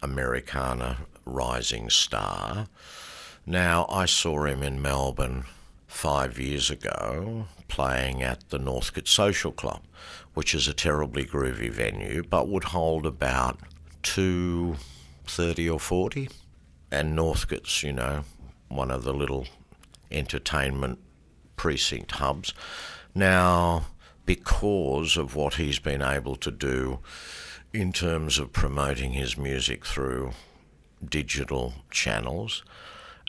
Americana 0.01 0.97
rising 1.25 1.89
star. 1.89 2.67
Now, 3.45 3.85
I 3.89 4.05
saw 4.05 4.45
him 4.45 4.63
in 4.63 4.81
Melbourne 4.81 5.45
five 5.87 6.37
years 6.37 6.69
ago 6.69 7.47
playing 7.67 8.21
at 8.21 8.49
the 8.49 8.59
Northcote 8.59 9.07
Social 9.07 9.51
Club, 9.51 9.81
which 10.33 10.53
is 10.53 10.67
a 10.67 10.73
terribly 10.73 11.25
groovy 11.25 11.71
venue 11.71 12.23
but 12.23 12.47
would 12.47 12.65
hold 12.65 13.05
about 13.05 13.59
two 14.03 14.75
thirty 15.25 15.69
or 15.69 15.79
40. 15.79 16.29
And 16.91 17.15
Northcote's, 17.15 17.83
you 17.83 17.93
know, 17.93 18.23
one 18.69 18.91
of 18.91 19.03
the 19.03 19.13
little 19.13 19.47
entertainment 20.11 20.99
precinct 21.57 22.11
hubs. 22.11 22.53
Now, 23.13 23.87
because 24.25 25.17
of 25.17 25.35
what 25.35 25.55
he's 25.55 25.79
been 25.79 26.01
able 26.01 26.35
to 26.37 26.51
do 26.51 26.99
in 27.73 27.91
terms 27.91 28.39
of 28.39 28.51
promoting 28.53 29.11
his 29.11 29.37
music 29.37 29.85
through 29.85 30.31
digital 31.03 31.73
channels, 31.91 32.63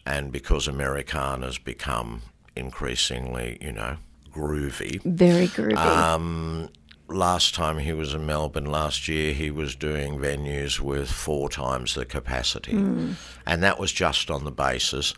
and 0.06 0.32
because 0.32 0.66
Americana's 0.68 1.58
become 1.58 2.22
increasingly, 2.56 3.58
you 3.60 3.72
know, 3.72 3.96
groovy. 4.32 5.02
Very 5.02 5.48
groovy. 5.48 5.76
Um, 5.76 6.70
last 7.08 7.54
time 7.54 7.78
he 7.78 7.92
was 7.92 8.14
in 8.14 8.26
Melbourne 8.26 8.66
last 8.66 9.08
year, 9.08 9.32
he 9.32 9.50
was 9.50 9.74
doing 9.74 10.18
venues 10.18 10.80
with 10.80 11.10
four 11.10 11.48
times 11.48 11.94
the 11.94 12.04
capacity. 12.04 12.72
And 13.46 13.62
that 13.62 13.78
was 13.78 13.92
just 13.92 14.30
on 14.30 14.44
the 14.44 14.50
basis 14.50 15.14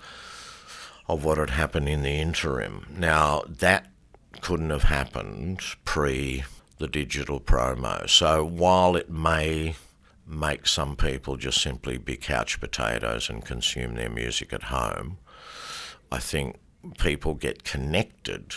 of 1.09 1.25
what 1.25 1.39
had 1.39 1.51
happened 1.51 1.89
in 1.89 2.03
the 2.03 2.19
interim. 2.21 2.87
Now, 2.97 3.43
that 3.49 3.87
couldn't 4.41 4.71
have 4.71 4.85
happened 4.85 5.61
pre 5.85 6.45
the 6.81 6.89
digital 6.89 7.39
promo. 7.39 8.09
So 8.09 8.43
while 8.43 8.97
it 8.97 9.11
may 9.11 9.77
make 10.27 10.67
some 10.67 10.97
people 10.97 11.37
just 11.37 11.61
simply 11.61 11.99
be 11.99 12.17
couch 12.17 12.59
potatoes 12.59 13.29
and 13.29 13.45
consume 13.45 13.95
their 13.95 14.09
music 14.09 14.53
at 14.53 14.65
home, 14.65 15.19
I 16.11 16.19
think 16.19 16.59
people 16.99 17.35
get 17.35 17.65
connected 17.65 18.55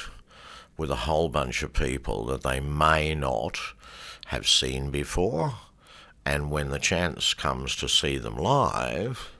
with 0.77 0.89
a 0.89 1.05
whole 1.05 1.27
bunch 1.27 1.63
of 1.63 1.73
people 1.73 2.25
that 2.27 2.43
they 2.43 2.61
may 2.61 3.13
not 3.13 3.59
have 4.27 4.47
seen 4.47 4.89
before. 4.89 5.55
And 6.25 6.49
when 6.49 6.69
the 6.69 6.79
chance 6.79 7.33
comes 7.33 7.75
to 7.75 7.89
see 7.89 8.17
them 8.17 8.37
live, 8.37 9.31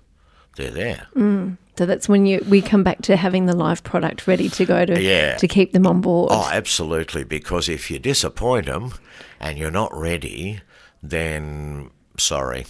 they're 0.58 0.70
there. 0.70 1.08
Mm. 1.16 1.58
So 1.78 1.86
that's 1.86 2.08
when 2.08 2.26
you 2.26 2.44
we 2.48 2.62
come 2.62 2.84
back 2.84 3.02
to 3.04 3.16
having 3.16 3.46
the 3.46 3.56
live 3.56 3.84
product 3.84 4.28
ready 4.28 4.50
to 4.50 4.66
go 4.66 4.86
to 4.86 5.02
Yeah. 5.02 5.38
to 5.38 5.48
keep 5.48 5.74
them 5.74 5.88
on 5.88 6.02
board. 6.02 6.30
Oh, 6.32 6.50
absolutely. 6.52 7.24
Because 7.24 7.68
if 7.70 7.90
you 7.90 8.00
disappoint 8.00 8.66
them 8.68 8.94
and 9.40 9.58
you're 9.58 9.72
not 9.72 9.96
ready, 9.96 10.62
then 11.02 11.90
sorry, 12.18 12.66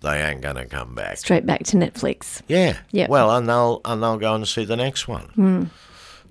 they 0.00 0.20
ain't 0.22 0.40
going 0.42 0.56
to 0.56 0.66
come 0.66 0.94
back. 0.94 1.16
Straight 1.18 1.46
back 1.46 1.62
to 1.64 1.76
Netflix. 1.76 2.42
Yeah. 2.48 2.78
Yeah. 2.90 3.06
Well, 3.08 3.30
and 3.36 3.48
they'll 3.48 3.80
and 3.84 4.02
they'll 4.02 4.18
go 4.18 4.34
and 4.34 4.46
see 4.46 4.64
the 4.64 4.76
next 4.76 5.08
one. 5.08 5.70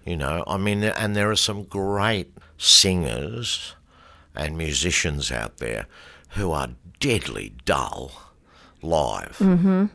You 0.06 0.18
know, 0.18 0.44
I 0.48 0.58
mean, 0.58 0.84
and 0.84 1.16
there 1.16 1.30
are 1.30 1.36
some 1.36 1.64
great 1.64 2.34
singers 2.58 3.76
and 4.36 4.58
musicians 4.58 5.32
out 5.32 5.58
there 5.58 5.86
who 6.30 6.52
are 6.52 6.70
deadly 7.00 7.54
dull 7.66 8.12
live. 8.82 9.38
Mm-hmm. 9.40 9.86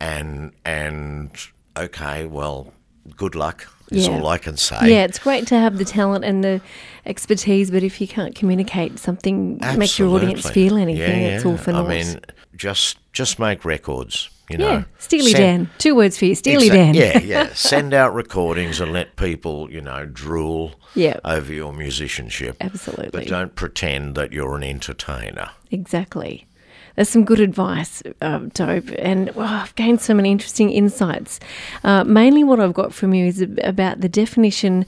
And 0.00 0.52
and 0.64 1.30
okay, 1.76 2.26
well, 2.26 2.72
good 3.16 3.34
luck 3.34 3.66
is 3.90 4.06
Yeah. 4.06 4.14
all 4.14 4.26
I 4.28 4.38
can 4.38 4.56
say. 4.56 4.78
Yeah, 4.90 5.04
it's 5.04 5.18
great 5.18 5.46
to 5.48 5.56
have 5.58 5.78
the 5.78 5.84
talent 5.84 6.24
and 6.24 6.42
the 6.42 6.60
expertise, 7.04 7.70
but 7.70 7.82
if 7.82 8.00
you 8.00 8.06
can't 8.08 8.34
communicate 8.34 8.98
something, 8.98 9.58
make 9.76 9.98
your 9.98 10.08
audience 10.14 10.48
feel 10.48 10.76
anything, 10.76 11.22
Yeah, 11.22 11.36
it's 11.36 11.44
all 11.44 11.56
for 11.56 11.72
naught. 11.72 11.86
I 11.86 11.88
mean, 12.02 12.20
just 12.56 12.98
just 13.12 13.38
make 13.38 13.64
records. 13.64 14.30
You 14.50 14.58
yeah, 14.58 14.68
know, 14.78 14.84
Steely 14.98 15.30
Send- 15.32 15.66
Dan. 15.66 15.70
Two 15.78 15.94
words 15.94 16.18
for 16.18 16.24
you, 16.26 16.34
Steely 16.34 16.68
Dan. 16.68 16.94
Yeah, 16.94 17.18
yeah. 17.20 17.48
Send 17.54 17.94
out 17.94 18.14
recordings 18.14 18.80
and 18.80 18.92
let 18.92 19.16
people, 19.16 19.70
you 19.70 19.80
know, 19.80 20.04
drool 20.04 20.74
Yeah. 20.94 21.20
over 21.24 21.52
your 21.52 21.72
musicianship. 21.72 22.56
Absolutely. 22.60 23.10
But 23.12 23.28
don't 23.28 23.54
pretend 23.54 24.14
that 24.16 24.32
you're 24.32 24.54
an 24.56 24.62
entertainer. 24.64 25.50
Exactly. 25.70 26.46
That's 26.96 27.10
some 27.10 27.24
good 27.24 27.40
advice, 27.40 28.02
uh, 28.20 28.38
Dobe. 28.54 28.94
And 28.98 29.30
well, 29.34 29.48
I've 29.48 29.74
gained 29.74 30.00
so 30.00 30.14
many 30.14 30.30
interesting 30.30 30.70
insights. 30.70 31.40
Uh, 31.84 32.04
mainly, 32.04 32.44
what 32.44 32.60
I've 32.60 32.74
got 32.74 32.92
from 32.92 33.14
you 33.14 33.26
is 33.26 33.40
about 33.64 34.00
the 34.00 34.08
definition 34.08 34.84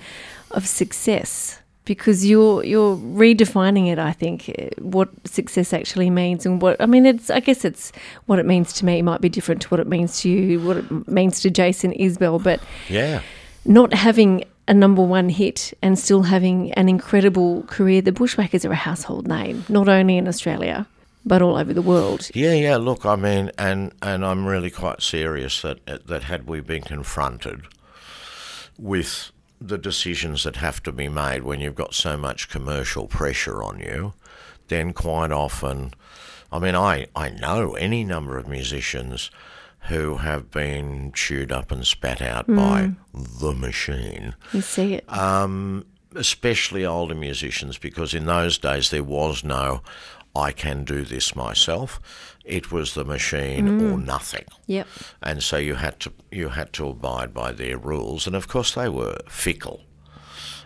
of 0.51 0.67
success, 0.67 1.59
because 1.87 2.25
you're 2.25 2.63
you're 2.65 2.97
redefining 2.97 3.91
it. 3.93 3.99
I 3.99 4.13
think 4.13 4.51
uh, 4.59 4.69
what 4.81 5.09
success 5.27 5.73
actually 5.73 6.11
means, 6.11 6.47
and 6.47 6.61
what 6.63 6.81
I 6.81 6.87
mean. 6.87 7.07
It's 7.07 7.31
I 7.31 7.41
guess 7.41 7.65
it's 7.65 7.91
what 8.27 8.39
it 8.39 8.47
means 8.47 8.73
to 8.75 8.85
me 8.85 9.03
might 9.03 9.21
be 9.21 9.29
different 9.29 9.63
to 9.63 9.69
what 9.69 9.81
it 9.81 9.87
means 9.87 10.21
to 10.21 10.29
you, 10.29 10.61
what 10.61 10.77
it 10.79 11.09
means 11.09 11.41
to 11.41 11.51
Jason 11.51 11.93
Isbell, 11.93 12.43
but 12.43 12.61
Yeah. 12.89 13.21
not 13.65 13.93
having 13.95 14.45
a 14.67 14.73
number 14.75 15.03
one 15.03 15.29
hit 15.29 15.75
and 15.83 15.99
still 15.99 16.23
having 16.23 16.73
an 16.73 16.89
incredible 16.89 17.65
career. 17.65 18.01
The 18.01 18.13
Bushwhackers 18.13 18.65
are 18.65 18.73
a 18.73 18.77
household 18.77 19.29
name, 19.29 19.65
not 19.69 19.89
only 19.89 20.17
in 20.17 20.27
Australia. 20.29 20.87
But 21.25 21.43
all 21.43 21.57
over 21.57 21.73
the 21.73 21.83
world. 21.83 22.29
Yeah, 22.35 22.53
yeah. 22.53 22.77
Look, 22.77 23.05
I 23.05 23.17
mean, 23.17 23.51
and 23.59 23.93
and 24.03 24.25
I'm 24.25 24.47
really 24.47 24.71
quite 24.71 25.03
serious 25.03 25.63
that 25.63 26.07
that 26.07 26.25
had 26.25 26.47
we 26.47 26.61
been 26.61 26.83
confronted 26.83 27.63
with 28.79 29.31
the 29.61 29.79
decisions 29.79 30.43
that 30.45 30.57
have 30.57 30.83
to 30.83 30.93
be 30.93 31.09
made 31.09 31.43
when 31.43 31.61
you've 31.61 31.75
got 31.75 31.95
so 31.95 32.17
much 32.17 32.49
commercial 32.49 33.07
pressure 33.07 33.63
on 33.63 33.79
you, 33.79 34.13
then 34.69 34.93
quite 34.93 35.31
often, 35.31 35.95
I 36.53 36.59
mean, 36.59 36.75
I 36.75 37.07
I 37.17 37.31
know 37.31 37.75
any 37.75 38.05
number 38.05 38.37
of 38.37 38.49
musicians 38.49 39.31
who 39.89 40.17
have 40.17 40.51
been 40.51 41.13
chewed 41.13 41.53
up 41.53 41.71
and 41.71 41.87
spat 41.87 42.23
out 42.23 42.47
by 42.47 42.93
the 43.13 43.53
machine. 43.53 44.35
You 44.53 44.63
see 44.63 44.95
it. 44.95 45.13
Um, 45.13 45.85
especially 46.15 46.87
older 46.87 47.15
musicians, 47.15 47.77
because 47.77 48.15
in 48.15 48.25
those 48.25 48.57
days 48.57 48.91
there 48.91 49.05
was 49.05 49.45
no, 49.45 49.83
I 50.37 50.53
can 50.53 50.85
do 50.85 51.05
this 51.05 51.35
myself. 51.37 52.01
It 52.45 52.71
was 52.73 52.95
the 52.95 53.05
machine 53.05 53.69
or 53.81 53.99
nothing, 53.99 54.45
Yep. 54.67 54.87
and 55.23 55.43
so 55.43 55.57
you 55.57 55.75
had 55.77 55.99
to 56.01 56.13
you 56.31 56.51
had 56.51 56.73
to 56.75 56.89
abide 56.89 57.33
by 57.33 57.53
their 57.53 57.79
rules, 57.79 58.27
and 58.27 58.37
of 58.37 58.49
course 58.49 58.75
they 58.75 58.89
were 58.89 59.19
fickle. 59.29 59.81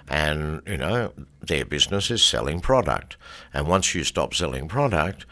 And 0.09 0.63
you 0.67 0.77
know 0.79 1.13
their 1.41 1.65
business 1.65 2.11
is 2.11 2.23
selling 2.23 2.61
product, 2.61 3.17
and 3.53 3.67
once 3.69 3.95
you 3.95 4.05
stop 4.05 4.35
selling 4.35 4.67
product, 4.69 5.27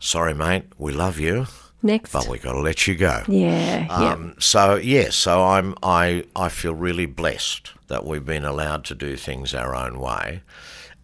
sorry 0.00 0.34
mate, 0.34 0.64
we 0.76 0.92
love 0.92 1.20
you, 1.20 1.46
Next. 1.82 2.12
but 2.12 2.26
we 2.28 2.38
got 2.38 2.52
to 2.52 2.60
let 2.60 2.86
you 2.88 2.96
go. 2.96 3.22
yeah. 3.28 3.86
yeah. 3.86 3.94
Um, 4.12 4.34
so 4.40 4.74
yes, 4.74 5.14
so 5.14 5.44
I'm 5.44 5.74
I 5.82 6.24
I 6.34 6.48
feel 6.48 6.74
really 6.74 7.06
blessed 7.06 7.70
that 7.86 8.04
we've 8.04 8.24
been 8.26 8.44
allowed 8.44 8.84
to 8.86 8.94
do 8.94 9.16
things 9.16 9.54
our 9.54 9.74
own 9.74 10.00
way, 10.00 10.42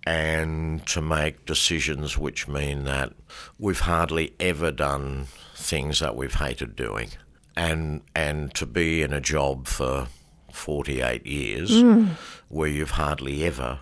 and 0.08 0.86
to 0.86 1.02
make 1.02 1.44
decisions 1.44 2.16
which 2.16 2.48
mean 2.48 2.84
that 2.84 3.12
we've 3.58 3.80
hardly 3.80 4.32
ever 4.40 4.70
done 4.70 5.26
things 5.54 6.00
that 6.00 6.16
we've 6.16 6.36
hated 6.36 6.74
doing, 6.74 7.10
and 7.54 8.00
and 8.14 8.54
to 8.54 8.64
be 8.64 9.02
in 9.02 9.12
a 9.12 9.20
job 9.20 9.66
for 9.66 10.08
48 10.50 11.26
years 11.26 11.78
hmm. 11.78 12.06
where 12.48 12.70
you've 12.70 12.92
hardly 12.92 13.44
ever 13.44 13.80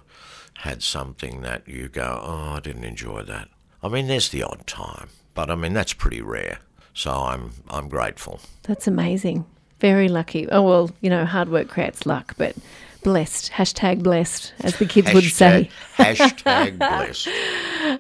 had 0.55 0.83
something 0.83 1.43
that 1.43 1.69
you 1.69 1.87
go, 1.89 2.21
oh, 2.21 2.55
I 2.57 2.61
didn't 2.61 2.83
enjoy 2.83 3.23
that. 3.23 3.49
I 3.81 3.89
mean, 3.89 4.09
there's 4.09 4.31
the 4.31 4.43
odd 4.43 4.67
time, 4.67 5.11
but 5.33 5.49
I 5.49 5.55
mean 5.55 5.75
that's 5.75 5.93
pretty 5.93 6.23
rare. 6.23 6.59
So 6.93 7.13
I'm 7.13 7.53
I'm 7.71 7.89
grateful. 7.89 8.41
That's 8.65 8.89
amazing. 8.89 9.45
Very 9.79 10.09
lucky. 10.09 10.49
Oh, 10.49 10.63
well, 10.63 10.91
you 11.03 11.11
know, 11.11 11.25
hard 11.25 11.51
work 11.51 11.69
creates 11.69 12.05
luck, 12.05 12.35
but 12.37 12.57
blessed. 13.07 13.53
Hashtag 13.53 14.03
blessed, 14.03 14.53
as 14.65 14.77
the 14.79 14.85
kids 14.85 15.15
would 15.15 15.23
say. 15.23 15.71
hashtag 15.97 16.77
blessed. 16.79 17.29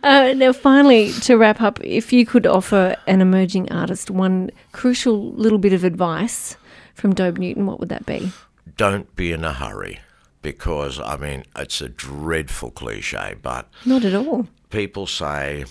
Uh, 0.02 0.32
now, 0.36 0.52
finally, 0.52 1.12
to 1.12 1.36
wrap 1.36 1.60
up, 1.60 1.78
if 1.84 2.12
you 2.12 2.26
could 2.26 2.44
offer 2.44 2.96
an 3.06 3.20
emerging 3.20 3.70
artist 3.70 4.10
one 4.10 4.50
crucial 4.72 5.30
little 5.34 5.58
bit 5.58 5.72
of 5.72 5.84
advice 5.84 6.56
from 6.94 7.14
Dobe 7.14 7.38
Newton, 7.38 7.66
what 7.66 7.78
would 7.78 7.88
that 7.90 8.04
be? 8.04 8.32
Don't 8.76 9.14
be 9.14 9.30
in 9.30 9.44
a 9.44 9.52
hurry 9.52 10.00
because 10.42 10.98
I 10.98 11.16
mean 11.16 11.44
it's 11.54 11.80
a 11.80 11.88
dreadful 11.88 12.72
cliche, 12.72 13.36
but 13.40 13.68
Not 13.84 14.04
at 14.04 14.14
all. 14.14 14.48
people 14.70 15.06
say, 15.06 15.64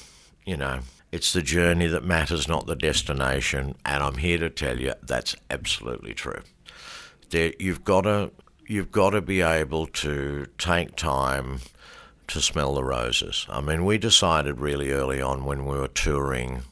you 0.46 0.56
know, 0.56 0.80
it's 1.12 1.34
the 1.34 1.42
journey 1.42 1.88
that 1.88 2.06
matters, 2.06 2.48
not 2.48 2.68
the 2.68 2.76
destination, 2.76 3.76
and 3.86 4.02
I'm 4.02 4.16
here 4.18 4.38
to 4.38 4.50
tell 4.50 4.80
you 4.80 4.94
that's 5.04 5.36
absolutely 5.50 6.14
true. 6.14 6.42
There, 7.32 7.52
you've 7.60 7.84
got 7.84 8.02
to 8.02 8.32
you've 8.68 8.92
got 8.92 9.12
to 9.12 9.22
be 9.22 9.42
able 9.42 9.88
to 9.88 10.48
take 10.58 10.96
time 10.96 11.60
to 12.28 12.42
smell 12.42 12.74
the 12.74 12.84
roses. 12.84 13.46
I 13.50 13.62
mean, 13.62 13.86
we 13.86 13.98
decided 13.98 14.60
really 14.60 14.92
early 14.92 15.22
on 15.22 15.46
when 15.46 15.66
we 15.66 15.78
were 15.78 15.88
touring 15.88 16.64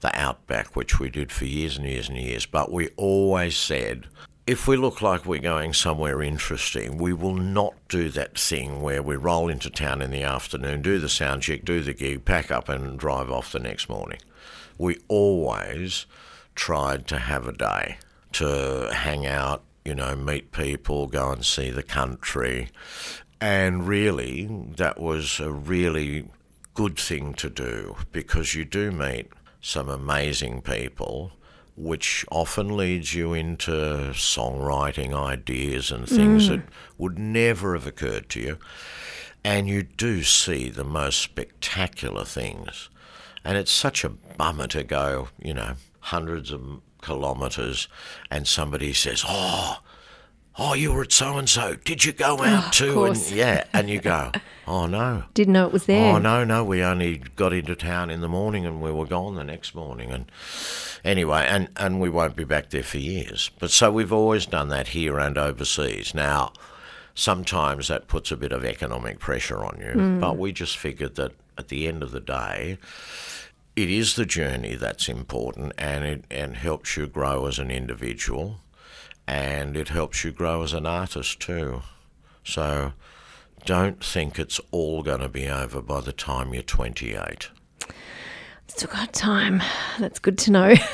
the 0.00 0.18
outback, 0.18 0.74
which 0.74 0.98
we 0.98 1.08
did 1.08 1.30
for 1.30 1.44
years 1.44 1.76
and 1.76 1.86
years 1.86 2.08
and 2.08 2.18
years, 2.18 2.46
but 2.46 2.72
we 2.72 2.88
always 2.96 3.56
said 3.56 4.06
if 4.46 4.66
we 4.66 4.76
look 4.76 5.00
like 5.00 5.24
we're 5.24 5.38
going 5.38 5.72
somewhere 5.72 6.20
interesting, 6.20 6.98
we 6.98 7.12
will 7.12 7.36
not 7.36 7.74
do 7.88 8.08
that 8.10 8.36
thing 8.36 8.82
where 8.82 9.02
we 9.02 9.14
roll 9.14 9.48
into 9.48 9.70
town 9.70 10.02
in 10.02 10.10
the 10.10 10.24
afternoon, 10.24 10.82
do 10.82 10.98
the 10.98 11.08
sound 11.08 11.42
check, 11.42 11.64
do 11.64 11.80
the 11.80 11.92
gig, 11.92 12.24
pack 12.24 12.50
up, 12.50 12.68
and 12.68 12.98
drive 12.98 13.30
off 13.30 13.52
the 13.52 13.60
next 13.60 13.88
morning. 13.88 14.18
We 14.78 14.98
always 15.06 16.06
tried 16.56 17.06
to 17.08 17.18
have 17.18 17.46
a 17.46 17.52
day 17.52 17.98
to 18.32 18.90
hang 18.92 19.26
out, 19.26 19.62
you 19.84 19.94
know, 19.94 20.14
meet 20.16 20.52
people, 20.52 21.06
go 21.06 21.30
and 21.30 21.44
see 21.44 21.70
the 21.70 21.82
country. 21.82 22.68
And 23.40 23.86
really, 23.86 24.46
that 24.76 25.00
was 25.00 25.40
a 25.40 25.50
really 25.50 26.28
good 26.74 26.98
thing 26.98 27.34
to 27.34 27.50
do 27.50 27.96
because 28.12 28.54
you 28.54 28.64
do 28.64 28.90
meet 28.92 29.28
some 29.60 29.88
amazing 29.88 30.62
people 30.62 31.32
which 31.76 32.24
often 32.30 32.76
leads 32.76 33.14
you 33.14 33.32
into 33.32 33.70
songwriting 34.12 35.14
ideas 35.14 35.90
and 35.90 36.06
things 36.06 36.46
mm. 36.46 36.48
that 36.48 36.62
would 36.98 37.18
never 37.18 37.74
have 37.74 37.86
occurred 37.86 38.28
to 38.28 38.40
you. 38.40 38.58
And 39.42 39.68
you 39.68 39.82
do 39.82 40.22
see 40.22 40.68
the 40.68 40.84
most 40.84 41.18
spectacular 41.20 42.24
things. 42.24 42.90
And 43.44 43.56
it's 43.56 43.72
such 43.72 44.04
a 44.04 44.10
bummer 44.10 44.66
to 44.68 44.84
go, 44.84 45.28
you 45.42 45.54
know, 45.54 45.74
hundreds 46.00 46.52
of 46.52 46.80
kilometres 47.02 47.88
and 48.30 48.48
somebody 48.48 48.92
says, 48.92 49.24
Oh, 49.28 49.78
oh, 50.58 50.74
you 50.74 50.92
were 50.92 51.02
at 51.02 51.12
so 51.12 51.36
and 51.36 51.48
so. 51.48 51.76
Did 51.84 52.04
you 52.04 52.12
go 52.12 52.38
ah, 52.40 52.66
out 52.66 52.72
too? 52.72 53.04
And 53.04 53.30
yeah, 53.30 53.64
and 53.72 53.90
you 53.90 54.00
go, 54.00 54.32
Oh 54.66 54.86
no. 54.86 55.24
Didn't 55.34 55.52
know 55.52 55.66
it 55.66 55.72
was 55.72 55.86
there. 55.86 56.14
Oh 56.14 56.18
no, 56.18 56.44
no, 56.44 56.64
we 56.64 56.82
only 56.82 57.18
got 57.36 57.52
into 57.52 57.74
town 57.74 58.10
in 58.10 58.20
the 58.20 58.28
morning 58.28 58.64
and 58.64 58.80
we 58.80 58.90
were 58.90 59.06
gone 59.06 59.34
the 59.34 59.44
next 59.44 59.74
morning 59.74 60.10
and 60.10 60.30
anyway, 61.04 61.46
and, 61.48 61.68
and 61.76 62.00
we 62.00 62.08
won't 62.08 62.36
be 62.36 62.44
back 62.44 62.70
there 62.70 62.82
for 62.82 62.98
years. 62.98 63.50
But 63.58 63.70
so 63.70 63.92
we've 63.92 64.12
always 64.12 64.46
done 64.46 64.68
that 64.68 64.88
here 64.88 65.18
and 65.18 65.36
overseas. 65.36 66.14
Now, 66.14 66.52
sometimes 67.14 67.88
that 67.88 68.08
puts 68.08 68.30
a 68.30 68.36
bit 68.36 68.52
of 68.52 68.64
economic 68.64 69.18
pressure 69.18 69.64
on 69.64 69.78
you, 69.78 70.00
mm. 70.00 70.20
but 70.20 70.38
we 70.38 70.52
just 70.52 70.76
figured 70.76 71.16
that 71.16 71.32
at 71.58 71.68
the 71.68 71.86
end 71.86 72.02
of 72.02 72.12
the 72.12 72.20
day, 72.20 72.78
it 73.74 73.90
is 73.90 74.16
the 74.16 74.26
journey 74.26 74.74
that's 74.74 75.08
important 75.08 75.72
and 75.78 76.04
it 76.04 76.24
and 76.30 76.56
helps 76.56 76.96
you 76.96 77.06
grow 77.06 77.46
as 77.46 77.58
an 77.58 77.70
individual 77.70 78.60
and 79.26 79.76
it 79.76 79.88
helps 79.88 80.24
you 80.24 80.30
grow 80.32 80.62
as 80.62 80.72
an 80.72 80.86
artist 80.86 81.40
too. 81.40 81.82
So 82.44 82.92
don't 83.64 84.04
think 84.04 84.38
it's 84.38 84.60
all 84.70 85.02
going 85.02 85.20
to 85.20 85.28
be 85.28 85.48
over 85.48 85.80
by 85.80 86.00
the 86.00 86.12
time 86.12 86.52
you're 86.52 86.62
28. 86.62 87.48
Still 88.66 88.90
got 88.90 89.12
time. 89.12 89.62
That's 89.98 90.18
good 90.18 90.38
to 90.38 90.50
know. 90.50 90.74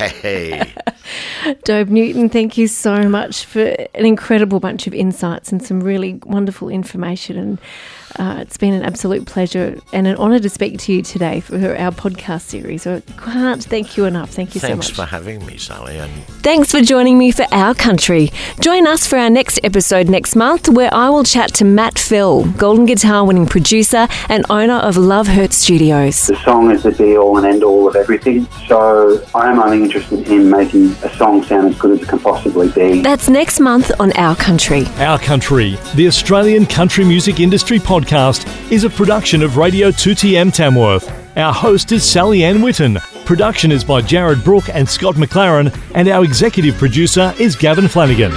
Hey, 0.00 0.72
Dobe 1.64 1.90
Newton, 1.90 2.30
thank 2.30 2.56
you 2.56 2.68
so 2.68 3.06
much 3.08 3.44
for 3.44 3.60
an 3.60 4.06
incredible 4.06 4.60
bunch 4.60 4.86
of 4.86 4.94
insights 4.94 5.52
and 5.52 5.62
some 5.62 5.80
really 5.80 6.14
wonderful 6.24 6.70
information. 6.70 7.36
And 7.36 7.58
uh, 8.18 8.38
it's 8.40 8.56
been 8.56 8.74
an 8.74 8.82
absolute 8.82 9.26
pleasure 9.26 9.78
and 9.92 10.06
an 10.06 10.16
honour 10.16 10.38
to 10.40 10.48
speak 10.48 10.78
to 10.80 10.92
you 10.92 11.02
today 11.02 11.40
for 11.40 11.56
our 11.76 11.92
podcast 11.92 12.42
series. 12.42 12.86
I 12.86 13.00
can't 13.18 13.62
thank 13.62 13.96
you 13.96 14.04
enough. 14.04 14.30
Thank 14.30 14.54
you 14.54 14.60
thanks 14.60 14.72
so 14.72 14.76
much. 14.76 14.86
Thanks 14.96 14.98
for 14.98 15.04
having 15.06 15.44
me, 15.46 15.56
Sally. 15.56 15.98
And 15.98 16.10
Thanks 16.42 16.70
for 16.70 16.80
joining 16.80 17.18
me 17.18 17.30
for 17.32 17.46
Our 17.52 17.74
Country. 17.74 18.30
Join 18.60 18.86
us 18.86 19.06
for 19.06 19.16
our 19.18 19.30
next 19.30 19.60
episode 19.62 20.08
next 20.08 20.34
month 20.36 20.68
where 20.68 20.92
I 20.92 21.10
will 21.10 21.24
chat 21.24 21.52
to 21.54 21.64
Matt 21.64 21.98
Fell, 21.98 22.44
Golden 22.52 22.86
Guitar 22.86 23.24
winning 23.24 23.46
producer 23.46 24.08
and 24.28 24.44
owner 24.50 24.74
of 24.74 24.96
Love 24.96 25.26
Hurt 25.28 25.52
Studios. 25.52 26.26
the 26.26 26.36
song 26.36 26.70
is 26.70 26.82
the 26.82 26.92
be 26.92 27.16
all 27.16 27.36
and 27.38 27.46
end 27.46 27.62
all 27.62 27.86
of 27.88 27.96
everything. 27.96 28.46
So 28.66 29.24
I 29.34 29.50
am 29.50 29.58
only 29.60 29.82
interested 29.82 30.28
in 30.28 30.50
making 30.50 30.90
a 31.04 31.14
song 31.16 31.42
sound 31.44 31.68
as 31.68 31.78
good 31.78 31.92
as 31.92 32.02
it 32.02 32.08
can 32.08 32.18
possibly 32.18 32.68
be. 32.70 33.02
That's 33.02 33.28
next 33.28 33.60
month 33.60 33.90
on 34.00 34.12
Our 34.12 34.36
Country. 34.36 34.84
Our 34.96 35.18
Country, 35.18 35.76
the 35.94 36.06
Australian 36.06 36.66
country 36.66 37.04
music 37.04 37.40
industry 37.40 37.78
podcast, 38.04 38.46
is 38.72 38.84
a 38.84 38.90
production 38.90 39.42
of 39.42 39.56
Radio 39.56 39.90
2TM 39.90 40.52
Tamworth. 40.52 41.10
Our 41.36 41.52
host 41.52 41.92
is 41.92 42.04
Sally 42.04 42.44
Ann 42.44 42.58
Witten. 42.58 43.00
Production 43.24 43.70
is 43.70 43.84
by 43.84 44.00
Jared 44.00 44.42
Brook 44.42 44.68
and 44.68 44.88
Scott 44.88 45.16
McLaren, 45.16 45.76
and 45.94 46.08
our 46.08 46.24
executive 46.24 46.76
producer 46.76 47.34
is 47.38 47.56
Gavin 47.56 47.88
Flanagan. 47.88 48.32